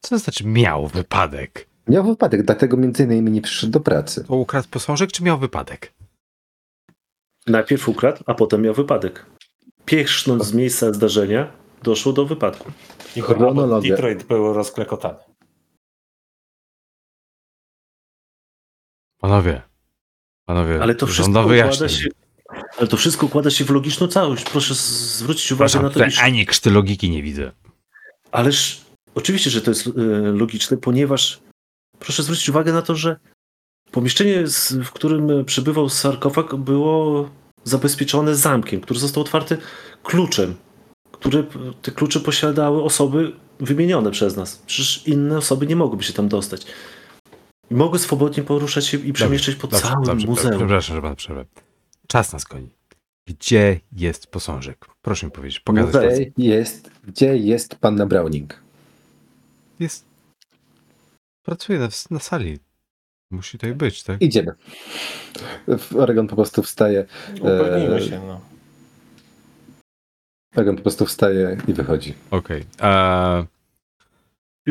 Co 0.00 0.08
to 0.08 0.18
znaczy 0.18 0.46
miał 0.46 0.88
wypadek? 0.88 1.65
Miał 1.88 2.04
wypadek, 2.04 2.42
dlatego 2.42 2.76
między 2.76 3.04
innymi 3.04 3.30
nie 3.30 3.42
przyszedł 3.42 3.72
do 3.72 3.80
pracy. 3.80 4.24
To 4.24 4.34
ukradł 4.34 4.68
posążek, 4.68 5.12
czy 5.12 5.22
miał 5.22 5.38
wypadek? 5.38 5.92
Najpierw 7.46 7.88
ukradł, 7.88 8.22
a 8.26 8.34
potem 8.34 8.62
miał 8.62 8.74
wypadek. 8.74 9.26
Piesznąc 9.84 10.44
z 10.44 10.52
miejsca 10.52 10.92
zdarzenia, 10.92 11.52
doszło 11.82 12.12
do 12.12 12.26
wypadku. 12.26 12.72
Chronologia. 13.22 13.96
Detroit 13.96 14.22
był 14.22 14.52
rozklekotany. 14.52 15.18
Panowie, 19.20 19.62
panowie, 20.44 20.82
Ale 20.82 20.94
to 20.94 21.06
wszystko 21.06 21.42
układa 21.42 21.88
się. 21.88 22.08
Ale 22.78 22.88
to 22.88 22.96
wszystko 22.96 23.26
układa 23.26 23.50
się 23.50 23.64
w 23.64 23.70
logiczną 23.70 24.08
całość. 24.08 24.44
Proszę 24.44 24.74
zwrócić 24.74 25.52
uwagę 25.52 25.68
Przepraszam, 25.68 26.00
na 26.00 26.06
to, 26.06 26.06
iż 26.06 26.22
ani 26.22 26.46
krzty 26.46 26.70
logiki 26.70 27.10
nie 27.10 27.22
widzę. 27.22 27.52
Ależ 28.32 28.80
oczywiście, 29.14 29.50
że 29.50 29.62
to 29.62 29.70
jest 29.70 29.86
e, 29.86 29.90
logiczne, 30.32 30.76
ponieważ 30.76 31.40
proszę 32.06 32.22
zwrócić 32.22 32.48
uwagę 32.48 32.72
na 32.72 32.82
to, 32.82 32.94
że 32.94 33.16
pomieszczenie, 33.90 34.44
w 34.84 34.90
którym 34.90 35.44
przebywał 35.44 35.88
sarkofag, 35.88 36.56
było 36.56 37.28
zabezpieczone 37.64 38.34
zamkiem, 38.34 38.80
który 38.80 39.00
został 39.00 39.22
otwarty 39.22 39.58
kluczem, 40.02 40.54
który 41.12 41.46
te 41.82 41.90
klucze 41.90 42.20
posiadały 42.20 42.82
osoby 42.82 43.32
wymienione 43.60 44.10
przez 44.10 44.36
nas. 44.36 44.62
Przecież 44.66 45.06
inne 45.06 45.38
osoby 45.38 45.66
nie 45.66 45.76
mogłyby 45.76 46.04
się 46.04 46.12
tam 46.12 46.28
dostać. 46.28 46.66
I 47.70 47.74
mogły 47.74 47.98
swobodnie 47.98 48.42
poruszać 48.42 48.86
się 48.86 48.98
i 48.98 49.12
przemieszczać 49.12 49.54
po 49.54 49.66
Dobrze, 49.66 49.88
całym 49.88 50.04
dobrze, 50.04 50.26
muzeum. 50.26 50.56
Przepraszam, 50.56 50.96
że 50.96 51.02
pan 51.02 51.16
przerwę. 51.16 51.44
Czas 52.06 52.32
nas 52.32 52.44
goni. 52.44 52.68
Gdzie 53.26 53.80
jest 53.92 54.26
posążek? 54.26 54.86
Proszę 55.02 55.26
mi 55.26 55.32
powiedzieć, 55.32 55.60
pokazać. 55.60 56.20
Gdzie 56.36 56.48
jest, 56.48 56.90
gdzie 57.06 57.36
jest 57.36 57.74
panna 57.74 58.06
Browning? 58.06 58.62
Jest. 59.80 60.05
Pracuje 61.46 61.78
na, 61.78 61.88
na 62.10 62.18
sali. 62.18 62.58
Musi 63.30 63.58
tutaj 63.58 63.74
być, 63.74 64.02
tak? 64.02 64.22
Idziemy. 64.22 64.52
Oregon 65.98 66.26
po 66.28 66.36
prostu 66.36 66.62
wstaje. 66.62 67.06
Upewnijmy 67.40 67.94
Eee, 67.94 68.08
się, 68.08 68.20
no. 68.26 68.40
Oregon 70.56 70.76
po 70.76 70.82
prostu 70.82 71.06
wstaje 71.06 71.56
i 71.68 71.72
wychodzi. 71.72 72.14
Okej. 72.30 72.64
Eee, 72.80 73.44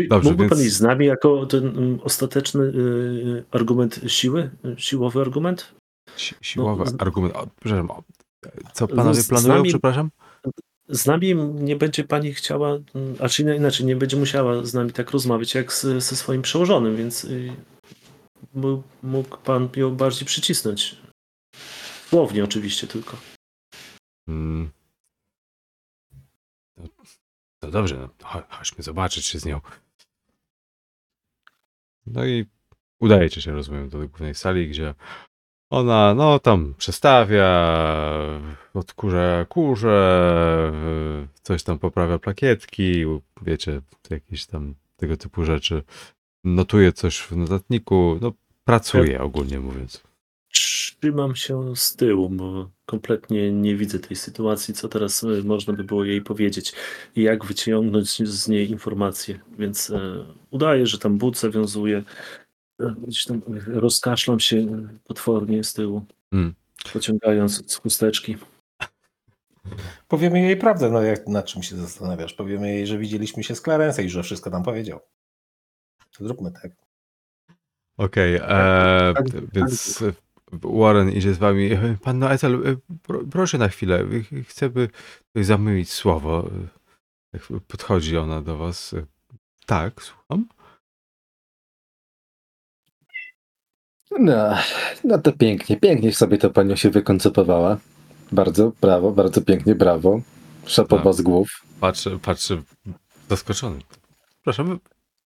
Dobrze, 0.09 0.30
Mógłby 0.30 0.49
pan 0.49 0.57
więc- 0.57 0.67
iść 0.67 0.76
z 0.78 0.82
nami 0.82 1.05
jako 1.05 1.45
ten 1.45 1.67
mm, 1.67 1.99
ostateczny 2.03 2.63
y, 2.63 3.43
argument 3.51 3.99
siły? 4.07 4.49
Y, 4.65 4.76
Siłowy 4.78 5.21
argument? 5.21 5.71
si- 6.17 6.36
siłowy 6.41 6.84
No, 6.86 6.91
argument. 6.99 7.36
O, 7.36 7.47
przepraszam. 7.59 7.91
o, 7.91 8.03
Co 8.73 8.88
No, 8.89 8.95
panowie 8.95 9.21
z- 9.21 9.26
z 9.26 9.30
planują, 9.30 9.53
nami- 9.55 9.69
przepraszam? 9.69 10.09
Z 10.90 11.06
nami 11.06 11.36
nie 11.36 11.76
będzie 11.76 12.04
pani 12.04 12.34
chciała, 12.34 12.70
mm, 12.70 13.16
a 13.20 13.30
czy 13.30 13.42
inaczej, 13.42 13.86
nie 13.86 13.96
będzie 13.96 14.18
musiała 14.18 14.64
z 14.66 14.74
nami 14.74 14.92
tak 14.92 15.12
rozmawiać 15.12 15.56
jak 15.56 15.74
z, 15.74 15.82
ze 15.82 16.16
swoim 16.16 16.42
przełożonym, 16.42 16.98
więc 16.98 17.24
y, 17.26 17.54
mógł, 19.04 19.38
pan 19.38 19.70
ją 19.76 19.96
bardziej 19.96 20.28
przycisnąć. 20.28 20.98
Słownie 22.10 22.44
oczywiście 22.44 22.88
tylko. 22.88 23.18
Mm. 24.28 24.72
No, 27.62 27.72
dobrze, 27.72 27.98
no, 27.98 28.08
cho- 28.08 28.44
chodźmy 28.50 28.84
zobaczyć 28.84 29.26
się 29.26 29.40
z 29.40 29.46
nią. 29.46 29.62
No 32.06 32.26
i 32.26 32.46
udajecie 33.00 33.42
się, 33.42 33.52
rozumiem, 33.52 33.90
do 33.90 33.98
głównej 33.98 34.36
sali, 34.36 34.70
gdzie 34.70 34.94
ona, 35.70 36.13
no 36.13 36.39
tam 36.39 36.74
przestawia, 36.78 37.80
odkurza 38.74 39.45
kurze, 39.49 40.72
coś 41.41 41.63
tam 41.63 41.80
poprawia 41.80 42.20
plakietki, 42.20 43.05
wiecie, 43.41 43.82
jakieś 44.09 44.45
tam 44.45 44.76
tego 44.97 45.18
typu 45.18 45.45
rzeczy. 45.45 45.84
Notuje 46.43 46.91
coś 46.91 47.20
w 47.20 47.32
notatniku, 47.32 48.18
no 48.22 48.34
pracuje 48.63 49.22
ogólnie 49.22 49.59
mówiąc. 49.59 50.03
Trzymam 50.51 51.36
się 51.36 51.76
z 51.76 51.95
tyłu, 51.95 52.30
bo 52.30 52.70
kompletnie 52.86 53.51
nie 53.51 53.76
widzę 53.76 53.99
tej 53.99 54.18
sytuacji, 54.18 54.74
co 54.74 54.88
teraz 54.88 55.24
y, 55.24 55.43
można 55.43 55.74
by 55.74 55.84
było 55.84 56.03
jej 56.03 56.22
powiedzieć 56.22 56.74
i 57.16 57.22
jak 57.22 57.45
wyciągnąć 57.45 58.30
z 58.30 58.47
niej 58.47 58.72
informacje. 58.72 59.39
Więc 59.59 59.89
e, 59.89 60.26
udaję, 60.51 60.88
że 60.88 60.97
tam 60.97 61.18
but 61.18 61.38
zawiązuję. 61.39 62.03
Gdzieś 62.80 63.26
tam 63.26 63.41
rozkaszlam 63.67 64.39
się 64.39 64.88
potwornie 65.03 65.63
z 65.63 65.73
tyłu, 65.73 66.05
Mm. 66.32 66.53
pociągając 66.93 67.71
z 67.71 67.76
chusteczki. 67.76 68.38
Powiemy 70.07 70.41
jej 70.41 70.57
prawdę, 70.57 70.89
no 70.91 71.01
jak 71.01 71.28
nad 71.28 71.45
czym 71.45 71.63
się 71.63 71.76
zastanawiasz? 71.76 72.34
Powiemy 72.34 72.73
jej, 72.73 72.88
że 72.88 72.97
widzieliśmy 72.97 73.43
się 73.43 73.55
z 73.55 73.61
Clarence 73.61 74.03
i 74.03 74.09
że 74.09 74.23
wszystko 74.23 74.51
tam 74.51 74.63
powiedział. 74.63 74.99
Zróbmy 76.19 76.51
tak. 76.51 76.71
Okej, 77.97 78.36
e, 78.41 79.13
więc 79.53 80.01
e, 80.01 80.11
Warren 80.53 81.11
idzie 81.11 81.34
z 81.34 81.38
wami. 81.38 81.69
Panno 82.03 82.32
Ethel, 82.32 82.55
e, 82.55 82.76
pro, 83.03 83.19
proszę 83.32 83.57
na 83.57 83.67
chwilę, 83.69 84.05
chcemy 84.47 84.89
zamówić 85.36 85.91
słowo. 85.91 86.49
E, 87.36 87.39
Podchodzi 87.67 88.17
ona 88.17 88.41
do 88.41 88.57
was. 88.57 88.95
Tak, 89.65 90.01
słucham. 90.01 90.47
No, 94.12 94.56
no 95.03 95.18
to 95.18 95.32
pięknie, 95.32 95.78
pięknie 95.78 96.14
sobie 96.14 96.38
to 96.38 96.49
panią 96.49 96.76
się 96.76 96.89
wykoncypowała. 96.89 97.78
Bardzo, 98.32 98.72
brawo, 98.82 99.12
bardzo 99.12 99.41
pięknie, 99.41 99.76
brawo. 99.76 100.22
Szapoba 100.66 101.03
Tak. 101.03 101.14
z 101.14 101.22
głów. 101.22 101.49
Patrzę, 101.80 102.20
patrzę 102.22 102.62
zaskoczony. 103.30 103.80
Przepraszam, 104.36 104.80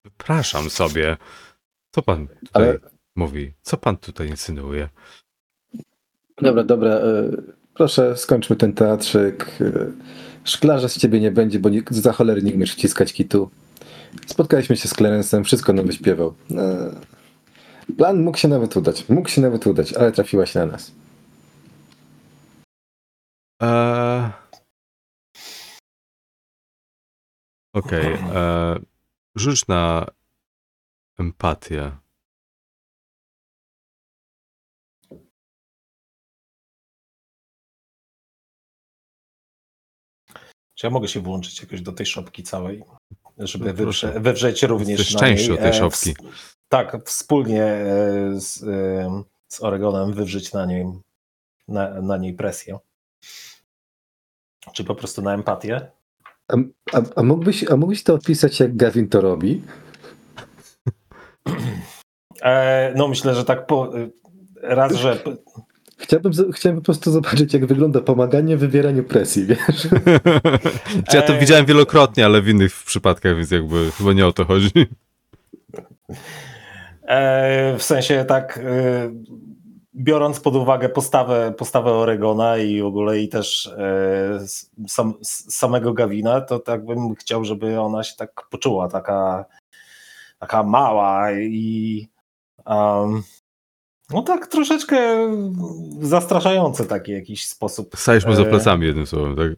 przepraszam 0.04 0.70
sobie. 0.70 1.18
Co 1.92 2.02
pan 2.02 2.28
tutaj 2.28 2.40
Ale- 2.54 2.80
mówi? 3.16 3.54
Co 3.62 3.78
pan 3.78 3.98
tutaj 3.98 4.28
insynuuje? 4.30 4.90
Dobra, 6.42 6.64
dobra, 6.64 6.90
e, 6.92 7.32
proszę 7.74 8.18
skończmy 8.18 8.56
ten 8.56 8.74
teatrzyk. 8.74 9.58
E, 9.62 9.72
Szklarza 10.44 10.88
z 10.90 10.98
ciebie 10.98 11.20
nie 11.20 11.32
będzie, 11.32 11.60
bo 11.60 11.70
nie, 11.70 11.82
za 11.90 12.12
cholery 12.14 12.42
nie 12.44 12.54
umiesz 12.54 12.74
wciskać 12.74 13.14
kitu. 13.14 13.50
Spotkaliśmy 14.28 14.78
się 14.78 14.88
z 14.88 14.94
Clarence'em, 14.96 15.44
wszystko 15.44 15.74
nam 15.74 15.86
wyśpiewał. 15.88 16.34
Plan 17.98 18.24
mógł 18.24 18.38
się 18.38 18.48
nawet 18.48 18.78
udać, 18.78 19.10
mógł 19.10 19.30
się 19.30 19.42
nawet 19.42 19.68
udać, 19.68 19.94
ale 19.94 20.12
trafiłaś 20.12 20.56
na 20.56 20.66
nas. 20.66 20.92
Eee... 23.62 24.30
Okej. 27.74 28.14
eee, 28.14 28.80
Rzuć 29.36 29.68
na 29.68 30.06
empatię. 31.20 31.92
Czy 40.76 40.88
ja 40.88 40.90
mogę 40.90 41.08
się 41.08 41.20
włączyć 41.20 41.62
jakoś 41.62 41.82
do 41.82 41.92
tej 41.92 42.06
szopki 42.06 42.44
całej, 42.44 42.84
żeby 43.38 43.66
No, 43.66 43.74
wywrze, 43.74 44.20
wywrzeć 44.20 44.64
również 44.64 45.00
Jesteś 45.00 45.14
na 45.14 45.20
częścią 45.20 45.52
niej, 45.52 45.62
tej 45.62 45.70
e, 45.70 45.74
szopki. 45.74 46.16
Tak, 46.70 46.98
wspólnie 47.06 47.64
e, 47.64 48.40
z, 48.40 48.64
e, 48.64 49.24
z 49.48 49.64
Oregonem 49.64 50.14
wywrzeć 50.14 50.54
na 50.54 50.66
niej, 50.66 50.86
na, 51.68 52.02
na 52.02 52.18
niej 52.18 52.34
presję. 52.34 52.80
Czy 54.74 54.84
po 54.84 54.96
prostu 54.96 55.22
na 55.22 55.34
empatię? 55.34 55.92
A, 56.48 56.56
a, 56.94 57.02
a, 57.16 57.24
mógłbyś, 57.24 57.72
a 57.72 57.76
mógłbyś 57.76 58.04
to 58.04 58.14
opisać, 58.14 58.60
jak 58.60 58.76
Gavin 58.76 59.10
to 59.10 59.22
robi? 59.22 59.64
E, 62.42 62.94
no 62.96 63.08
myślę, 63.08 63.36
że 63.36 63.46
tak 63.46 63.68
po, 63.68 63.98
e, 63.98 64.10
raz, 64.62 64.94
że 64.94 65.24
Chciałbym, 66.00 66.32
chciałbym 66.54 66.82
po 66.82 66.86
prostu 66.86 67.12
zobaczyć, 67.12 67.54
jak 67.54 67.66
wygląda 67.66 68.02
pomaganie 68.02 68.58
w 68.58 68.60
wywieraniu 68.60 69.04
presji, 69.04 69.46
wiesz? 69.46 69.88
Ja 71.14 71.22
to 71.22 71.40
widziałem 71.40 71.66
wielokrotnie, 71.66 72.26
ale 72.26 72.42
w 72.42 72.50
innych 72.50 72.74
przypadkach, 72.74 73.36
więc 73.36 73.52
jakby 73.52 73.92
chyba 73.92 74.14
nie 74.14 74.28
o 74.28 74.34
to 74.34 74.46
chodzi. 74.46 74.72
E, 77.10 77.78
w 77.78 77.84
sensie 77.84 78.26
tak, 78.26 78.58
e, 78.58 79.12
biorąc 79.96 80.40
pod 80.40 80.56
uwagę 80.56 80.90
postawę, 80.90 81.54
postawę 81.58 81.92
Oregona 81.92 82.58
i 82.58 82.82
w 82.82 82.86
ogóle 82.86 83.20
i 83.20 83.30
też 83.30 83.68
e, 83.78 84.40
sam, 84.88 85.14
samego 85.24 85.94
Gawina, 85.94 86.42
to 86.42 86.60
tak 86.60 86.86
bym 86.86 87.16
chciał, 87.16 87.46
żeby 87.46 87.80
ona 87.80 88.04
się 88.04 88.16
tak 88.18 88.42
poczuła, 88.50 88.88
taka, 88.88 89.46
taka 90.40 90.64
mała 90.64 91.32
i 91.32 92.08
um, 92.66 93.24
no 94.10 94.22
tak 94.22 94.48
troszeczkę 94.48 94.98
zastraszający 96.00 96.86
taki 96.86 97.12
jakiś 97.12 97.48
sposób. 97.48 97.96
Staliśmy 97.96 98.36
za 98.36 98.46
plecami 98.46 98.88
jednym 98.88 99.06
słowem, 99.06 99.36
tak? 99.36 99.52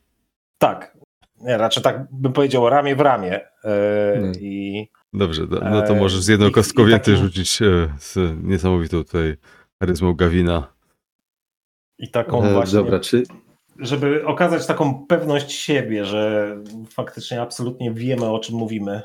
Tak. 0.58 0.98
Nie, 1.42 1.58
raczej 1.58 1.84
tak 1.84 2.08
bym 2.12 2.34
powiedział 2.34 2.70
ramię 2.70 2.96
w 2.96 3.02
ramię. 3.02 3.42
E, 3.64 4.14
Hmm. 4.14 4.34
I 4.40 4.88
Dobrze, 5.14 5.48
do- 5.48 5.60
no 5.60 5.82
to 5.82 5.94
Eee, 5.94 6.00
możesz 6.00 6.22
z 6.22 6.28
jedną 6.28 6.48
i- 6.48 6.52
kostką 6.52 6.84
i 6.84 6.90
więcej 6.90 7.14
takim- 7.14 7.28
rzucić 7.28 7.62
e, 7.62 7.94
z 8.00 8.18
niesamowitą 8.44 9.04
tutaj 9.04 9.38
charyzmą 9.80 10.14
Gawina. 10.14 10.74
i 12.00 12.12
taką 12.12 12.44
E, 12.44 12.54
właśnie. 12.54 12.74
Dobra, 12.80 13.00
czy, 13.00 13.24
żeby 13.80 14.26
okazać 14.26 14.66
taką 14.68 15.06
pewność 15.08 15.52
siebie, 15.52 16.06
że 16.06 16.56
faktycznie 16.90 17.42
absolutnie 17.42 17.92
wiemy, 17.94 18.26
o 18.26 18.40
czym 18.40 18.56
mówimy. 18.56 19.02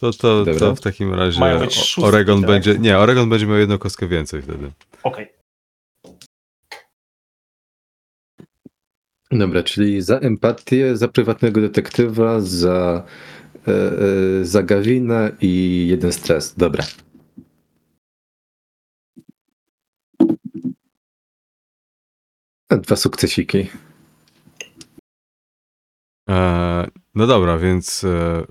To, 0.00 0.12
to, 0.12 0.38
Dobra. 0.44 0.54
to 0.60 0.74
w 0.74 0.80
takim 0.80 1.14
razie 1.14 1.70
szóstki, 1.70 2.02
Oregon 2.02 2.40
tak? 2.40 2.50
będzie. 2.50 2.78
Nie, 2.78 2.98
Oregon 2.98 3.28
będzie 3.30 3.46
miał 3.46 3.56
jedną 3.58 3.78
kostkę 3.78 4.06
więcej 4.08 4.42
wtedy. 4.42 4.70
Okej. 5.02 5.28
Dobra, 9.30 9.62
czyli 9.62 10.02
za 10.02 10.18
empatię, 10.18 10.96
za 10.96 11.08
prywatnego 11.08 11.60
detektywa, 11.60 12.40
za, 12.40 13.04
e, 13.66 13.72
e, 13.72 14.44
za 14.44 14.62
Gawina 14.62 15.30
i 15.40 15.86
jeden 15.88 16.12
stres. 16.12 16.54
Dobra. 16.54 16.84
A 22.68 22.76
Dwa 22.76 22.96
sukcesiki. 22.96 23.68
E, 26.30 26.88
no 27.14 27.26
dobra, 27.26 27.58
więc 27.58 28.04
e, 28.04 28.46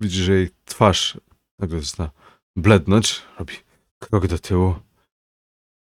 widzisz, 0.00 0.24
że 0.24 0.32
jej 0.32 0.50
twarz 0.64 1.20
nagle 1.58 1.80
zaczyna 1.80 2.10
blednąć, 2.56 3.22
robi 3.38 3.54
krok 3.98 4.26
do 4.26 4.38
tyłu. 4.38 4.74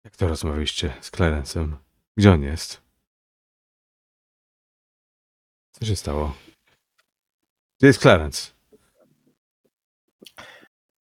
Jak 0.04 0.16
to 0.16 0.28
rozmawialiście 0.28 0.94
z 1.00 1.10
Clarence'em? 1.10 1.76
Gdzie 2.16 2.32
on 2.32 2.42
jest? 2.42 2.82
Co 5.72 5.84
się 5.86 5.96
stało? 5.96 6.34
Gdzie 7.82 7.86
jest 7.86 8.00
Clarence? 8.00 8.50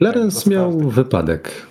Clarence 0.02 0.50
miał 0.50 0.80
wypadek. 0.80 1.68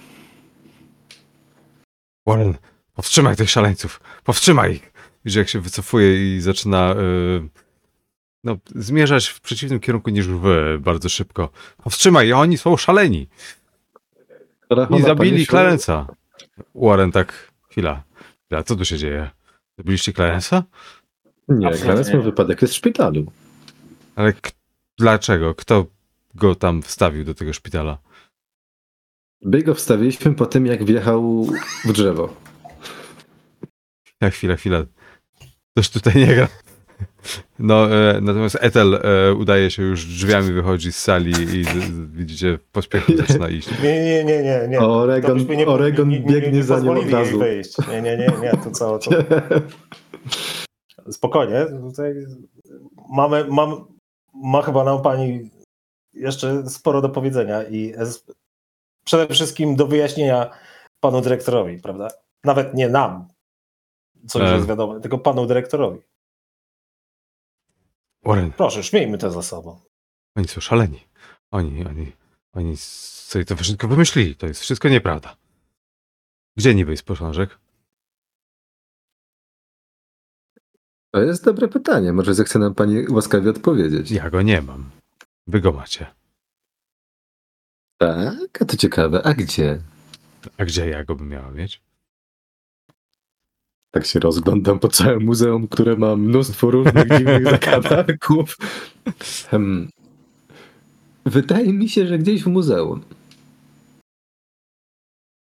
Warren, 2.27 2.55
powstrzymaj 2.95 3.37
tych 3.37 3.51
szaleńców! 3.51 4.01
Powstrzymaj 4.25 4.73
ich! 4.73 4.93
Widzisz, 5.25 5.37
jak 5.37 5.49
się 5.49 5.61
wycofuje 5.61 6.37
i 6.37 6.41
zaczyna 6.41 6.91
e, 6.91 6.95
no, 8.45 8.57
zmierzać 8.75 9.29
w 9.29 9.41
przeciwnym 9.41 9.81
kierunku 9.81 10.11
niż 10.11 10.27
wy 10.27 10.79
bardzo 10.81 11.09
szybko. 11.09 11.51
Powstrzymaj, 11.85 12.33
oni 12.33 12.59
są 12.59 12.77
szaleni! 12.77 13.29
I 14.99 15.03
zabili 15.03 15.47
Clarence'a. 15.47 16.05
Warren 16.75 17.13
tak, 17.13 17.53
chwila. 17.71 18.03
chwila. 18.47 18.63
Co 18.63 18.77
tu 18.77 18.85
się 18.85 18.99
dzieje? 18.99 19.31
Zabiliście 19.79 20.13
Clarence'a? 20.13 20.63
Nie, 21.49 21.77
Clarence 21.77 22.13
miał 22.13 22.23
wypadek, 22.23 22.63
jest 22.63 22.75
w 22.75 22.77
szpitalu. 22.77 23.33
Ale 24.17 24.33
dlaczego? 25.01 25.55
Kto 25.55 25.87
go 26.35 26.55
tam 26.55 26.83
wstawił 26.83 27.25
do 27.25 27.35
tego 27.35 27.53
szpitala? 27.53 27.99
My 29.43 29.63
go 29.63 29.75
wstawiliśmy 29.75 30.35
po 30.35 30.47
tym, 30.47 30.67
jak 30.67 30.85
wjechał 30.85 31.47
w 31.85 31.93
drzewo. 31.93 32.35
Ja, 34.21 34.31
chwila, 34.31 34.57
chwila. 34.57 34.85
Coś 35.79 35.91
tutaj 35.91 36.17
nie 36.17 36.35
gra. 36.35 36.49
No, 37.59 37.95
e, 37.97 38.21
natomiast 38.21 38.59
Ethel 38.61 38.95
e, 38.95 39.35
udaje 39.35 39.71
się 39.71 39.83
już 39.83 40.07
drzwiami 40.07 40.53
wychodzi 40.53 40.93
z 40.93 40.97
sali 40.97 41.31
i 41.31 41.65
z, 41.65 41.69
z, 41.69 42.13
widzicie, 42.13 42.59
pośpiechu 42.73 43.17
zaczyna 43.17 43.49
iść. 43.49 43.69
Nie, 43.83 44.05
nie, 44.05 44.25
nie, 44.25 44.43
nie. 44.43 44.69
nie. 44.69 44.79
Oregon- 44.81 45.45
byśmy 45.45 45.67
Oregon 45.67 46.11
biegnie 46.11 46.63
za 46.63 46.81
nią 46.81 47.01
od 47.01 47.11
razu. 47.11 47.39
Wyjść. 47.39 47.79
Nie, 47.89 48.03
nie, 48.03 48.17
nie, 48.17 48.33
nie, 48.43 48.51
to 48.65 48.71
co, 48.71 48.99
to 48.99 49.11
spokojnie. 51.13 51.67
Tutaj 51.89 52.15
mamy, 53.17 53.45
mam, 53.51 53.85
ma 54.35 54.63
chyba 54.63 54.85
nam 54.85 55.03
pani 55.03 55.51
jeszcze 56.13 56.71
sporo 56.71 57.01
do 57.01 57.09
powiedzenia 57.09 57.63
i 57.65 57.95
przede 59.05 59.35
wszystkim 59.35 59.77
do 59.77 59.87
wyjaśnienia 59.87 60.51
panu 61.01 61.21
dyrektorowi, 61.21 61.79
prawda? 61.79 62.09
Nawet 62.45 62.75
nie 62.75 62.89
nam, 62.89 63.29
co 64.29 64.39
już 64.39 64.49
E. 64.49 64.55
jest 64.55 64.67
wiadomo, 64.67 65.01
tylko 65.01 65.19
panu 65.19 65.47
dyrektorowi. 65.47 65.99
Warren, 68.25 68.53
Proszę, 68.53 68.83
śmiejmy 68.83 69.19
to 69.19 69.31
za 69.31 69.43
sobą. 69.43 69.81
oni 70.37 70.49
są 70.49 70.61
szaleni. 70.61 71.01
Oni, 71.51 71.85
oni, 71.87 72.13
oni 72.53 72.77
sobie 72.77 73.45
to 73.45 73.57
wszystko 73.57 73.89
wymyślili. 73.89 74.37
To 74.37 74.47
jest 74.47 74.61
wszystko 74.61 74.89
nieprawda. 74.89 75.37
Gdzie 76.57 76.75
niby 76.75 76.91
jest 76.91 77.03
posążek? 77.03 77.59
To 81.11 81.23
jest 81.23 81.45
dobre 81.45 81.69
pytanie. 81.69 82.13
Może 82.13 82.35
zechce 82.35 82.59
nam 82.59 82.75
pani 82.75 83.09
łaskawie 83.09 83.51
odpowiedzieć. 83.51 84.11
Ja 84.11 84.31
go 84.31 84.43
nie 84.43 84.63
mam. 84.63 84.91
Wy 85.47 85.61
go 85.61 85.73
macie. 85.73 86.07
Tak, 87.99 88.63
a 88.63 88.65
to 88.65 88.77
ciekawe. 88.77 89.23
A 89.23 89.35
gdzie? 89.35 89.79
A 90.59 90.65
gdzie 90.65 90.89
ja 90.89 91.05
go 91.05 91.15
bym 91.15 91.29
miała 91.29 91.51
mieć? 91.51 91.83
Tak 93.91 94.07
się 94.07 94.21
rozglądam 94.21 94.79
po 94.79 94.89
całym 94.89 95.25
muzeum, 95.25 95.69
które 95.69 95.97
ma 95.97 96.17
mnóstwo 96.17 96.71
różnych 96.71 97.09
dziwnych 97.19 97.45
zakamarków. 97.45 98.57
Hmm. 99.51 99.89
Wydaje 101.27 101.73
mi 101.73 101.89
się, 101.89 102.07
że 102.07 102.19
gdzieś 102.19 102.43
w 102.43 102.47
muzeum. 102.47 103.03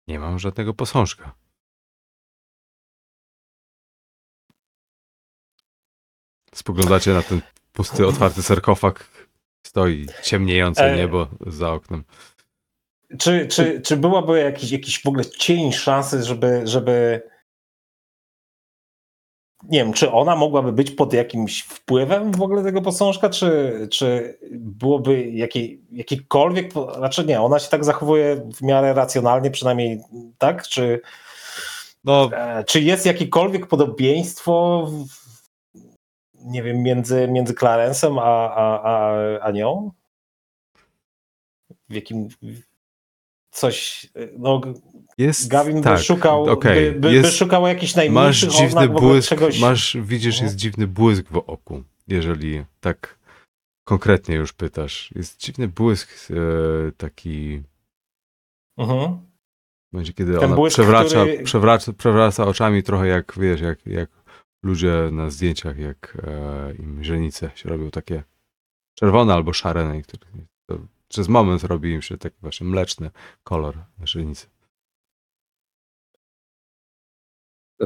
Nie 0.08 0.18
mam 0.18 0.38
żadnego 0.38 0.74
posążka. 0.74 1.34
Spoglądacie 6.54 7.10
na 7.10 7.22
ten 7.22 7.40
pusty, 7.72 8.06
otwarty 8.06 8.42
sarkofag. 8.42 9.08
Stoi 9.66 10.06
ciemniejące 10.22 10.84
E. 10.84 10.96
niebo 10.96 11.26
za 11.46 11.72
oknem. 11.72 12.04
Czy, 13.18 13.46
czy, 13.46 13.80
czy 13.80 13.96
byłaby 13.96 14.40
jakiś, 14.40 14.72
jakiś 14.72 15.02
w 15.02 15.06
ogóle 15.06 15.24
cień 15.26 15.72
szansy, 15.72 16.22
żeby, 16.22 16.60
żeby. 16.64 17.22
Nie 19.62 19.78
wiem, 19.78 19.92
czy 19.92 20.10
ona 20.10 20.36
mogłaby 20.36 20.72
być 20.72 20.90
pod 20.90 21.12
jakimś 21.12 21.62
wpływem 21.62 22.32
w 22.32 22.42
ogóle 22.42 22.62
tego 22.62 22.82
posążka, 22.82 23.30
czy, 23.30 23.72
czy 23.90 24.38
byłoby 24.52 25.30
jakiej, 25.30 25.82
jakikolwiek. 25.92 26.72
Znaczy 26.96 27.24
nie, 27.24 27.40
ona 27.40 27.58
się 27.58 27.70
tak 27.70 27.84
zachowuje 27.84 28.50
w 28.54 28.62
miarę 28.62 28.94
racjonalnie, 28.94 29.50
przynajmniej 29.50 30.00
tak? 30.38 30.68
Czy, 30.68 31.00
No, 32.04 32.30
e, 32.32 32.64
czy 32.64 32.80
jest 32.80 33.06
jakiekolwiek 33.06 33.66
podobieństwo 33.66 34.86
w, 34.90 35.23
nie 36.44 36.62
wiem, 36.62 36.82
między, 36.82 37.28
między 37.28 37.54
Clarence'em 37.54 38.18
a, 38.20 38.54
a, 38.54 38.82
a, 38.82 39.14
a 39.40 39.50
nią? 39.50 39.92
W 41.88 41.94
jakim. 41.94 42.28
Coś. 43.50 44.06
No, 44.38 44.60
jest. 45.18 45.48
Gawin 45.48 45.82
tak, 45.82 45.98
by 45.98 46.04
szukał, 46.04 46.44
okej, 46.44 46.84
by, 46.86 46.92
by, 46.92 47.00
by 47.08 47.14
jest, 47.14 47.36
szukał 47.36 47.66
jakichś 47.66 47.92
Masz 47.92 47.96
najmniejszych 47.96 48.50
dziwny 48.50 48.88
błysk, 48.88 49.28
czegoś. 49.28 49.60
masz, 49.60 49.96
widzisz, 50.00 50.34
Mhm. 50.34 50.44
jest 50.46 50.56
dziwny 50.56 50.86
błysk 50.86 51.26
w 51.30 51.36
oku, 51.36 51.82
jeżeli 52.08 52.64
tak 52.80 53.18
konkretnie 53.84 54.34
już 54.34 54.52
pytasz. 54.52 55.10
Jest 55.14 55.40
dziwny 55.40 55.68
błysk 55.68 56.10
e, 56.30 56.34
taki, 56.92 57.62
Mhm. 58.78 59.18
będzie 59.92 60.12
kiedy 60.12 60.34
Ten 60.34 60.44
ona 60.44 60.56
błysk, 60.56 60.74
przewraca, 60.76 61.08
który- 61.08 61.42
przewraca, 61.42 61.92
przewraca 61.92 62.46
oczami 62.46 62.82
trochę 62.82 63.06
jak, 63.06 63.32
wiesz, 63.36 63.60
jak, 63.60 63.86
jak 63.86 64.10
ludzie 64.64 65.08
na 65.12 65.30
zdjęciach, 65.30 65.78
jak 65.78 66.18
e, 66.26 66.74
im 66.74 67.04
źrenice 67.04 67.50
się 67.54 67.68
robią 67.68 67.90
takie 67.90 68.22
czerwone 68.94 69.34
albo 69.34 69.52
szare, 69.52 69.84
na 69.84 69.94
niektórych. 69.94 70.28
To 70.66 70.78
przez 71.08 71.28
moment 71.28 71.64
robi 71.64 71.92
im 71.92 72.02
się 72.02 72.18
taki 72.18 72.36
właśnie 72.40 72.66
mleczny 72.66 73.10
kolor 73.44 73.76
na 73.98 74.06
źrenicy. 74.06 74.46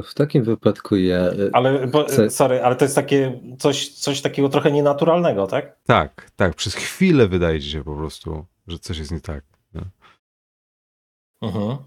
W 0.03 0.13
takim 0.13 0.43
wypadku 0.43 0.95
ja. 0.95 1.17
e, 1.17 1.33
Ale, 1.53 1.87
bo, 1.87 2.03
Chcę- 2.05 2.29
sorry, 2.29 2.63
ale 2.63 2.75
to 2.75 2.85
jest 2.85 2.95
takie 2.95 3.41
coś, 3.59 3.89
coś 3.89 4.21
takiego 4.21 4.49
trochę 4.49 4.71
nienaturalnego, 4.71 5.47
tak? 5.47 5.79
Tak, 5.83 6.31
tak, 6.35 6.55
przez 6.55 6.75
chwilę 6.75 7.27
wydaje 7.27 7.61
ci 7.61 7.71
się 7.71 7.83
po 7.83 7.95
prostu, 7.95 8.45
że 8.67 8.79
coś 8.79 8.97
jest 8.97 9.11
nie 9.11 9.21
tak. 9.21 9.43
No. 9.73 9.81
Mhm. 11.41 11.77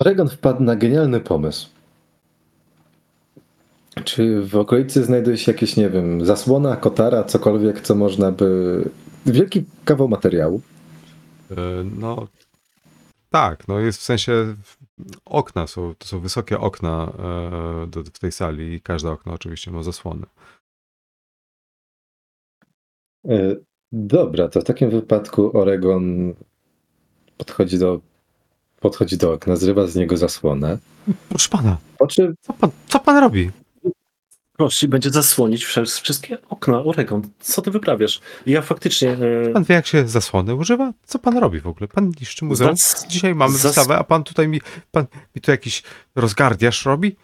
Oregon 0.00 0.28
wpadł 0.28 0.62
na 0.62 0.76
genialny 0.76 1.20
pomysł. 1.20 1.68
Czy 4.04 4.42
w 4.42 4.56
okolicy 4.56 5.04
znajduje 5.04 5.38
się 5.38 5.52
jakieś, 5.52 5.76
nie 5.76 5.90
wiem, 5.90 6.24
zasłona, 6.26 6.76
kotara, 6.76 7.24
cokolwiek, 7.24 7.80
co 7.80 7.94
można 7.94 8.32
by. 8.32 8.90
Wielki 9.26 9.64
kawał 9.84 10.08
materiału. 10.08 10.60
E, 11.50 11.54
No 11.98 12.28
tak, 13.30 13.68
no 13.68 13.78
jest 13.78 13.98
w 13.98 14.02
sensie 14.02 14.54
okna 15.24 15.66
są, 15.66 15.94
to 15.98 16.06
są 16.06 16.20
wysokie 16.20 16.58
okna 16.58 17.12
e, 17.18 17.86
do, 17.86 18.02
w 18.02 18.18
tej 18.18 18.32
sali 18.32 18.72
i 18.72 18.80
każde 18.80 19.10
okno 19.10 19.32
oczywiście 19.32 19.70
ma 19.70 19.82
zasłony. 19.82 20.26
E, 23.28 23.56
Dobra, 23.92 24.48
to 24.48 24.60
w 24.60 24.64
takim 24.64 24.90
wypadku 24.90 25.58
Oregon 25.58 26.34
podchodzi 27.36 27.78
do, 27.78 28.00
podchodzi 28.80 29.16
do 29.16 29.32
okna, 29.32 29.56
zrywa 29.56 29.86
z 29.86 29.96
niego 29.96 30.16
zasłonę. 30.16 30.78
Proszę 31.28 31.48
pana, 31.48 31.76
Po 31.98 32.06
czym 32.06 32.34
co 32.40 32.52
pan, 32.52 32.70
co 32.88 33.00
pan 33.00 33.16
robi? 33.16 33.50
Prosi 34.56 34.88
będzie 34.88 35.10
zasłonić 35.10 35.64
wsze- 35.64 35.84
wszystkie 36.02 36.38
okna 36.48 36.82
Oregon. 36.84 37.22
Co 37.40 37.62
ty 37.62 37.70
wyprawiasz? 37.70 38.20
Ja 38.46 38.62
faktycznie. 38.62 39.10
e, 39.48 39.50
Pan 39.52 39.64
wie 39.64 39.74
jak 39.74 39.86
się 39.86 40.08
zasłony 40.08 40.54
używa? 40.54 40.92
Co 41.06 41.18
pan 41.18 41.38
robi 41.38 41.60
w 41.60 41.66
ogóle? 41.66 41.88
Pan 41.88 42.12
niszczy 42.20 42.44
muzeum? 42.44 42.70
Zas- 42.76 43.06
Dzisiaj 43.08 43.34
mamy 43.34 43.54
zas- 43.54 43.62
wystawę, 43.62 43.98
a 43.98 44.04
pan 44.04 44.24
tutaj 44.24 44.48
mi, 44.48 44.60
pan 44.90 45.06
mi 45.36 45.42
tu 45.42 45.50
jakiś 45.50 45.82
rozgardiasz 46.16 46.84
robi? 46.84 47.16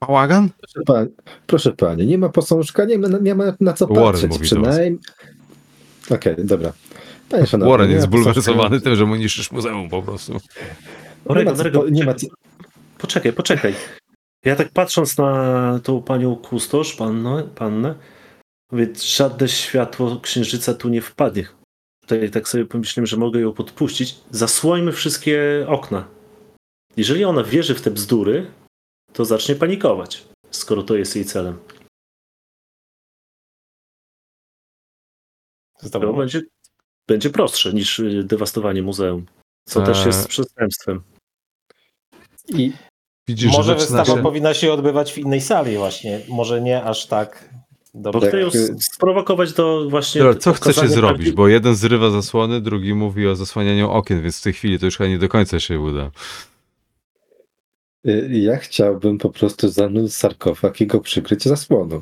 bałagan? 0.00 0.48
Proszę, 0.58 0.80
pan, 0.86 1.08
proszę 1.46 1.72
panie, 1.72 2.06
nie 2.06 2.18
ma 2.18 2.28
posążka, 2.28 2.84
nie 2.84 2.98
ma, 2.98 3.08
nie 3.22 3.34
ma 3.34 3.44
na 3.60 3.72
co 3.72 3.86
Warren 3.86 4.04
patrzeć. 4.12 4.30
mówi 4.30 4.40
do 4.40 4.44
przynajmniej. 4.62 4.98
Okej, 6.10 6.34
dobra. 6.38 6.72
Panie 7.28 7.46
szanowny, 7.46 7.70
Warren 7.70 7.88
nie 7.88 7.94
jest 7.94 8.06
zbulwersowany 8.06 8.80
tym, 8.80 8.96
że 8.96 9.06
mu 9.06 9.16
niszczysz 9.16 9.52
muzeum 9.52 9.88
po 9.88 10.02
prostu. 10.02 10.32
Nie 10.32 10.40
Orego, 11.24 11.52
ma 11.52 11.60
Orego, 11.60 11.88
nie 11.88 12.04
ma 12.04 12.14
Poczekaj, 12.98 13.32
poczekaj. 13.32 13.74
Ja 14.44 14.56
tak 14.56 14.72
patrząc 14.72 15.18
na 15.18 15.80
tą 15.82 16.02
panią 16.02 16.36
kustosz, 16.36 16.94
pannę, 16.94 17.48
pannę 17.54 17.94
mówię, 18.74 18.88
żadne 19.02 19.48
światło 19.48 20.20
księżyca 20.20 20.74
tu 20.74 20.88
nie 20.88 21.02
wpadnie. 21.02 21.46
Tutaj 22.00 22.30
tak 22.30 22.48
sobie 22.48 22.64
pomyślałem, 22.66 23.06
że 23.06 23.16
mogę 23.16 23.40
ją 23.40 23.52
podpuścić. 23.52 24.16
Zasłońmy 24.30 24.92
wszystkie 24.92 25.64
okna. 25.68 26.08
Jeżeli 26.96 27.24
ona 27.24 27.44
wierzy 27.44 27.74
w 27.74 27.82
te 27.82 27.90
bzdury, 27.90 28.50
to 29.12 29.24
zacznie 29.24 29.54
panikować, 29.54 30.24
skoro 30.50 30.82
to 30.82 30.96
jest 30.96 31.16
jej 31.16 31.24
celem. 31.24 31.58
Z 35.76 35.90
To 35.90 36.00
tobą? 36.00 36.18
będzie, 36.18 36.42
będzie 37.08 37.30
prostsze 37.30 37.72
niż 37.72 37.98
y, 37.98 38.24
dewastowanie 38.24 38.82
muzeum, 38.82 39.26
co 39.68 39.80
Eee. 39.80 39.86
też 39.86 40.06
jest 40.06 40.28
przestępstwem. 40.28 41.00
I 42.48 42.72
Widzisz, 43.28 43.52
Może 43.52 43.74
wystawa 43.74 44.04
się... 44.16 44.22
powinna 44.22 44.54
się 44.54 44.72
odbywać 44.72 45.12
w 45.12 45.18
innej 45.18 45.40
sali 45.40 45.76
właśnie. 45.76 46.20
Może 46.28 46.60
nie 46.60 46.82
aż 46.84 47.06
tak 47.06 47.48
Bo 47.94 48.12
dobrze. 48.12 48.28
chcę 48.28 48.40
ją 48.40 48.46
Tak, 48.50 48.54
y- 48.60 48.76
sprowokować 48.80 49.52
do 49.52 49.90
właśnie. 49.90 50.20
Dobra, 50.22 50.38
co 50.40 50.52
chcecie 50.52 50.88
zrobić? 50.88 51.32
Bo 51.32 51.48
jeden 51.48 51.74
zrywa 51.76 52.10
zasłony, 52.10 52.60
drugi 52.60 52.94
mówi 52.94 53.28
o 53.28 53.36
zasłanianiu 53.36 53.90
okien, 53.90 54.22
więc 54.22 54.38
w 54.38 54.42
tej 54.42 54.52
chwili 54.52 54.78
to 54.78 54.86
już 54.86 54.96
chyba 54.96 55.08
nie 55.08 55.18
do 55.18 55.28
końca 55.28 55.60
się 55.60 55.80
uda. 55.80 56.10
y, 58.06 58.28
ja 58.32 58.56
chciałbym 58.56 59.18
po 59.18 59.30
prostu 59.30 59.68
zanurzyć 59.68 60.14
sarkofag 60.14 60.80
i 60.80 60.86
go 60.86 61.00
przykryć 61.00 61.44
zasłoną. 61.44 62.00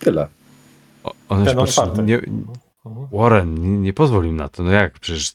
Tyle. 0.00 0.28
O, 1.04 1.12
one 1.28 1.44
Ten 1.44 1.54
się 1.54 1.60
patrzy, 1.60 1.80
otwarty. 1.80 2.02
nie. 2.02 2.20
Warren 3.12 3.54
nie, 3.54 3.78
nie 3.78 3.92
pozwolił 3.92 4.32
na 4.32 4.48
to. 4.48 4.62
No 4.62 4.70
jak? 4.70 4.98
Przecież 4.98 5.34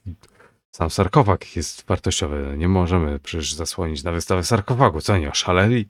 sam 0.75 0.89
sarkofag 0.89 1.55
jest 1.55 1.87
wartościowy. 1.87 2.43
No 2.49 2.55
Nie 2.55 2.67
możemy 2.67 3.19
przecież 3.19 3.53
zasłonić 3.53 4.03
na 4.03 4.11
wystawę 4.11 4.43
sarkofagu. 4.43 5.01
Co, 5.01 5.17
nie 5.17 5.29
oszaleli? 5.31 5.85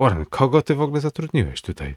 Warren, 0.00 0.24
kogo 0.26 0.62
ty 0.62 0.74
w 0.74 0.80
ogóle 0.80 1.00
zatrudniłeś 1.00 1.62
tutaj? 1.62 1.94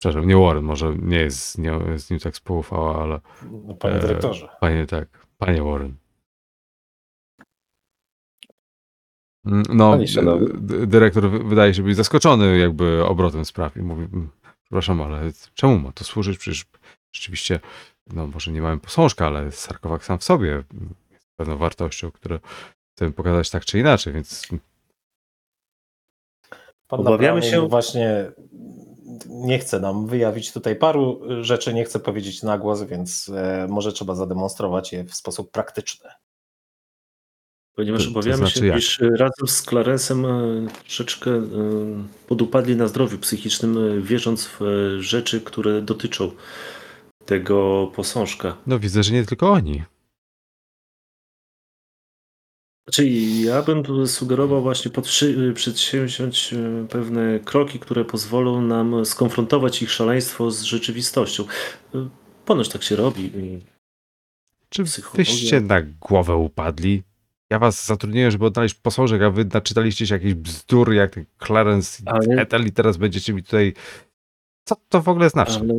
Przepraszam, 0.00 0.28
nie 0.28 0.36
Warren, 0.36 0.64
może 0.64 0.94
nie 1.02 1.16
jest 1.16 1.58
nie, 1.58 1.98
z 1.98 2.10
nim 2.10 2.20
tak 2.20 2.36
spoufała, 2.36 3.02
ale 3.02 3.20
No, 3.66 3.74
Panie 3.74 3.94
Eee, 3.94 4.00
dyrektorze. 4.00 4.48
panie 4.60 4.86
tak, 4.86 5.26
panie 5.38 5.62
Warren. 5.62 5.94
Mm, 9.46 9.62
No, 9.68 9.98
dyrektor 10.86 11.30
wy- 11.30 11.44
wydaje 11.44 11.74
się 11.74 11.82
być 11.82 11.96
zaskoczony 11.96 12.58
jakby 12.58 13.04
obrotem 13.04 13.44
spraw 13.44 13.76
i 13.76 13.80
mówi, 13.82 14.02
"Mm, 14.04 14.28
przepraszam, 14.64 15.00
ale 15.02 15.30
czemu 15.54 15.78
ma 15.78 15.92
to 15.92 16.04
służyć? 16.04 16.38
Przecież 16.38 16.64
rzeczywiście, 17.14 17.60
no 18.06 18.26
może 18.26 18.52
nie 18.52 18.62
mamy 18.62 18.80
posążka, 18.80 19.26
ale 19.26 19.52
sarkofag 19.52 20.04
sam 20.04 20.18
w 20.18 20.24
sobie 20.24 20.62
jest 21.10 21.26
pewną 21.36 21.56
wartością, 21.56 22.10
które 22.10 22.38
chcemy 22.96 23.12
pokazać 23.12 23.50
tak 23.50 23.64
czy 23.64 23.78
inaczej, 23.78 24.12
więc 24.12 24.46
Pan 26.88 27.00
Obawiamy 27.00 27.42
się- 27.42 27.68
Właśnie 27.68 28.32
nie 29.28 29.58
chce 29.58 29.80
nam 29.80 30.06
wyjawić 30.06 30.52
tutaj 30.52 30.76
paru 30.76 31.20
rzeczy, 31.44 31.74
nie 31.74 31.84
chce 31.84 32.00
powiedzieć 32.00 32.42
na 32.42 32.58
głos, 32.58 32.82
więc 32.82 33.28
e, 33.28 33.66
może 33.70 33.92
trzeba 33.92 34.14
zademonstrować 34.14 34.92
je 34.92 35.04
w 35.04 35.14
sposób 35.14 35.50
praktyczny. 35.50 36.10
Ponieważ 37.74 38.00
To- 38.06 38.12
to 38.12 38.18
obawiamy 38.18 38.36
znaczy 38.36 38.58
się, 38.60 38.66
jak? 38.66 38.78
iż 38.78 39.02
e, 39.02 39.08
razem 39.10 39.46
z 39.48 39.62
Clarensem 39.62 40.26
e, 40.26 40.66
troszeczkę 40.80 41.30
podupadli 42.26 42.76
na 42.76 42.88
zdrowiu 42.88 43.18
psychicznym, 43.18 44.02
wierząc 44.02 44.46
w 44.46 44.60
rzeczy, 45.00 45.40
które 45.40 45.82
dotyczą 45.82 46.30
tego 47.26 47.86
posążka. 47.94 48.56
no 48.66 48.78
widzę, 48.78 49.02
że 49.02 49.12
nie 49.12 49.24
tylko 49.26 49.52
oni. 49.52 49.82
Czyli 52.92 53.42
ja 53.42 53.62
bym 53.62 53.82
tu 53.82 54.06
sugerował 54.06 54.62
właśnie 54.62 54.90
podszy- 54.90 55.52
przedsięwziąć 55.54 56.52
e, 56.52 56.86
pewne 56.90 57.40
kroki, 57.40 57.78
które 57.78 58.04
pozwolą 58.04 58.62
nam 58.62 59.06
skonfrontować 59.06 59.82
ich 59.82 59.90
szaleństwo 59.90 60.50
z 60.50 60.62
rzeczywistością. 60.62 61.44
E, 61.94 62.08
Ponoć 62.44 62.68
tak 62.68 62.82
się 62.82 62.96
robi. 62.96 63.32
Czy 64.68 64.84
Psychologia. 64.84 65.16
wyście 65.24 65.60
na 65.60 65.82
głowę 65.82 66.36
upadli? 66.36 67.02
Ja 67.50 67.58
was 67.58 67.86
zatrudniłem, 67.86 68.30
żeby 68.30 68.46
odnaleźć 68.46 68.74
posążek, 68.74 69.22
a 69.22 69.30
wy 69.30 69.44
naczytaliście 69.54 70.06
się 70.06 70.14
jakieś 70.14 70.34
bzdur, 70.34 70.92
jak 70.92 71.14
ten 71.14 71.26
Clarence 71.46 72.02
Ale- 72.06 72.42
Ethel 72.42 72.66
i 72.66 72.72
teraz 72.72 72.96
będziecie 72.96 73.32
mi 73.32 73.42
tutaj... 73.42 73.72
Co 74.64 74.76
to 74.88 75.02
w 75.02 75.08
ogóle 75.08 75.30
znaczy? 75.30 75.58
Ale 75.60 75.74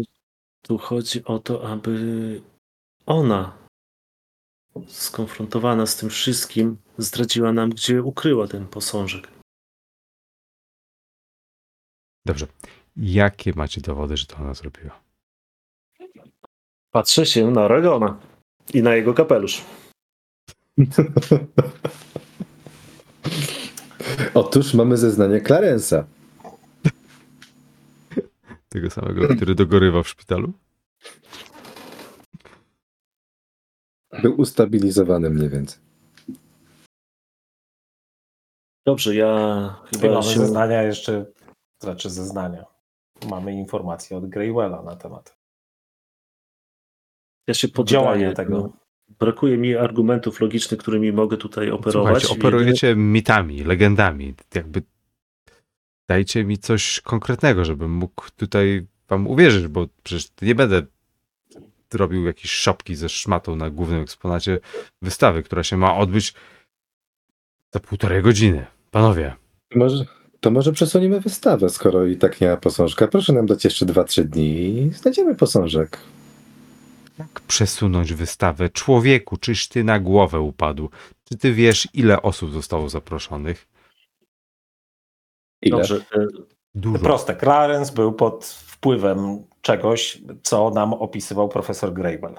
tu 0.68 0.78
chodzi 0.78 1.24
o 1.26 1.40
to, 1.40 1.70
aby 1.70 2.42
ona, 3.06 3.58
skonfrontowana 4.88 5.86
z 5.86 5.98
tym 5.98 6.10
wszystkim, 6.10 6.78
zdradziła 6.98 7.54
nam, 7.54 7.70
gdzie 7.70 8.04
ukryła 8.04 8.48
ten 8.48 8.68
posążek. 8.68 9.28
Dobrze. 12.26 12.48
Jakie 12.98 13.54
macie 13.56 13.82
dowody, 13.82 14.18
że 14.18 14.26
to 14.26 14.38
ona 14.38 14.54
zrobiła? 14.54 15.02
Patrzę 16.92 17.26
się 17.26 17.52
na 17.52 17.68
Ragona 17.68 18.20
i 18.74 18.82
na 18.84 18.96
jego 18.96 19.14
kapelusz. 19.14 19.62
Otóż 24.34 24.74
mamy 24.74 24.98
zeznanie 24.98 25.42
Clarensa. 25.42 26.08
Tego 28.76 28.90
samego, 28.90 29.36
który 29.36 29.56
dogorywa 29.56 30.04
w 30.04 30.08
szpitalu? 30.08 30.54
Był 34.22 34.42
ustabilizowany 34.42 35.30
mniej 35.30 35.50
więcej. 35.50 35.80
Dobrze, 38.86 39.16
ja 39.16 39.84
I 39.92 39.98
chyba 39.98 40.14
mamy 40.14 40.34
się... 40.34 40.40
zeznania 40.40 40.84
jeszcze, 40.84 41.26
znaczy 41.82 42.10
zeznania. 42.10 42.66
Mamy 43.30 43.54
informacje 43.54 44.18
od 44.18 44.30
Greywella 44.30 44.82
na 44.82 44.96
temat 44.96 45.38
Ja 47.48 47.54
się 47.54 47.68
poddaję 47.68 48.34
tego. 48.34 48.74
Brakuje 49.20 49.58
mi 49.58 49.76
argumentów 49.76 50.42
logicznych, 50.42 50.80
którymi 50.80 51.12
mogę 51.12 51.38
tutaj 51.38 51.72
operować. 51.72 52.24
Słuchajcie, 52.24 52.48
operujecie 52.48 52.96
mitami, 52.96 53.64
legendami. 53.64 54.36
Jakby 54.56 54.84
dajcie 56.08 56.44
mi 56.44 56.58
coś 56.58 57.02
konkretnego, 57.02 57.66
żebym 57.66 57.92
mógł 57.92 58.26
tutaj 58.36 58.88
wam 59.10 59.28
uwierzyć, 59.28 59.68
bo 59.68 59.88
przecież 60.04 60.30
nie 60.42 60.56
będę 60.56 60.82
robił 61.94 62.26
jakieś 62.26 62.52
szopki 62.52 62.96
ze 62.96 63.10
szmatą 63.10 63.56
na 63.56 63.70
głównym 63.70 64.02
eksponacie 64.02 64.60
wystawy, 65.02 65.44
która 65.44 65.64
się 65.64 65.78
ma 65.78 65.96
odbyć 65.98 66.34
za 67.74 67.80
półtorej 67.80 68.22
godziny. 68.24 68.66
Panowie, 68.92 69.36
Może, 69.76 70.06
to 70.40 70.52
może 70.52 70.72
przesuniemy 70.72 71.20
wystawę, 71.22 71.70
skoro 71.70 72.06
i 72.06 72.18
tak 72.18 72.42
nie 72.42 72.48
ma 72.48 72.58
posążka. 72.58 73.08
Proszę 73.08 73.34
nam 73.34 73.46
dać 73.46 73.64
jeszcze 73.64 73.86
2-3 73.86 74.24
dni 74.24 74.78
i 74.78 74.90
znajdziemy 74.94 75.36
posążek. 75.36 75.98
jak 77.20 77.42
przesunąć 77.42 78.14
wystawę? 78.14 78.70
Człowieku, 78.70 79.38
czyś 79.38 79.68
ty 79.68 79.84
na 79.84 80.00
głowę 80.00 80.40
upadł? 80.40 80.90
Czy 81.30 81.38
ty 81.38 81.54
wiesz, 81.54 81.88
ile 81.94 82.22
osób 82.22 82.52
zostało 82.54 82.90
zaproszonych? 82.90 83.68
Ile? 85.66 85.78
Dobrze, 85.78 85.96
e, 85.96 86.28
Dużo. 86.76 87.00
Proste. 87.00 87.36
Clarence 87.36 87.94
był 87.94 88.14
pod 88.14 88.46
wpływem 88.46 89.44
czegoś, 89.62 90.22
co 90.44 90.70
nam 90.70 90.94
opisywał 90.94 91.50
profesor 91.50 91.94
Greywell. 91.94 92.36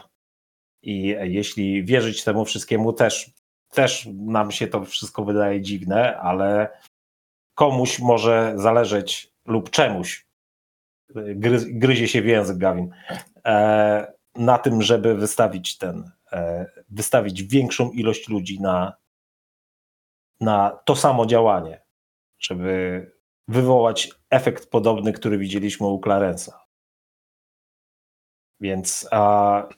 I 0.82 1.16
jeśli 1.22 1.84
wierzyć 1.84 2.24
temu 2.24 2.44
wszystkiemu, 2.44 2.92
też, 2.92 3.30
też 3.70 4.08
nam 4.14 4.50
się 4.50 4.66
to 4.66 4.84
wszystko 4.84 5.24
wydaje 5.24 5.60
dziwne, 5.60 6.18
ale 6.18 6.68
komuś 7.54 7.98
może 7.98 8.52
zależeć 8.56 9.32
lub 9.46 9.70
czemuś, 9.70 10.26
gry, 11.14 11.58
gryzie 11.66 12.08
się 12.08 12.22
w 12.22 12.26
język 12.26 12.58
Gawin, 12.58 12.90
e, 13.44 14.12
na 14.34 14.58
tym, 14.58 14.82
żeby 14.82 15.14
wystawić 15.14 15.78
ten, 15.78 16.10
e, 16.32 16.66
wystawić 16.88 17.42
większą 17.42 17.90
ilość 17.90 18.28
ludzi 18.28 18.60
na, 18.60 18.96
na 20.40 20.78
to 20.84 20.96
samo 20.96 21.26
działanie, 21.26 21.82
żeby 22.38 23.15
wywołać 23.48 24.10
efekt 24.30 24.70
podobny, 24.70 25.12
który 25.12 25.38
widzieliśmy 25.38 25.86
u 25.86 26.00
Clarensa. 26.00 26.66
Więc 28.60 29.08
a, 29.10 29.68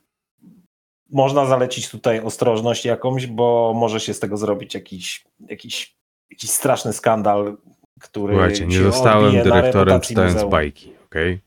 można 1.11 1.47
zalecić 1.47 1.91
tutaj 1.91 2.21
ostrożność 2.21 2.85
jakąś, 2.85 3.27
bo 3.27 3.75
może 3.77 4.01
się 4.01 4.15
z 4.15 4.21
tego 4.21 4.37
zrobić 4.37 4.75
jakiś, 4.75 5.25
jakiś, 5.41 5.97
jakiś 6.31 6.51
straszny 6.51 6.93
skandal, 6.93 7.57
który. 8.01 8.35
Słuchajcie, 8.35 8.67
nie 8.67 8.83
zostałem 8.83 9.43
dyrektorem 9.43 10.01
czytając 10.01 10.35
muzeum. 10.35 10.51
bajki, 10.51 10.93
okej? 11.05 11.41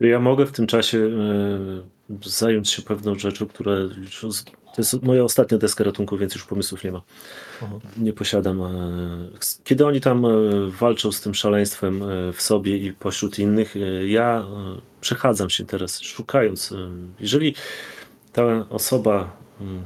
ja 0.00 0.20
mogę 0.20 0.46
w 0.46 0.52
tym 0.52 0.66
czasie 0.66 0.98
e, 0.98 1.99
zająć 2.24 2.70
się 2.70 2.82
pewną 2.82 3.18
rzeczą, 3.18 3.46
która 3.46 3.72
to 4.74 4.82
jest 4.82 5.02
moja 5.02 5.24
ostatnia 5.24 5.58
deska 5.58 5.84
ratunku, 5.84 6.16
więc 6.16 6.34
już 6.34 6.44
pomysłów 6.44 6.84
nie 6.84 6.92
ma. 6.92 7.02
Mhm. 7.62 7.80
Nie 7.96 8.12
posiadam. 8.12 8.62
e, 8.62 8.68
Kiedy 9.64 9.86
oni 9.86 10.00
tam 10.00 10.24
e, 10.24 10.30
walczą 10.80 11.12
z 11.12 11.20
tym 11.20 11.34
szaleństwem 11.34 12.02
e, 12.02 12.32
w 12.32 12.42
sobie 12.42 12.76
i 12.76 12.92
pośród 12.92 13.38
innych, 13.38 13.74
ja 14.06 14.46
przechadzam 15.00 15.50
się 15.50 15.66
teraz, 15.66 16.00
szukając. 16.00 16.74
Jeżeli 17.20 17.54
ta 18.32 18.68
osoba, 18.68 19.36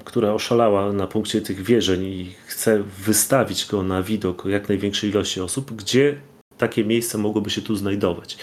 która 0.05 0.33
oszalała 0.33 0.93
na 0.93 1.07
punkcie 1.07 1.41
tych 1.41 1.63
wierzeń 1.63 2.05
i 2.05 2.35
chce 2.47 2.83
wystawić 2.83 3.67
go 3.67 3.83
na 3.83 4.03
widok 4.03 4.45
jak 4.45 4.69
największej 4.69 5.11
ilości 5.11 5.41
osób, 5.41 5.73
gdzie 5.73 6.17
takie 6.59 6.85
miejsce 6.85 7.19
mogłoby 7.19 7.51
się 7.51 7.63
tu 7.63 7.77
znajdować? 7.77 8.39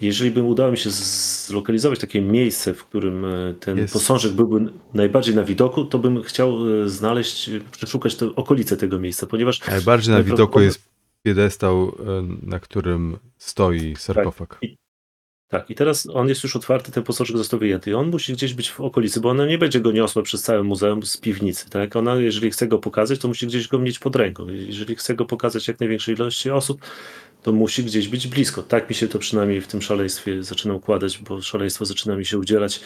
Jeżeli 0.00 0.30
by 0.30 0.42
udało 0.42 0.70
mi 0.70 0.78
się 0.78 0.90
zlokalizować 0.90 1.98
takie 1.98 2.20
miejsce, 2.20 2.74
w 2.74 2.84
którym 2.84 3.24
e, 3.24 3.54
ten 3.60 3.78
Jest- 3.78 3.92
posążek 3.92 4.32
byłby 4.32 4.72
najbardziej 4.94 5.34
na 5.34 5.44
widoku, 5.44 5.84
to 5.84 5.98
bym 5.98 6.22
chciał 6.22 6.82
e, 6.82 6.88
znaleźć, 6.88 7.48
e, 7.48 7.60
przeszukać 7.70 8.14
te 8.14 8.26
okolice 8.26 8.76
tego 8.76 8.98
miejsca, 8.98 9.26
ponieważ 9.26 9.66
Najbardziej 9.66 10.14
na 10.14 10.22
widoku 10.22 10.60
jest 10.60 10.88
piedestał, 11.22 11.88
e, 11.88 11.92
na 12.42 12.60
którym 12.60 13.18
stoi 13.38 13.96
sarkofag. 13.96 14.58
I, 14.62 14.76
tak, 15.48 15.70
i 15.70 15.74
teraz 15.74 16.08
on 16.12 16.28
jest 16.28 16.42
już 16.42 16.56
otwarty, 16.56 16.92
ten 16.92 17.02
posążek 17.02 17.36
został 17.36 17.60
wyjęty 17.60 17.90
i 17.90 17.94
on 17.94 18.10
musi 18.10 18.32
gdzieś 18.32 18.54
być 18.54 18.70
w 18.70 18.80
okolicy, 18.80 19.20
bo 19.20 19.30
ona 19.30 19.46
nie 19.46 19.58
będzie 19.58 19.80
go 19.80 19.92
niosła 19.92 20.22
przez 20.22 20.42
całe 20.42 20.62
muzeum 20.62 21.02
z 21.02 21.16
piwnicy, 21.16 21.70
tak? 21.70 21.96
Ona, 21.96 22.14
jeżeli 22.14 22.50
chce 22.50 22.66
go 22.66 22.78
pokazać, 22.78 23.18
to 23.18 23.28
musi 23.28 23.46
gdzieś 23.46 23.68
go 23.68 23.78
mieć 23.78 23.98
pod 23.98 24.16
ręką. 24.16 24.46
Jeżeli 24.48 24.94
chce 24.96 25.14
go 25.14 25.24
pokazać 25.24 25.68
jak 25.68 25.80
największej 25.80 26.14
ilości 26.14 26.50
osób, 26.50 26.80
to 27.46 27.52
musi 27.52 27.84
gdzieś 27.84 28.08
być 28.08 28.26
blisko. 28.26 28.62
Tak 28.62 28.88
mi 28.88 28.94
się 28.94 29.08
to 29.08 29.18
przynajmniej 29.18 29.60
w 29.60 29.66
tym 29.66 29.82
szaleństwie 29.82 30.42
zaczyna 30.42 30.74
układać, 30.74 31.18
bo 31.18 31.42
szaleństwo 31.42 31.84
zaczyna 31.84 32.16
mi 32.16 32.24
się 32.26 32.38
udzielać. 32.38 32.80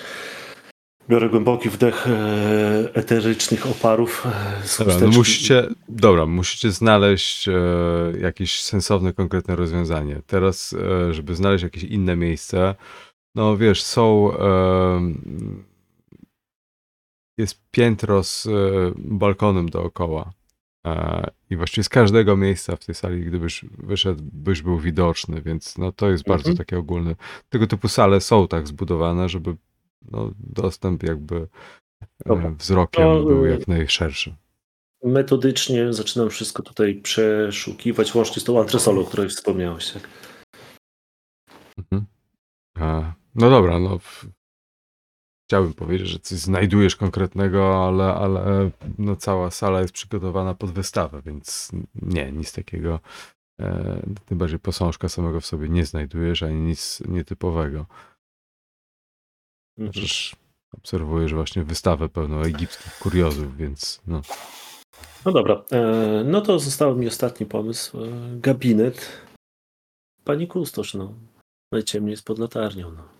Biorę 1.08 1.28
głęboki 1.28 1.70
wdech 1.70 2.06
e, 2.06 2.90
eterycznych 2.94 3.66
oparów 3.66 4.26
e, 4.26 4.62
Dobra, 4.78 4.98
no 5.00 5.06
musicie, 5.06 5.68
dobra, 5.88 6.26
musicie 6.26 6.70
znaleźć 6.70 7.48
e, 7.48 7.52
jakieś 8.20 8.62
sensowne, 8.62 9.12
konkretne 9.12 9.56
rozwiązanie. 9.56 10.22
Teraz, 10.26 10.72
e, 10.72 11.14
żeby 11.14 11.34
znaleźć 11.34 11.64
jakieś 11.64 11.82
inne 11.82 12.16
miejsce, 12.16 12.74
no 13.34 13.56
wiesz, 13.56 13.82
są. 13.82 14.32
E, 14.38 15.00
jest 17.38 17.60
piętro 17.70 18.22
z 18.22 18.46
e, 18.46 18.50
balkonem 18.96 19.68
dookoła. 19.68 20.32
E, 20.86 21.30
I 21.50 21.56
właściwie 21.56 21.84
z 21.84 21.88
każdego 21.88 22.36
miejsca 22.36 22.76
w 22.76 22.84
tej 22.84 22.94
sali, 22.94 23.24
gdybyś 23.24 23.64
wyszedł, 23.64 24.22
byś 24.32 24.62
był 24.62 24.78
widoczny, 24.78 25.42
więc 25.42 25.78
no 25.78 25.92
to 25.92 26.10
jest 26.10 26.24
bardzo 26.24 26.48
Mhm. 26.50 26.56
takie 26.56 26.78
ogólne. 26.78 27.14
Tego 27.48 27.66
typu 27.66 27.88
sale 27.88 28.20
są 28.20 28.48
tak 28.48 28.68
zbudowane, 28.68 29.28
żeby 29.28 29.56
no, 30.10 30.30
dostęp 30.38 31.02
jakby 31.02 31.36
e, 32.02 32.06
Dobra. 32.26 32.50
wzrokiem 32.50 33.04
To, 33.04 33.22
był 33.24 33.46
e, 33.46 33.50
jak 33.50 33.68
najszerszy. 33.68 34.34
metodycznie 35.04 35.92
zaczynam 35.92 36.30
wszystko 36.30 36.62
tutaj 36.62 36.94
przeszukiwać, 36.94 38.14
łącznie 38.14 38.40
z 38.42 38.44
tą 38.44 38.60
antresolą, 38.60 39.00
o 39.00 39.04
której 39.04 39.28
wspomniałeś. 39.28 39.92
Tak? 39.92 40.08
Mhm. 41.78 42.06
E, 42.78 43.12
No 43.34 43.50
dobra, 43.50 43.78
no. 43.78 43.98
Chciałbym 45.50 45.74
powiedzieć, 45.74 46.08
że 46.08 46.18
coś 46.18 46.38
znajdujesz 46.38 46.96
konkretnego, 46.96 47.86
ale, 47.86 48.14
ale 48.14 48.70
no 48.98 49.16
cała 49.16 49.50
sala 49.50 49.80
jest 49.80 49.92
przygotowana 49.92 50.54
pod 50.54 50.70
wystawę, 50.70 51.22
więc 51.22 51.70
nie, 51.94 52.32
nic 52.32 52.52
takiego. 52.52 53.00
E, 53.60 54.02
tym 54.26 54.38
bardziej 54.38 54.58
posążka 54.58 55.08
samego 55.08 55.40
w 55.40 55.46
sobie 55.46 55.68
nie 55.68 55.86
znajdujesz, 55.86 56.42
ani 56.42 56.60
nic 56.60 57.02
nietypowego. 57.08 57.86
Mhm. 59.78 59.90
Przecież 59.92 60.36
obserwujesz 60.76 61.34
właśnie 61.34 61.64
wystawę 61.64 62.08
pełną 62.08 62.40
egipskich 62.40 62.98
kuriozów, 62.98 63.56
więc 63.56 64.00
no. 64.06 64.22
No 65.24 65.32
dobra, 65.32 65.64
e, 65.72 66.22
no 66.24 66.40
to 66.40 66.58
został 66.58 66.96
mi 66.96 67.06
ostatni 67.06 67.46
pomysł. 67.46 68.04
E, 68.04 68.08
gabinet 68.40 69.22
pani 70.24 70.48
kustosz, 70.48 70.94
no. 70.94 71.14
Najciemniej 71.72 72.10
jest 72.10 72.24
pod 72.24 72.38
latarnią, 72.38 72.90
no. 72.90 73.19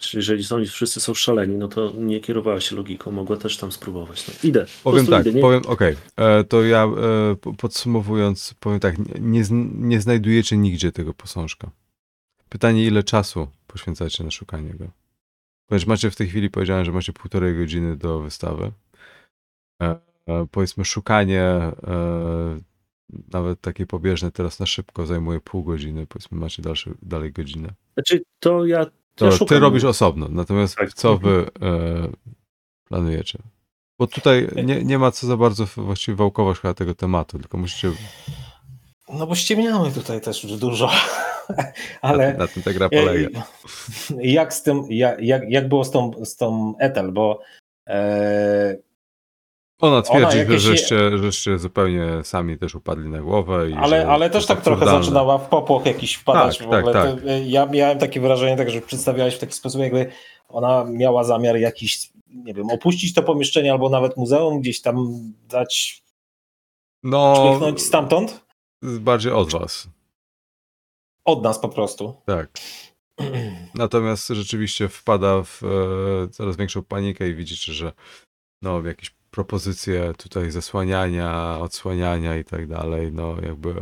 Czyli 0.00 0.18
jeżeli 0.18 0.44
oni 0.50 0.66
wszyscy 0.66 1.00
są 1.00 1.14
szaleni, 1.14 1.56
no 1.56 1.68
to 1.68 1.92
nie 1.96 2.20
kierowała 2.20 2.60
się 2.60 2.76
logiką, 2.76 3.10
mogła 3.10 3.36
też 3.36 3.56
tam 3.56 3.72
spróbować. 3.72 4.28
No, 4.28 4.34
idę. 4.48 4.66
Po 4.84 4.90
Powiem 4.90 5.06
tak, 5.06 5.26
idę, 5.26 5.40
powiem, 5.40 5.62
okej, 5.66 5.96
E, 6.16 6.44
to 6.44 6.62
ja 6.62 6.84
e, 6.84 7.36
po- 7.36 7.52
podsumowując, 7.52 8.54
powiem 8.60 8.80
tak, 8.80 8.94
nie, 9.20 9.42
nie 9.74 10.00
znajdujecie 10.00 10.56
nigdzie 10.56 10.92
tego 10.92 11.14
posążka. 11.14 11.70
Pytanie, 12.48 12.84
ile 12.84 13.02
czasu 13.02 13.48
poświęcacie 13.66 14.24
na 14.24 14.30
szukanie 14.30 14.74
go? 14.74 14.86
Ponieważ 15.66 15.86
macie 15.86 16.10
w 16.10 16.16
tej 16.16 16.28
chwili, 16.28 16.50
powiedziałem, 16.50 16.84
że 16.84 16.92
macie 16.92 17.12
półtorej 17.12 17.56
godziny 17.56 17.96
do 17.96 18.20
wystawy. 18.20 18.72
E, 19.82 19.98
e, 20.26 20.46
powiedzmy, 20.50 20.84
szukanie 20.84 21.42
e, 21.42 21.72
nawet 23.32 23.60
takie 23.60 23.86
pobieżne 23.86 24.30
teraz 24.30 24.60
na 24.60 24.66
szybko 24.66 25.06
zajmuje 25.06 25.40
pół 25.40 25.64
godziny, 25.64 26.06
powiedzmy, 26.06 26.38
macie 26.38 26.62
dalszy, 26.62 26.94
dalej 27.02 27.32
godzinę. 27.32 27.68
Znaczy, 27.94 28.22
to 28.40 28.66
ja, 28.66 28.86
To 29.20 29.26
ja 29.26 29.38
ty 29.48 29.58
robisz 29.58 29.84
osobno, 29.84 30.28
natomiast 30.30 30.76
Tak. 30.76 30.94
co 30.94 31.18
wy 31.18 31.46
e, 31.62 32.08
planujecie? 32.84 33.38
Bo 33.98 34.06
tutaj 34.06 34.48
nie, 34.64 34.84
nie 34.84 34.98
ma 34.98 35.10
co 35.10 35.26
za 35.26 35.36
bardzo 35.36 35.66
właściwie 35.76 36.16
wałkować 36.16 36.58
chyba 36.58 36.74
tego 36.74 36.94
tematu, 36.94 37.38
tylko 37.38 37.58
musicie. 37.58 37.92
No 39.08 39.26
bo 39.26 39.34
ściemniamy 39.34 39.92
tutaj 39.92 40.20
też 40.20 40.44
już 40.44 40.52
dużo. 40.52 40.86
Na, 41.56 41.64
Ale 42.10 42.34
na 42.34 42.46
tym 42.46 42.62
ta 42.62 42.72
gra 42.72 42.88
polega. 42.88 43.42
jak 44.18 44.54
z 44.54 44.62
tym, 44.62 44.84
jak, 44.90 45.18
jak, 45.48 45.68
było 45.68 45.84
z 45.84 45.90
tą, 45.90 46.24
z 46.24 46.36
tą 46.36 46.74
Ethel, 46.78 47.12
bo 47.12 47.40
e, 47.88 48.76
Ona 49.80 50.02
twierdzi, 50.02 50.38
jakieś- 50.38 50.60
że 50.62 50.76
żeście, 50.76 51.18
żeście 51.18 51.58
zupełnie 51.58 52.06
sami 52.24 52.58
też 52.58 52.74
upadli 52.74 53.08
na 53.08 53.20
głowę. 53.20 53.70
I 53.70 53.74
ale, 53.74 54.08
ale 54.08 54.30
też 54.30 54.46
tak 54.46 54.60
trochę 54.60 54.76
absurdalne. 54.80 55.04
zaczynała 55.04 55.38
w 55.38 55.48
popłoch 55.48 55.86
jakiś 55.86 56.14
wpadać 56.14 56.58
Tak, 56.58 56.66
w 56.66 56.70
ogóle. 56.72 56.92
tak, 56.92 57.16
e, 57.26 57.44
ja 57.44 57.66
miałem 57.66 57.98
takie 57.98 58.20
wrażenie, 58.20 58.56
tak, 58.56 58.70
że 58.70 58.80
przedstawiałeś 58.80 59.34
w 59.34 59.38
taki 59.38 59.52
sposób, 59.52 59.80
jakby 59.80 60.10
ona 60.48 60.84
miała 60.84 61.24
zamiar 61.24 61.56
jakiś, 61.56 62.10
nie 62.28 62.54
wiem, 62.54 62.70
opuścić 62.70 63.14
to 63.14 63.22
pomieszczenie 63.22 63.72
albo 63.72 63.88
nawet 63.88 64.16
muzeum, 64.16 64.60
gdzieś 64.60 64.80
tam 64.80 65.06
dać, 65.48 66.02
No, 67.02 67.60
stamtąd, 67.76 68.44
bardziej 68.82 69.32
od 69.32 69.52
was. 69.52 69.88
od 71.24 71.42
nas 71.42 71.58
po 71.58 71.68
prostu. 71.68 72.14
Tak. 72.26 72.50
Natomiast 73.74 74.28
rzeczywiście 74.28 74.88
wpada 74.88 75.42
w 75.42 75.62
e, 75.64 76.28
coraz 76.28 76.56
większą 76.56 76.82
panikę 76.82 77.28
i 77.28 77.34
widzicie, 77.34 77.72
że 77.72 77.92
no, 78.62 78.82
jakieś 78.82 79.14
propozycje 79.30 80.12
tutaj 80.18 80.50
zasłaniania, 80.50 81.58
odsłaniania 81.60 82.36
i 82.36 82.44
tak 82.44 82.66
dalej, 82.66 83.12
no 83.12 83.36
jakby 83.42 83.74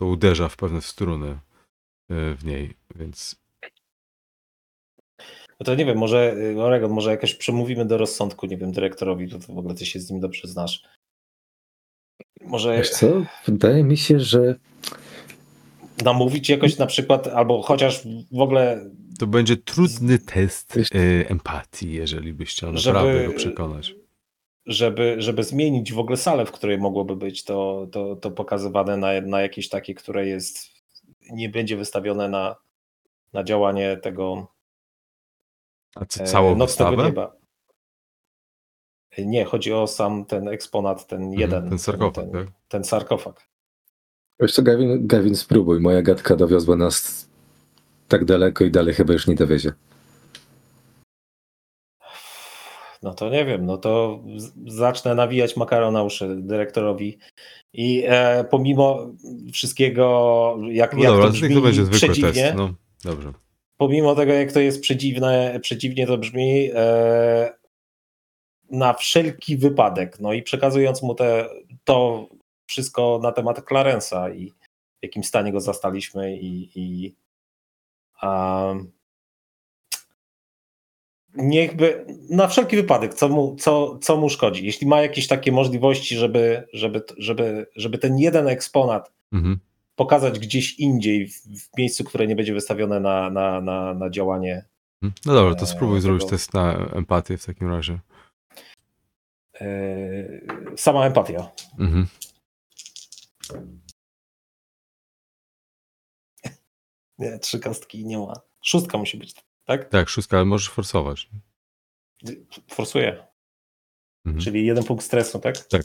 to 0.00 0.06
uderza 0.06 0.48
w 0.48 0.56
pewne 0.56 0.82
struny 0.82 1.28
e, 2.10 2.34
w 2.34 2.44
niej, 2.44 2.74
więc 2.96 3.44
No 5.60 5.64
to 5.64 5.74
nie 5.74 5.84
wiem, 5.84 5.98
może 5.98 6.34
y, 6.36 6.62
Oregon, 6.62 6.90
może 6.90 7.10
jakoś 7.10 7.34
przemówimy 7.34 7.84
do 7.84 7.98
rozsądku, 7.98 8.46
nie 8.46 8.56
wiem, 8.56 8.72
dyrektorowi, 8.72 9.28
to, 9.28 9.38
to 9.38 9.52
w 9.52 9.58
ogóle 9.58 9.74
ty 9.74 9.86
się 9.86 10.00
z 10.00 10.10
nim 10.10 10.20
dobrze 10.20 10.48
znasz. 10.48 10.82
Może 12.40 12.76
Wiesz 12.76 12.90
co? 12.90 13.06
Wydaje 13.46 13.84
mi 13.84 13.96
się, 13.96 14.20
że 14.20 14.54
namówić 16.04 16.48
jakoś 16.48 16.78
na 16.78 16.86
przykład, 16.86 17.26
albo 17.26 17.62
chociaż 17.62 18.02
w 18.32 18.40
ogóle, 18.40 18.90
to 19.18 19.26
będzie 19.26 19.56
trudny 19.56 20.18
test 20.18 20.76
Wiesz- 20.76 20.94
e, 20.94 21.28
empatii, 21.30 21.92
jeżeli 21.92 22.32
byś 22.32 22.50
chciał 22.50 22.76
Żeby- 22.76 22.94
naprawdę 22.98 23.26
go 23.26 23.32
przekonać. 23.32 23.94
Żeby, 24.66 25.16
żeby 25.18 25.44
zmienić 25.44 25.92
w 25.92 25.98
ogóle 25.98 26.16
salę, 26.16 26.46
w 26.46 26.52
której 26.52 26.78
mogłoby 26.78 27.16
być 27.16 27.44
to, 27.44 27.86
to, 27.92 28.16
to 28.16 28.30
pokazywane 28.30 28.96
na, 28.96 29.20
na 29.20 29.40
jakieś 29.40 29.68
takie, 29.68 29.94
które 29.94 30.26
jest, 30.26 30.68
nie 31.30 31.48
będzie 31.48 31.76
wystawione 31.76 32.28
na, 32.28 32.56
na 33.32 33.44
działanie 33.44 33.96
tego 33.96 34.46
A 35.94 36.04
co, 36.04 36.22
e, 36.22 36.26
całą 36.26 36.56
nocnego 36.56 36.90
wystawę? 36.90 37.08
nieba. 37.08 37.36
Nie, 39.18 39.44
chodzi 39.44 39.72
o 39.72 39.86
sam 39.86 40.24
ten 40.24 40.48
eksponat, 40.48 41.06
ten 41.06 41.22
Mhm, 41.22 41.40
jeden. 41.40 41.68
ten 41.68 41.78
sarkofag, 41.78 42.24
ten, 42.24 42.32
tak? 42.32 42.54
ten 42.68 42.84
sarkofag. 42.84 43.40
wiesz 44.40 44.52
co, 44.52 44.62
Gavin, 44.62 45.06
Gavin, 45.06 45.36
spróbuj. 45.36 45.80
Moja 45.80 46.02
gadka 46.02 46.36
dowiozła 46.36 46.76
nas 46.76 47.28
tak 48.08 48.24
daleko 48.24 48.64
i 48.64 48.70
dalej 48.70 48.94
chyba 48.94 49.12
już 49.12 49.26
nie 49.26 49.34
dowiezie. 49.34 49.72
No 53.04 53.14
to 53.14 53.30
nie 53.30 53.44
wiem, 53.44 53.66
no 53.66 53.78
to 53.78 54.22
zacznę 54.66 55.14
nawijać 55.14 55.56
makaron 55.56 55.94
na 55.94 56.02
uszy 56.02 56.36
dyrektorowi 56.36 57.18
i 57.72 58.04
e, 58.06 58.44
pomimo 58.44 59.06
wszystkiego, 59.52 60.56
jak, 60.70 60.96
No 60.96 61.02
jak 61.02 61.12
dobra, 61.12 61.26
to 61.26 61.32
brzmi 61.32 61.54
to 61.54 61.60
będzie 61.60 61.84
zwykły 61.84 62.32
test. 62.32 62.40
No, 62.56 62.74
dobrze. 63.04 63.32
pomimo 63.76 64.14
tego, 64.14 64.32
jak 64.32 64.52
to 64.52 64.60
jest 64.60 64.80
przedziwne, 64.80 65.58
przedziwnie 65.62 66.06
to 66.06 66.18
brzmi, 66.18 66.70
e, 66.74 67.54
na 68.70 68.94
wszelki 68.94 69.56
wypadek, 69.56 70.20
no 70.20 70.32
i 70.32 70.42
przekazując 70.42 71.02
mu 71.02 71.14
te, 71.14 71.48
to 71.84 72.28
wszystko 72.66 73.20
na 73.22 73.32
temat 73.32 73.64
Clarensa 73.68 74.30
i 74.30 74.50
w 74.50 75.02
jakim 75.02 75.24
stanie 75.24 75.52
go 75.52 75.60
zastaliśmy 75.60 76.36
i, 76.36 76.70
i 76.74 77.14
a, 81.38 81.42
niechby 81.42 82.06
na 82.30 82.48
wszelki 82.48 82.76
wypadek, 82.76 83.14
co 83.14 83.28
mu, 83.28 83.56
co, 83.56 83.98
co 83.98 84.16
mu 84.16 84.28
szkodzi. 84.30 84.66
Jeśli 84.66 84.86
ma 84.86 85.02
jakieś 85.02 85.26
takie 85.26 85.52
możliwości, 85.52 86.16
żeby, 86.16 86.68
żeby, 86.72 87.02
żeby, 87.18 87.66
żeby 87.76 87.98
ten 87.98 88.18
jeden 88.18 88.48
eksponat 88.48 89.12
Mhm. 89.32 89.58
pokazać 89.96 90.38
gdzieś 90.38 90.74
indziej, 90.78 91.28
w, 91.28 91.34
w 91.42 91.78
miejscu, 91.78 92.04
które 92.04 92.26
nie 92.26 92.36
będzie 92.36 92.54
wystawione 92.54 93.00
na, 93.00 93.30
na, 93.30 93.60
na, 93.60 93.94
na 93.94 94.10
działanie. 94.10 94.64
Mhm. 95.02 95.12
No 95.26 95.34
dobra, 95.34 95.54
to 95.54 95.60
Eee, 95.60 95.66
spróbuj 95.72 96.00
zrobić 96.00 96.22
tego- 96.22 96.30
test 96.30 96.54
na 96.54 96.90
empatię 96.92 97.36
w 97.38 97.46
takim 97.46 97.68
razie. 97.70 97.98
Yy, 99.60 100.46
sama 100.76 101.06
empatia. 101.06 101.50
Mhm. 101.78 102.06
Nie, 107.18 107.38
trzy 107.38 107.60
kostki 107.60 108.04
nie 108.06 108.18
ma. 108.18 108.32
Szóstka 108.62 108.98
musi 108.98 109.16
być, 109.18 109.34
tak? 109.64 109.88
Tak, 109.88 110.08
szóstka, 110.08 110.36
ale 110.36 110.46
możesz 110.46 110.70
forsować. 110.70 111.30
Forsuję. 112.68 113.26
Mhm. 114.26 114.44
Czyli 114.44 114.66
jeden 114.66 114.84
punkt 114.84 115.04
stresu, 115.04 115.38
tak? 115.38 115.58
Tak. 115.58 115.82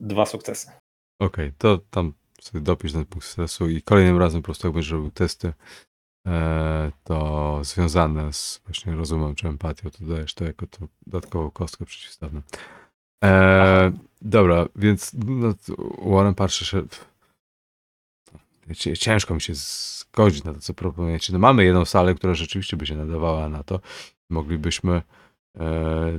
Dwa 0.00 0.26
sukcesy. 0.26 0.70
Okej, 1.20 1.52
to 1.58 1.78
tam 1.78 2.12
sobie 2.40 2.60
dopisz 2.60 2.92
ten 2.92 3.04
punkt 3.04 3.26
stresu 3.26 3.68
i 3.68 3.82
kolejnym 3.82 4.18
razem 4.18 4.42
po 4.42 4.44
prostu 4.44 4.66
jak 4.66 4.74
będziesz 4.74 4.92
robił 4.92 5.10
testy, 5.10 5.52
e, 6.26 6.92
to 7.04 7.58
związane 7.64 8.32
z 8.32 8.60
właśnie 8.66 8.92
rozumem 8.92 9.34
czy 9.34 9.48
empatią, 9.48 9.90
to 9.90 10.04
dajesz 10.04 10.34
to 10.34 10.44
jako 10.44 10.66
to 10.66 10.88
dodatkową 11.06 11.50
kostkę 11.50 11.84
przeciwstawną. 11.84 12.42
E, 13.24 13.92
dobra, 14.22 14.66
więc 14.76 15.12
no, 15.26 15.54
Warren 15.98 16.34
patrzy 16.34 16.64
się. 16.64 16.82
Cie- 18.70 18.96
Ciężko 18.96 19.34
mi 19.34 19.40
się 19.40 19.52
zgodzić 19.54 20.44
na 20.44 20.54
to, 20.54 20.60
co 20.60 20.74
proponujecie. 20.74 21.32
No 21.32 21.38
mamy 21.38 21.64
jedną 21.64 21.84
salę, 21.84 22.14
która 22.14 22.34
rzeczywiście 22.34 22.76
by 22.76 22.86
się 22.86 22.96
nadawała 22.96 23.48
na 23.48 23.62
to. 23.62 23.80
Moglibyśmy 24.30 25.02
e, 25.58 26.18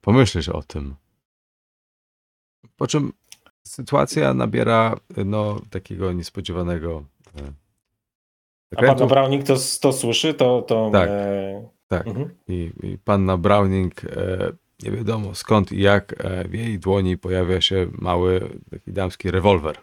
pomyśleć 0.00 0.48
o 0.48 0.62
tym. 0.62 0.94
Po 2.76 2.86
czym 2.86 3.12
sytuacja 3.66 4.34
nabiera 4.34 4.96
no, 5.24 5.60
takiego 5.70 6.12
niespodziewanego 6.12 7.04
e, 7.38 7.52
A 8.76 8.94
pan. 8.94 9.08
Browning 9.08 9.44
to, 9.44 9.54
to 9.80 9.92
słyszy, 9.92 10.34
to. 10.34 10.62
to 10.62 10.90
Tak. 10.92 11.08
E, 11.10 11.68
Tak. 11.88 12.06
mhm. 12.06 12.30
I, 12.48 12.72
i 12.82 12.98
panna 12.98 13.36
Browning, 13.36 14.04
e, 14.04 14.52
nie 14.82 14.90
wiadomo 14.90 15.34
skąd 15.34 15.72
i 15.72 15.80
jak, 15.80 16.24
e, 16.24 16.48
w 16.48 16.54
jej 16.54 16.78
dłoni 16.78 17.18
pojawia 17.18 17.60
się 17.60 17.86
mały 17.92 18.60
taki 18.70 18.92
damski 18.92 19.30
rewolwer. 19.30 19.76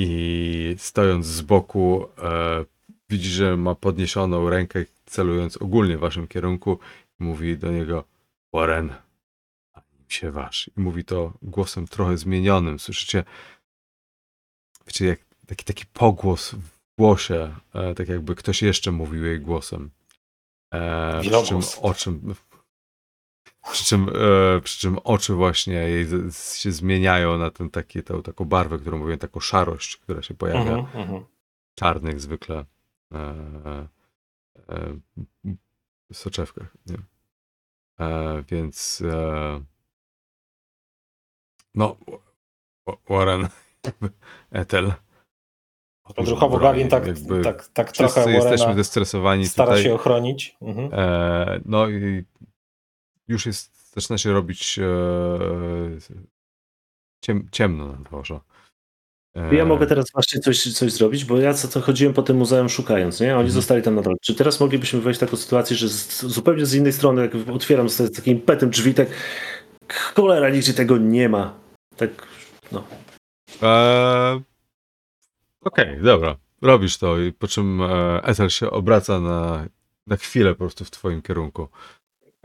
I 0.00 0.74
stojąc 0.78 1.26
z 1.26 1.40
boku, 1.40 2.08
e, 2.18 2.64
widzi, 3.10 3.28
że 3.28 3.56
ma 3.56 3.74
podniesioną 3.74 4.50
rękę, 4.50 4.84
celując 5.06 5.56
ogólnie 5.56 5.96
w 5.96 6.00
waszym 6.00 6.28
kierunku, 6.28 6.78
mówi 7.18 7.58
do 7.58 7.70
niego 7.70 8.04
Warren, 8.52 8.90
a 9.74 9.80
nim 9.80 10.04
się 10.08 10.30
wasz. 10.30 10.70
I 10.76 10.80
mówi 10.80 11.04
to 11.04 11.32
głosem 11.42 11.86
trochę 11.86 12.18
zmienionym. 12.18 12.78
Słyszycie, 12.78 13.24
wiecie, 14.86 15.06
jak 15.06 15.20
taki, 15.46 15.64
taki 15.64 15.86
pogłos 15.86 16.54
w 16.54 16.78
głosie, 16.98 17.54
e, 17.74 17.94
tak 17.94 18.08
jakby 18.08 18.34
ktoś 18.34 18.62
jeszcze 18.62 18.92
mówił 18.92 19.24
jej 19.24 19.40
głosem. 19.40 19.90
E, 20.74 21.12
czym 21.12 21.22
Wielogłos. 21.22 21.78
oczym, 21.82 22.34
przy 23.72 23.84
czym, 23.84 24.08
e, 24.08 24.60
przy 24.60 24.78
czym 24.80 24.98
oczy 24.98 25.34
właśnie 25.34 25.74
jej 25.74 26.04
z, 26.30 26.56
się 26.56 26.72
zmieniają 26.72 27.38
na 27.38 27.50
ten 27.50 27.70
taki, 27.70 28.02
tą, 28.02 28.22
taką 28.22 28.44
barwę, 28.44 28.78
którą 28.78 28.98
mówię, 28.98 29.16
taką 29.16 29.40
szarość, 29.40 29.96
która 29.96 30.22
się 30.22 30.34
pojawia 30.34 30.60
Mhm, 30.60 31.02
mhm. 31.02 31.24
czarnych 31.74 32.20
zwykle 32.20 32.64
e, 33.12 33.18
e, 34.68 34.96
soczewkach. 36.12 36.76
Nie? 36.86 36.96
E, 38.00 38.42
więc 38.48 39.02
e, 39.12 39.60
no 41.74 41.96
Wa- 42.86 42.96
Warren 43.08 43.48
Ethel 44.50 44.92
Odruchowo 46.16 46.58
Gavin 46.58 46.88
tak, 46.88 47.04
tak, 47.44 47.68
tak 47.68 47.92
wszyscy 47.92 48.14
trochę 48.14 48.32
jesteśmy 48.32 48.74
zestresowani 48.74 49.46
stara 49.46 49.70
tutaj. 49.70 49.82
się 49.84 49.94
ochronić. 49.94 50.56
Mhm. 50.60 50.90
E, 50.92 51.60
no 51.64 51.88
i 51.88 52.24
już 53.28 53.46
jest, 53.46 53.92
zaczyna 53.94 54.18
się 54.18 54.32
robić 54.32 54.78
e, 54.78 54.88
ciem, 57.24 57.48
ciemno 57.52 57.86
na 57.86 57.96
dworze. 57.98 58.40
E, 59.34 59.54
Ja 59.54 59.64
mogę 59.64 59.86
teraz 59.86 60.06
właśnie 60.12 60.40
coś, 60.40 60.72
coś 60.74 60.92
zrobić, 60.92 61.24
bo 61.24 61.38
ja 61.38 61.54
co 61.54 61.68
to 61.68 61.80
chodziłem 61.80 62.14
po 62.14 62.22
tym 62.22 62.36
muzeum 62.36 62.68
szukając, 62.68 63.20
nie? 63.20 63.26
Oni 63.26 63.34
Mhm. 63.34 63.50
zostali 63.50 63.82
tam 63.82 63.94
na 63.94 64.02
dole. 64.02 64.16
Czy 64.22 64.34
teraz 64.34 64.60
moglibyśmy 64.60 65.00
wejść 65.00 65.20
w 65.20 65.24
taką 65.24 65.36
sytuację, 65.36 65.76
że 65.76 65.88
z, 65.88 66.22
zupełnie 66.22 66.66
z 66.66 66.74
innej 66.74 66.92
strony, 66.92 67.22
jak 67.22 67.32
otwieram 67.54 67.88
z, 67.88 67.96
z 67.96 68.16
takim 68.16 68.32
impetem 68.34 68.70
drzwi, 68.70 68.94
tak 68.94 69.08
cholera, 70.14 70.50
nigdzie 70.50 70.74
tego 70.74 70.98
nie 70.98 71.28
ma. 71.28 71.54
Tak, 71.96 72.10
no. 72.72 72.84
E, 73.62 74.40
Okej, 75.60 75.98
dobra. 76.02 76.36
Robisz 76.62 76.98
to 76.98 77.18
i 77.18 77.32
po 77.32 77.48
czym 77.48 77.82
e, 77.82 78.20
Ethel 78.24 78.48
się 78.50 78.70
obraca 78.70 79.20
na, 79.20 79.66
na 80.06 80.16
chwilę 80.16 80.50
po 80.50 80.58
prostu 80.58 80.84
w 80.84 80.90
twoim 80.90 81.22
kierunku. 81.22 81.68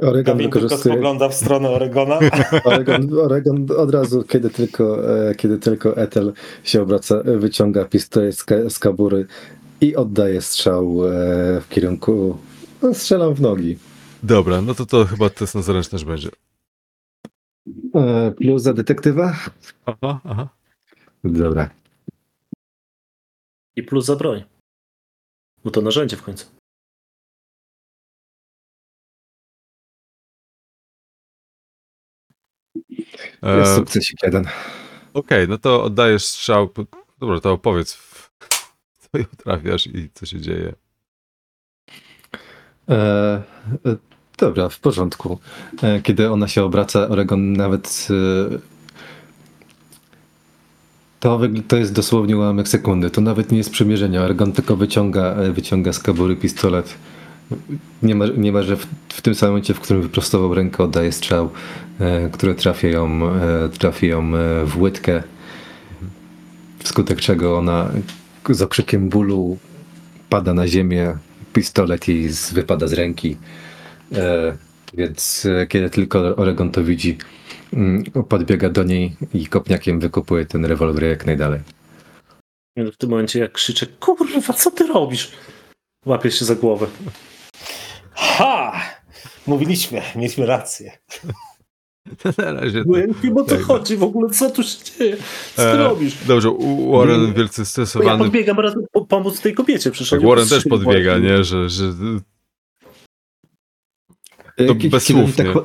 Oregon 0.01 0.37
Gavin 0.37 0.51
tylko 0.51 0.77
spogląda 0.77 1.29
w 1.29 1.33
stronę 1.33 1.69
Oregona. 1.69 2.19
Oregon, 2.65 3.19
Oregon 3.19 3.67
od 3.77 3.91
razu, 3.91 4.23
kiedy 4.23 4.49
tylko, 4.49 5.13
e, 5.29 5.35
kiedy 5.35 5.57
tylko 5.57 5.97
Ethel 5.97 6.33
się 6.63 6.81
obraca, 6.81 7.15
e, 7.15 7.37
wyciąga 7.37 7.85
pistolet 7.85 8.37
z, 8.37 8.43
ka- 8.43 8.69
z 8.69 8.79
kabury 8.79 9.25
i 9.81 9.95
oddaje 9.95 10.41
strzał 10.41 11.07
e, 11.07 11.11
w 11.61 11.69
kierunku. 11.69 12.37
No, 12.81 12.93
strzelam 12.93 13.33
w 13.33 13.41
nogi. 13.41 13.77
Dobra, 14.23 14.61
no 14.61 14.73
to 14.73 14.85
to 14.85 15.05
chyba 15.05 15.29
test 15.29 15.55
na 15.55 15.61
zręczność 15.61 16.05
będzie. 16.05 16.29
Plus 18.37 18.61
za 18.61 18.73
detektywa? 18.73 19.35
Aha, 19.85 20.19
aha. 20.23 20.49
Dobra. 21.23 21.69
I 23.75 23.83
plus 23.83 24.05
za 24.05 24.15
broń. 24.15 24.43
Bo 25.63 25.71
to 25.71 25.81
narzędzie 25.81 26.17
w 26.17 26.23
końcu. 26.23 26.45
Jest 33.43 33.75
sukcesik 33.75 34.23
jeden. 34.23 34.45
Okej, 35.13 35.47
no 35.47 35.57
to 35.57 35.83
oddajesz 35.83 36.25
strzał. 36.25 36.69
Dobra, 37.19 37.39
to 37.39 37.51
opowiedz, 37.51 37.93
w- 37.93 38.31
co 38.99 39.17
ją 39.17 39.25
trafiasz 39.43 39.87
i 39.87 40.09
co 40.13 40.25
się 40.25 40.41
dzieje. 40.41 40.73
E, 42.89 42.95
e, 43.85 43.95
dobra, 44.37 44.69
w 44.69 44.79
porządku. 44.79 45.39
E, 45.83 46.01
kiedy 46.01 46.31
ona 46.31 46.47
się 46.47 46.63
obraca, 46.63 47.07
Oregon 47.07 47.53
nawet. 47.53 48.07
E, 48.53 48.73
to, 51.19 51.39
to 51.67 51.77
jest 51.77 51.93
dosłownie 51.93 52.37
ułamek 52.37 52.67
sekundy. 52.67 53.09
To 53.09 53.21
nawet 53.21 53.51
nie 53.51 53.57
jest 53.57 53.72
przymierzenie. 53.72 54.22
Oregon 54.22 54.51
tylko 54.51 54.76
wyciąga, 54.76 55.22
e, 55.35 55.51
wyciąga 55.51 55.93
z 55.93 55.99
kabury 55.99 56.35
pistolet. 56.35 56.95
Nie 58.03 58.15
Niemalże 58.38 58.77
w, 58.77 58.88
w 59.09 59.21
tym 59.21 59.35
samym 59.35 59.51
momencie, 59.51 59.73
w 59.73 59.80
którym 59.80 60.01
wyprostował 60.01 60.53
rękę, 60.53 60.84
oddaje 60.84 61.11
strzał, 61.11 61.49
e, 61.99 62.30
który 62.30 62.55
trafia 62.55 62.88
ją, 62.88 63.30
e, 63.30 63.69
trafia 63.69 64.07
ją 64.07 64.19
e, 64.19 64.65
w 64.65 64.81
łydkę. 64.81 65.23
Wskutek 66.80 67.21
czego 67.21 67.57
ona 67.57 67.91
z 68.49 68.61
okrzykiem 68.61 69.09
bólu 69.09 69.57
pada 70.30 70.53
na 70.53 70.67
ziemię, 70.67 71.17
pistolet 71.53 72.07
jej 72.07 72.30
z, 72.30 72.53
wypada 72.53 72.88
z 72.88 72.93
ręki. 72.93 73.38
E, 74.15 74.57
więc 74.93 75.45
e, 75.45 75.67
kiedy 75.67 75.89
tylko 75.89 76.35
Oregon 76.35 76.71
to 76.71 76.84
widzi, 76.84 77.17
mm, 77.73 78.03
podbiega 78.03 78.69
do 78.69 78.84
niej 78.84 79.15
i 79.34 79.47
kopniakiem 79.47 79.99
wykupuje 79.99 80.45
ten 80.45 80.65
rewolwer 80.65 81.03
jak 81.03 81.25
najdalej. 81.25 81.59
W 82.77 82.97
tym 82.97 83.09
momencie 83.09 83.39
jak 83.39 83.51
krzyczę, 83.51 83.88
kurwa, 83.99 84.53
co 84.53 84.71
ty 84.71 84.88
robisz? 84.88 85.31
Łapię 86.05 86.31
się 86.31 86.45
za 86.45 86.55
głowę. 86.55 86.88
Ha! 88.15 88.81
Mówiliśmy, 89.48 90.02
mieliśmy 90.15 90.45
rację. 90.45 90.91
Na 92.38 92.52
razie. 92.53 92.84
Bo 92.85 92.98
ja 92.98 93.06
nie 93.06 93.14
wiem 93.23 93.38
o 93.38 93.44
co 93.44 93.60
chodzi 93.60 93.98
w 93.98 94.03
ogóle, 94.03 94.30
co 94.30 94.49
tu 94.49 94.64
się 94.64 94.77
dzieje? 94.84 95.18
Co 95.56 95.61
ty 95.61 95.68
E, 95.68 95.77
robisz? 95.77 96.18
Dobrze, 96.27 96.49
Warren 96.91 97.34
wielce 97.34 97.61
Bo 97.61 97.61
ja 97.61 97.65
stresowany. 97.65 98.18
podbiegam 98.23 98.60
raz 98.60 98.73
po, 98.91 99.06
pomóc 99.06 99.41
tej 99.41 99.53
kobiecie. 99.53 99.91
Przecież 99.91 100.10
Tak, 100.10 100.22
Warren 100.26 100.48
też 100.48 100.64
podbiega, 100.69 101.11
Warren. 101.11 101.23
nie? 101.38 101.44
Że, 101.44 101.69
że 101.69 101.94
E, 104.57 104.65
To 104.65 104.76
kiedy, 104.76 104.90
bez 104.90 105.06
kiedy, 105.06 105.19
słów, 105.19 105.40
oni 105.40 105.48
nie? 105.49 105.53
tak, 105.53 105.64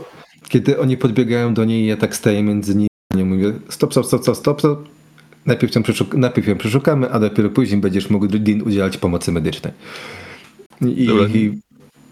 kiedy 0.48 0.78
oni 0.78 0.96
podbiegają 0.96 1.54
do 1.54 1.64
niej, 1.64 1.86
ja 1.86 1.96
tak 1.96 2.16
staję 2.16 2.42
między 2.42 2.74
nimi. 2.74 2.88
Nie 3.14 3.24
mówię, 3.24 3.52
stop, 3.68 3.92
stop, 3.92 4.06
stop, 4.06 4.22
stop, 4.22 4.36
stop. 4.36 4.58
stop. 4.60 4.88
Najpierw, 5.46 5.74
ją 5.74 5.82
przeszuk- 5.82 6.18
najpierw 6.18 6.48
ją 6.48 6.58
przeszukamy, 6.58 7.10
a 7.10 7.18
dopiero 7.20 7.50
później 7.50 7.80
będziesz 7.80 8.10
mógł 8.10 8.26
Din 8.26 8.62
udzielać 8.62 8.96
pomocy 8.98 9.32
medycznej. 9.32 9.72
I, 10.80 11.06
Dobra. 11.06 11.26
i 11.28 11.58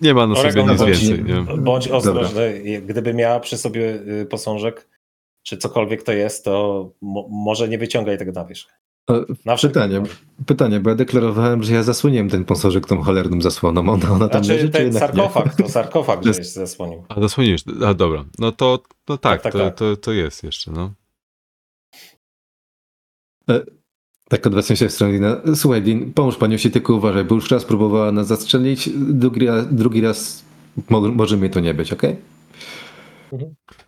nie 0.03 0.15
ma 0.15 0.27
na 0.27 0.35
sobie 0.37 0.49
Oregon 0.49 0.71
nic 0.71 0.81
bądź- 0.81 1.01
więcej. 1.09 1.25
Nie? 1.25 1.57
Bądź 1.63 1.89
ostrożny. 1.89 2.63
Gdyby 2.87 3.15
miała 3.15 3.41
przy 3.41 3.59
sobie 3.59 3.95
y, 4.23 4.27
posążek, 4.31 4.89
czy 5.43 5.57
cokolwiek 5.57 6.03
to 6.03 6.13
jest, 6.13 6.45
to 6.45 6.91
mo- 7.03 7.29
może 7.31 7.69
nie 7.69 7.79
wyciągaj 7.79 8.19
tego 8.19 8.33
na 8.33 8.45
wierzch. 8.45 8.69
E, 9.11 9.25
Na 9.45 9.57
Pytanie, 9.57 10.03
pytanie, 10.47 10.81
bo 10.81 10.91
ja 10.91 10.97
deklarowałem, 10.97 11.63
że 11.63 11.75
ja 11.75 11.83
zasłoniłem 11.83 12.29
ten 12.31 12.43
sponsorzyk 12.45 12.87
tą 12.87 13.03
cholerną 13.03 13.41
zasłoną. 13.41 13.81
Ona, 13.81 14.11
ona 14.11 14.29
tam 14.29 14.45
Znaczy 14.45 14.49
leży, 14.61 14.67
czy 14.67 14.73
ten 14.79 14.93
sarkofag, 14.93 15.55
to 15.55 15.69
sarkofag 15.69 16.21
To 16.23 16.29
jest- 16.29 16.41
żeś 16.41 16.49
zasłonił. 16.49 17.05
A 17.09 17.21
zasłoniłeś. 17.21 17.63
A 17.87 17.95
dobra. 17.95 18.25
No 18.39 18.53
to, 18.53 18.79
to 19.05 19.19
tak, 19.19 19.43
Tak, 19.43 19.43
tak, 19.43 19.53
to, 19.53 19.59
tak. 19.59 19.75
To, 19.79 19.97
to 19.97 20.13
jest 20.13 20.43
jeszcze, 20.45 20.71
no. 20.71 20.91
Tak 24.29 24.47
odwracam 24.47 24.77
się 24.77 24.89
w 24.89 24.93
stronę 24.93 25.13
Dina. 25.13 25.41
Słuchaj, 25.55 25.83
Din, 25.83 26.13
pomóż 26.13 26.37
paniusi, 26.37 26.71
tylko 26.71 26.95
uważaj, 26.95 27.25
bo 27.25 27.35
już 27.35 27.51
raz 27.51 27.65
próbowała 27.65 28.13
nas 28.13 28.27
zastrzelić, 28.27 28.89
drugi 28.95 29.47
raz, 29.47 29.75
drugi 29.75 30.01
raz 30.01 30.45
mo 30.91 31.01
może 31.01 31.37
mnie 31.37 31.51
to 31.51 31.61
nie 31.61 31.75
być, 31.75 31.93
okej? 31.93 32.17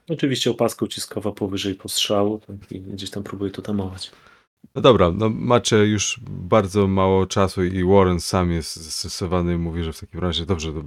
Oczywiście 0.09 0.51
opaska 0.51 0.85
uciskowa 0.85 1.33
powyżej 1.33 1.75
postrzału 1.75 2.39
tak, 2.39 2.73
i 2.73 2.81
gdzieś 2.81 3.11
tam 3.11 3.23
próbuje 3.23 3.51
to 3.51 3.63
tamować. 3.63 4.13
No 4.75 4.83
dobra, 4.83 5.11
no 5.11 5.29
macie 5.31 5.77
już 5.77 6.21
bardzo 6.31 6.89
mało 6.89 7.27
czasu 7.27 7.65
i 7.65 7.85
Warren 7.85 8.21
sam 8.21 8.53
jest 8.53 8.77
zestresowany 8.77 9.55
i 9.55 9.59
mówi, 9.59 9.85
że 9.85 9.93
w 9.93 10.01
takim 10.01 10.21
razie 10.21 10.47
dobrze, 10.47 10.73
to 10.73 10.83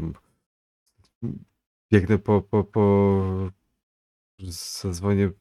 biegnę 1.94 2.19
po, 2.19 2.41
po, 2.41 2.64
po 2.64 3.52
zadzwonię 4.40 5.32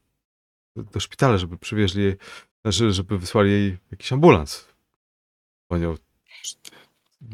do, 0.77 0.82
do 0.82 1.01
szpitala, 1.01 1.39
żeby 1.39 1.59
przywieźli 1.59 2.03
jej, 2.03 2.16
znaczy, 2.62 2.93
żeby 2.93 3.19
wysłali 3.19 3.51
jej 3.51 3.78
jakiś 3.91 4.12
ambulans. 4.12 4.65
Po 5.69 5.78
nią. 5.78 5.95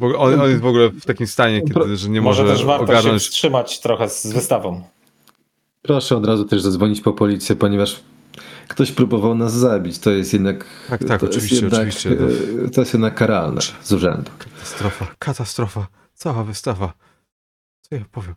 On, 0.01 0.41
on 0.41 0.51
jest 0.51 0.63
w 0.63 0.67
ogóle 0.67 0.89
w 0.89 1.05
takim 1.05 1.27
stanie, 1.27 1.63
kiedy, 1.63 1.97
że 1.97 2.09
nie 2.09 2.21
może, 2.21 2.43
może, 2.43 2.55
też 2.55 2.65
warto 2.65 2.85
ogarnąć. 2.85 3.23
się 3.23 3.29
wstrzymać 3.31 3.81
trochę 3.81 4.09
z 4.09 4.27
wystawą. 4.33 4.83
Proszę 5.83 6.17
od 6.17 6.27
razu 6.27 6.45
też 6.45 6.63
zadzwonić 6.63 7.01
po 7.01 7.13
policję, 7.13 7.57
ponieważ 7.57 8.01
ktoś 8.69 8.93
próbował 8.93 9.35
nas 9.35 9.53
zabić. 9.53 9.99
To 9.99 10.11
jest 10.11 10.33
jednak. 10.33 10.67
Tak, 10.89 11.05
tak, 11.05 11.21
to 11.21 11.27
oczywiście, 11.27 11.55
jest 11.55 11.63
jednak, 11.63 11.81
oczywiście. 11.81 12.11
e, 12.67 12.71
To 12.71 12.81
jest 12.81 12.93
jednak 12.93 13.15
karalne 13.15 13.61
z 13.83 13.93
urzędu. 13.93 14.31
Katastrofa, 14.39 15.15
katastrofa, 15.19 15.87
cała 16.15 16.45
wystawa. 16.45 16.93
Co 17.81 17.95
ja 17.95 18.05
powiem? 18.13 18.35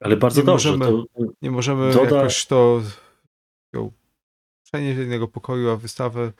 Ale 0.00 0.16
bardzo 0.16 0.40
Nie 0.40 0.46
dobrze. 0.46 0.76
możemy- 0.76 1.04
To, 1.16 1.22
Nie 1.42 1.50
możemy 1.50 1.92
Doda- 1.92 2.16
jakoś 2.16 2.46
to 2.46 2.82
przenieść 4.74 4.96
do 4.96 5.02
innego 5.02 5.28
pokoju, 5.28 5.70
a 5.70 5.76
wystawę 5.76 6.32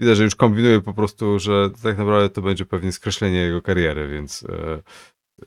widać, 0.00 0.16
że 0.16 0.24
już 0.24 0.34
kombinuje 0.34 0.80
po 0.80 0.94
prostu, 0.94 1.38
że 1.38 1.70
tak 1.82 1.98
naprawdę 1.98 2.30
to 2.30 2.42
będzie 2.42 2.66
pewnie 2.66 2.92
skreślenie 2.92 3.38
jego 3.38 3.62
kariery, 3.62 4.08
więc 4.08 4.44
e, 4.48 4.74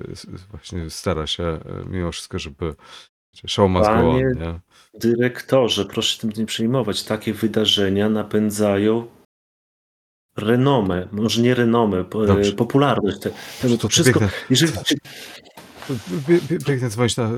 e, 0.02 0.14
właśnie 0.52 0.90
stara 0.90 1.28
się 1.28 1.44
e, 1.44 1.60
mimo 1.90 2.12
wszystko, 2.12 2.40
żeby 2.40 2.76
show 3.48 3.70
must 3.70 3.90
go 3.90 3.96
on, 3.96 4.02
Panie- 4.02 4.36
nie? 4.40 4.60
dyrektorze, 5.00 5.86
proszę 5.86 6.20
tym 6.22 6.32
nie 6.38 6.46
przejmować. 6.46 7.04
Takie 7.04 7.34
wydarzenia 7.34 8.10
napędzają 8.10 9.08
renomę, 10.38 11.08
może 11.12 11.42
nie 11.42 11.56
renomę, 11.56 12.06
Dobrze. 12.28 12.54
popularność. 12.54 13.20
Te, 13.20 13.32
to 13.78 13.88
wszystko, 13.88 14.20
biegnę, 14.20 14.38
jeżeli, 14.50 14.74
bie- 16.28 16.42
bie- 16.42 16.66
biegnę 16.66 16.90
dzwonić 16.90 17.18
na, 17.18 17.30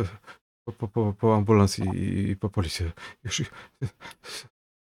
po, 0.66 0.72
po, 0.72 0.88
po, 0.88 1.14
po 1.14 1.36
ambulans 1.36 1.80
i, 1.80 1.84
i 2.30 2.36
po 2.36 2.50
policję. 2.50 2.92
Już, 3.24 3.44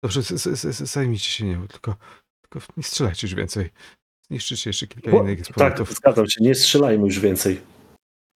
dobrze, 0.03 0.24
z, 0.24 0.28
z, 0.28 0.60
z, 0.60 0.91
zajmijcie 0.91 1.30
się 1.30 1.45
nią, 1.45 1.68
tylko, 1.68 1.95
tylko 2.41 2.68
nie 2.78 2.84
strzelajcie 2.84 3.28
już 3.28 3.36
więcej. 3.36 3.70
Zniszczycie 4.28 4.70
jeszcze 4.70 4.88
kilka 4.88 5.12
innych 5.12 5.40
tak, 5.40 5.48
eksponatów. 5.48 5.94
zgadzam 5.94 6.28
się, 6.30 6.44
nie 6.44 6.56
strzelajmy 6.56 7.06
już 7.06 7.20
więcej. 7.20 7.62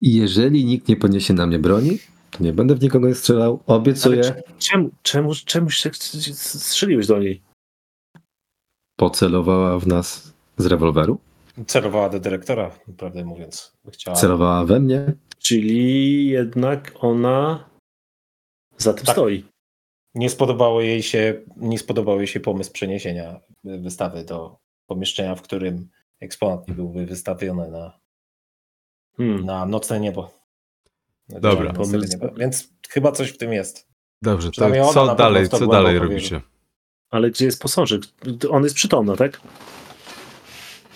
I 0.01 0.17
jeżeli 0.17 0.65
nikt 0.65 0.89
nie 0.89 0.97
podniesie 0.97 1.35
na 1.35 1.47
mnie 1.47 1.59
broni, 1.59 1.99
to 2.31 2.45
nie 2.45 2.53
będę 2.53 2.75
w 2.75 2.83
nikogo 2.83 3.09
nie 3.09 3.15
strzelał. 3.15 3.63
Obiecuję. 3.67 4.43
Czemu, 4.59 4.91
czemu, 5.03 5.35
czemu 5.35 5.71
się 5.71 5.91
strzeliłeś 6.33 7.07
do 7.07 7.19
niej? 7.19 7.43
Pocelowała 8.97 9.79
w 9.79 9.87
nas 9.87 10.33
z 10.57 10.67
rewolweru. 10.67 11.19
Celowała 11.67 12.09
do 12.09 12.21
dyrektora, 12.21 12.71
prawdę 12.97 13.25
mówiąc. 13.25 13.73
Chciała... 13.93 14.17
Celowała 14.17 14.65
we 14.65 14.81
mnie. 14.81 15.13
Czyli 15.43 16.27
jednak 16.29 16.93
ona 17.01 17.71
za 18.79 18.95
tym 18.95 19.07
Tak. 19.07 19.15
stoi. 19.15 19.45
Nie 20.15 20.31
spodobało 20.31 20.81
jej 20.81 21.03
się, 21.03 21.43
nie 21.57 21.79
spodobał 21.79 22.19
jej 22.19 22.27
się 22.27 22.41
pomysł 22.41 22.73
przeniesienia 22.73 23.41
wystawy 23.65 24.25
do 24.25 24.57
pomieszczenia, 24.87 25.35
w 25.35 25.43
którym 25.43 25.89
eksponat 26.21 26.69
nie 26.69 26.75
byłby 26.75 27.07
wystawiony 27.07 27.71
na, 27.71 27.99
Hmm. 29.17 29.45
na 29.45 29.67
nocne 29.67 30.01
niebo. 30.01 30.31
Na 31.29 31.41
Dobra. 31.41 31.73
Pomysł- 31.73 32.09
niebo. 32.11 32.35
Więc 32.35 32.69
chyba 32.89 33.13
coś 33.13 33.29
w 33.31 33.39
tym 33.39 33.53
jest. 33.53 33.89
Dobrze, 34.23 34.51
to 34.51 34.93
co 34.93 35.15
dalej, 35.15 35.49
co 35.49 35.67
dalej 35.67 35.99
robicie? 35.99 36.41
Ale 37.11 37.31
gdzie 37.31 37.45
jest 37.45 37.63
posążek? 37.63 38.03
On 38.51 38.65
jest 38.65 38.77
przytomny, 38.77 39.17
tak? 39.17 39.41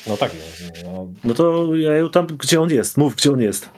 No 0.06 0.16
tak, 0.16 0.32
no, 0.84 1.12
No 1.24 1.34
to 1.34 1.74
ja 1.74 1.96
ją 1.96 2.10
tam, 2.10 2.26
gdzie 2.26 2.60
on 2.60 2.70
jest? 2.70 2.96
Mów, 2.96 3.16
gdzie 3.16 3.32
on 3.32 3.40
jest. 3.40 3.68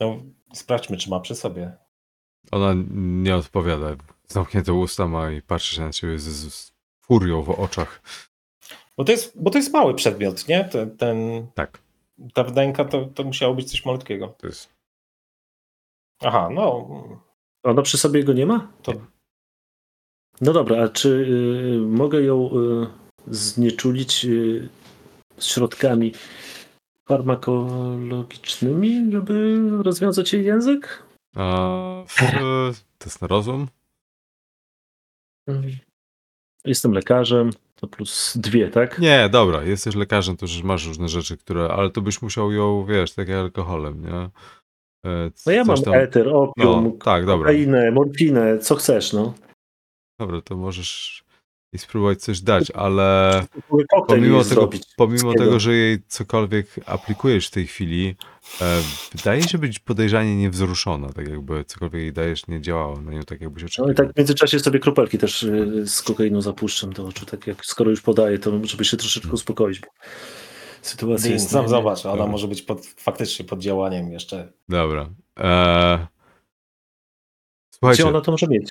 No, 0.00 0.22
sprawdźmy, 0.54 0.96
czy 0.96 1.10
ma 1.10 1.20
przy 1.20 1.34
sobie. 1.34 1.76
Ona 2.52 2.72
nie 2.94 3.36
odpowiada. 3.36 3.96
Zamknięte 4.28 4.72
usta 4.72 5.06
ma 5.08 5.30
i 5.30 5.42
patrzy 5.42 5.74
się 5.76 5.82
na 5.82 5.90
ciebie 5.90 6.18
z, 6.18 6.22
z, 6.24 6.54
z 6.54 6.72
furią 7.00 7.42
w 7.42 7.50
oczach. 7.50 8.02
Bo 8.96 9.04
to 9.04 9.12
jest, 9.12 9.42
bo 9.42 9.50
to 9.50 9.58
jest 9.58 9.72
mały 9.72 9.94
przedmiot, 9.94 10.48
nie? 10.48 10.64
Ten, 10.64 10.96
ten, 10.96 11.46
Tak, 11.54 11.78
ta 12.34 12.44
wnęka 12.44 12.84
to, 12.84 13.04
to 13.06 13.24
musiało 13.24 13.54
być 13.54 13.70
coś 13.70 13.84
malutkiego. 13.84 14.28
to 14.38 14.46
jest. 14.46 14.68
Aha, 16.20 16.48
no. 16.52 16.88
Ona 17.62 17.82
przy 17.82 17.98
sobie 17.98 18.24
go 18.24 18.32
nie 18.32 18.46
ma? 18.46 18.72
To- 18.82 18.92
No 20.40 20.52
dobra, 20.52 20.84
a 20.84 20.88
czy 20.88 21.08
y, 21.08 21.86
mogę 21.86 22.22
ją 22.22 22.50
y, 22.50 22.86
znieczulić 23.26 24.24
y, 24.24 24.68
środkami 25.38 26.12
farmakologicznymi, 27.08 29.12
żeby 29.12 29.58
rozwiązać 29.82 30.32
jej 30.32 30.44
język? 30.44 31.02
A, 31.36 32.04
test 32.98 33.22
na 33.22 33.28
rozum? 33.28 33.68
Jestem 36.64 36.92
lekarzem, 36.92 37.50
to 37.74 37.86
plus 37.86 38.36
dwie, 38.36 38.70
tak? 38.70 38.98
Nie, 38.98 39.28
dobra, 39.28 39.64
jesteś 39.64 39.94
lekarzem, 39.94 40.36
to 40.36 40.46
już 40.46 40.62
masz 40.62 40.86
różne 40.86 41.08
rzeczy, 41.08 41.36
które, 41.36 41.68
ale 41.68 41.90
to 41.90 42.00
byś 42.00 42.22
musiał 42.22 42.52
ją, 42.52 42.84
wiesz, 42.84 43.12
tak 43.12 43.28
jak 43.28 43.38
alkoholem, 43.38 44.02
nie? 44.04 44.30
E, 45.10 45.30
No 45.46 45.52
ja 45.52 45.64
mam 45.64 45.82
tam- 45.82 45.94
eter, 45.94 46.26
No, 46.26 46.42
opium, 46.42 46.98
tak, 46.98 47.26
dobra. 47.26 47.50
kokainę, 47.50 47.90
morfinę, 47.90 48.58
co 48.58 48.74
chcesz, 48.74 49.12
no. 49.12 49.34
Dobra, 50.20 50.40
to 50.42 50.56
możesz 50.56 51.24
jej 51.72 51.80
spróbować 51.80 52.20
coś 52.20 52.40
dać, 52.40 52.70
ale 52.70 53.42
pomimo 54.06 54.38
tego, 54.38 54.44
zrobić. 54.44 54.82
pomimo 54.96 55.34
tego, 55.34 55.60
że 55.60 55.74
jej 55.74 56.02
cokolwiek 56.08 56.66
aplikujesz 56.86 57.46
w 57.46 57.50
tej 57.50 57.66
chwili, 57.66 58.16
e, 58.60 58.80
wydaje 59.14 59.42
się 59.42 59.58
być 59.58 59.78
podejrzanie 59.78 60.36
niewzruszona, 60.36 61.12
tak 61.12 61.28
jakby 61.28 61.64
cokolwiek 61.64 62.02
jej 62.02 62.12
dajesz 62.12 62.46
nie 62.46 62.60
działało 62.60 63.00
na 63.00 63.12
nią 63.12 63.22
tak 63.22 63.40
jakbyś 63.40 63.62
No 63.62 63.66
oczekiwał. 63.66 63.90
i 63.92 63.94
tak 63.94 64.12
w 64.12 64.16
międzyczasie 64.16 64.58
sobie 64.60 64.78
kropelki 64.78 65.18
też 65.18 65.42
y, 65.42 65.82
z 65.86 66.02
kokainą 66.02 66.42
zapuszczam 66.42 66.92
do 66.92 67.06
oczu, 67.06 67.26
tak 67.26 67.46
jak 67.46 67.66
skoro 67.66 67.90
już 67.90 68.00
podaję, 68.00 68.38
to 68.38 68.66
żeby 68.66 68.84
się 68.84 68.96
troszeczkę 68.96 69.32
uspokoić, 69.32 69.80
bo 69.80 69.86
sytuacja 70.82 71.30
jest... 71.30 71.50
Sam 71.50 71.68
zobacz, 71.68 72.06
ona 72.06 72.16
Dobra. 72.16 72.32
może 72.32 72.48
być 72.48 72.62
pod, 72.62 72.86
faktycznie 72.86 73.44
pod 73.44 73.60
działaniem 73.60 74.12
jeszcze. 74.12 74.52
Dobra. 74.68 75.10
E, 75.38 76.06
słuchajcie, 77.70 78.02
Gdzie 78.02 78.08
ona 78.10 78.20
to 78.20 78.30
może 78.30 78.46
mieć? 78.46 78.70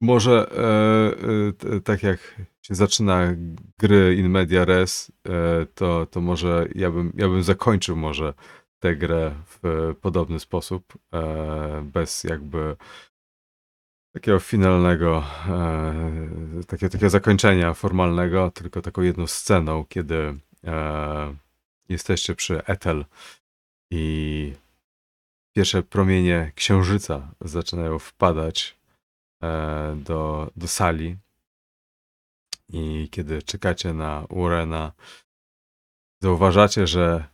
Może 0.00 0.50
e, 0.50 1.76
e, 1.76 1.80
tak 1.80 2.02
jak 2.02 2.36
się 2.62 2.74
zaczyna 2.74 3.34
gry 3.78 4.14
in 4.14 4.28
media 4.28 4.64
res, 4.64 5.12
e, 5.28 5.66
to, 5.66 6.06
to 6.06 6.20
może 6.20 6.68
ja 6.74 6.90
bym, 6.90 7.12
ja 7.16 7.28
bym 7.28 7.42
zakończył 7.42 7.96
może 7.96 8.34
tę 8.78 8.96
grę 8.96 9.34
w 9.46 9.94
podobny 10.00 10.40
sposób, 10.40 10.98
e, 11.12 11.82
bez 11.92 12.24
jakby 12.24 12.76
takiego 14.14 14.38
finalnego, 14.38 15.24
takiego, 16.66 16.90
takiego 16.90 17.10
zakończenia 17.10 17.74
formalnego, 17.74 18.50
tylko 18.50 18.82
taką 18.82 19.02
jedną 19.02 19.26
sceną, 19.26 19.84
kiedy 19.88 20.38
e, 20.64 21.34
jesteście 21.88 22.34
przy 22.34 22.64
Ethel 22.64 23.04
i 23.90 24.52
pierwsze 25.56 25.82
promienie 25.82 26.52
księżyca 26.54 27.34
zaczynają 27.40 27.98
wpadać 27.98 28.77
do, 29.96 30.50
do 30.56 30.68
sali. 30.68 31.16
I 32.68 33.08
kiedy 33.10 33.42
czekacie 33.42 33.92
na 33.94 34.26
Warrena, 34.30 34.92
zauważacie, 36.20 36.86
że 36.86 37.24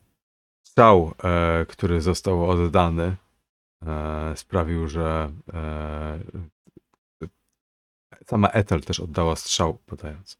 strzał, 0.62 1.14
e, 1.24 1.66
który 1.66 2.00
został 2.00 2.50
oddany, 2.50 3.16
e, 3.86 4.36
sprawił, 4.36 4.88
że 4.88 5.32
e, 5.52 6.20
sama 8.26 8.48
Ethel 8.48 8.80
też 8.80 9.00
oddała 9.00 9.36
strzał, 9.36 9.78
podając. 9.86 10.38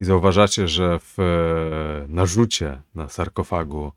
I 0.00 0.04
zauważacie, 0.04 0.68
że 0.68 0.98
w 0.98 1.18
e, 1.20 2.08
narzucie 2.08 2.82
na 2.94 3.08
sarkofagu 3.08 3.92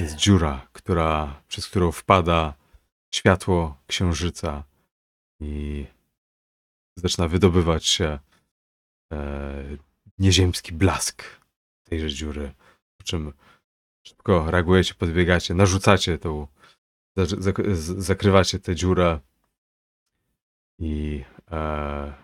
jest 0.00 0.16
dziura, 0.16 0.66
która, 0.72 1.42
przez 1.48 1.68
którą 1.68 1.92
wpada 1.92 2.54
światło 3.14 3.76
księżyca 3.86 4.64
i 5.40 5.86
zaczyna 6.96 7.28
wydobywać 7.28 7.86
się 7.86 8.18
e, 9.12 9.76
nieziemski 10.18 10.72
blask 10.72 11.22
tejże 11.84 12.08
dziury. 12.10 12.52
Po 12.96 13.04
czym 13.04 13.32
szybko 14.06 14.50
reagujecie, 14.50 14.94
podbiegacie, 14.94 15.54
narzucacie 15.54 16.18
tą, 16.18 16.46
zakrywacie 17.98 18.58
tę 18.58 18.74
dziurę 18.74 19.20
i 20.78 21.24
e, 21.50 22.14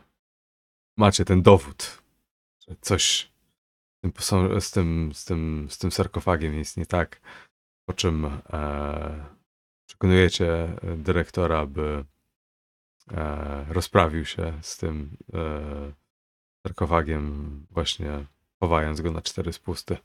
macie 0.99 1.24
ten 1.24 1.43
dowód, 1.43 2.03
że 2.69 2.77
coś 2.81 3.32
z 3.99 4.01
tym, 4.01 4.12
posą- 4.12 4.61
z 4.61 4.70
tym, 4.70 5.12
z 5.15 5.24
tym, 5.24 5.66
z 5.70 5.78
tym 5.78 5.93
sarkofagiem 5.93 6.55
jest 6.55 6.77
nie 6.77 6.86
tak. 6.86 7.20
Po 7.89 7.93
czym 7.95 8.24
e, 8.24 9.35
przekonujecie 9.89 10.77
dyrektora, 10.97 11.66
by 11.66 12.05
e, 13.11 13.65
rozprawił 13.69 14.25
się 14.25 14.53
z 14.63 14.77
tym 14.77 15.17
e, 15.35 15.93
sarkofagiem, 16.67 17.67
właśnie 17.71 18.25
chowając 18.61 19.01
go 19.01 19.11
na 19.11 19.23
cztery 19.23 19.53
spusty. 19.53 19.97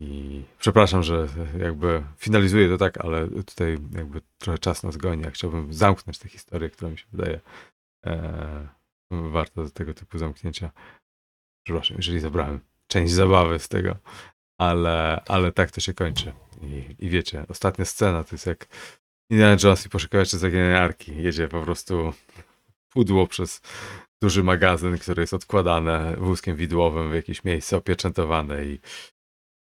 I 0.00 0.42
przepraszam, 0.58 1.02
że 1.02 1.28
jakby 1.58 2.02
finalizuję 2.16 2.68
to 2.68 2.78
tak, 2.78 3.04
ale 3.04 3.28
tutaj 3.28 3.78
jakby 3.92 4.20
trochę 4.38 4.58
czas 4.58 4.82
nas 4.82 4.96
goni. 4.96 5.22
Ja 5.22 5.30
chciałbym 5.30 5.74
zamknąć 5.74 6.18
tę 6.18 6.28
historię, 6.28 6.70
która 6.70 6.90
mi 6.90 6.98
się 6.98 7.04
wydaje 7.12 7.40
e, 8.06 8.68
warta 9.10 9.62
do 9.62 9.70
tego 9.70 9.94
typu 9.94 10.18
zamknięcia. 10.18 10.70
Przepraszam, 11.66 11.96
jeżeli 11.96 12.20
zabrałem 12.20 12.60
część 12.86 13.12
zabawy 13.12 13.58
z 13.58 13.68
tego, 13.68 13.96
ale, 14.58 15.22
ale 15.28 15.52
tak 15.52 15.70
to 15.70 15.80
się 15.80 15.94
kończy. 15.94 16.32
I, 16.62 16.96
I 16.98 17.08
wiecie, 17.10 17.46
ostatnia 17.48 17.84
scena 17.84 18.24
to 18.24 18.34
jest 18.34 18.46
jak 18.46 18.66
Indiana 19.34 19.56
Jones 19.64 19.86
i 19.86 19.88
poszukiwacze 19.88 20.38
zaginionej 20.38 20.76
arki. 20.76 21.16
Jedzie 21.16 21.48
po 21.48 21.62
prostu 21.62 22.12
pudło 22.88 23.26
przez 23.26 23.60
duży 24.22 24.44
magazyn, 24.44 24.98
który 24.98 25.22
jest 25.22 25.34
odkładane 25.34 26.16
wózkiem 26.16 26.56
widłowym 26.56 27.10
w 27.10 27.14
jakieś 27.14 27.44
miejsce 27.44 27.76
opieczętowane 27.76 28.64
i 28.64 28.80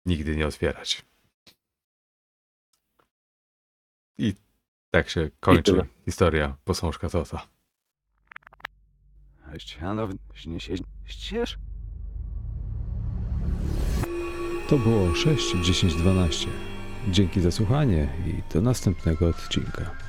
nigdy 0.06 0.36
nie 0.36 0.46
otwierać. 0.46 1.04
I 4.18 4.34
tak 4.90 5.10
się 5.10 5.30
kończy 5.40 5.86
historia 6.04 6.56
posążka 6.64 7.08
Tota. 7.08 7.46
To 14.68 14.78
było 14.78 15.14
6, 15.14 15.56
10, 15.62 15.94
12. 15.94 16.67
Dzięki 17.08 17.40
za 17.40 17.50
słuchanie 17.50 18.08
i 18.26 18.54
do 18.54 18.60
następnego 18.60 19.28
odcinka. 19.28 20.07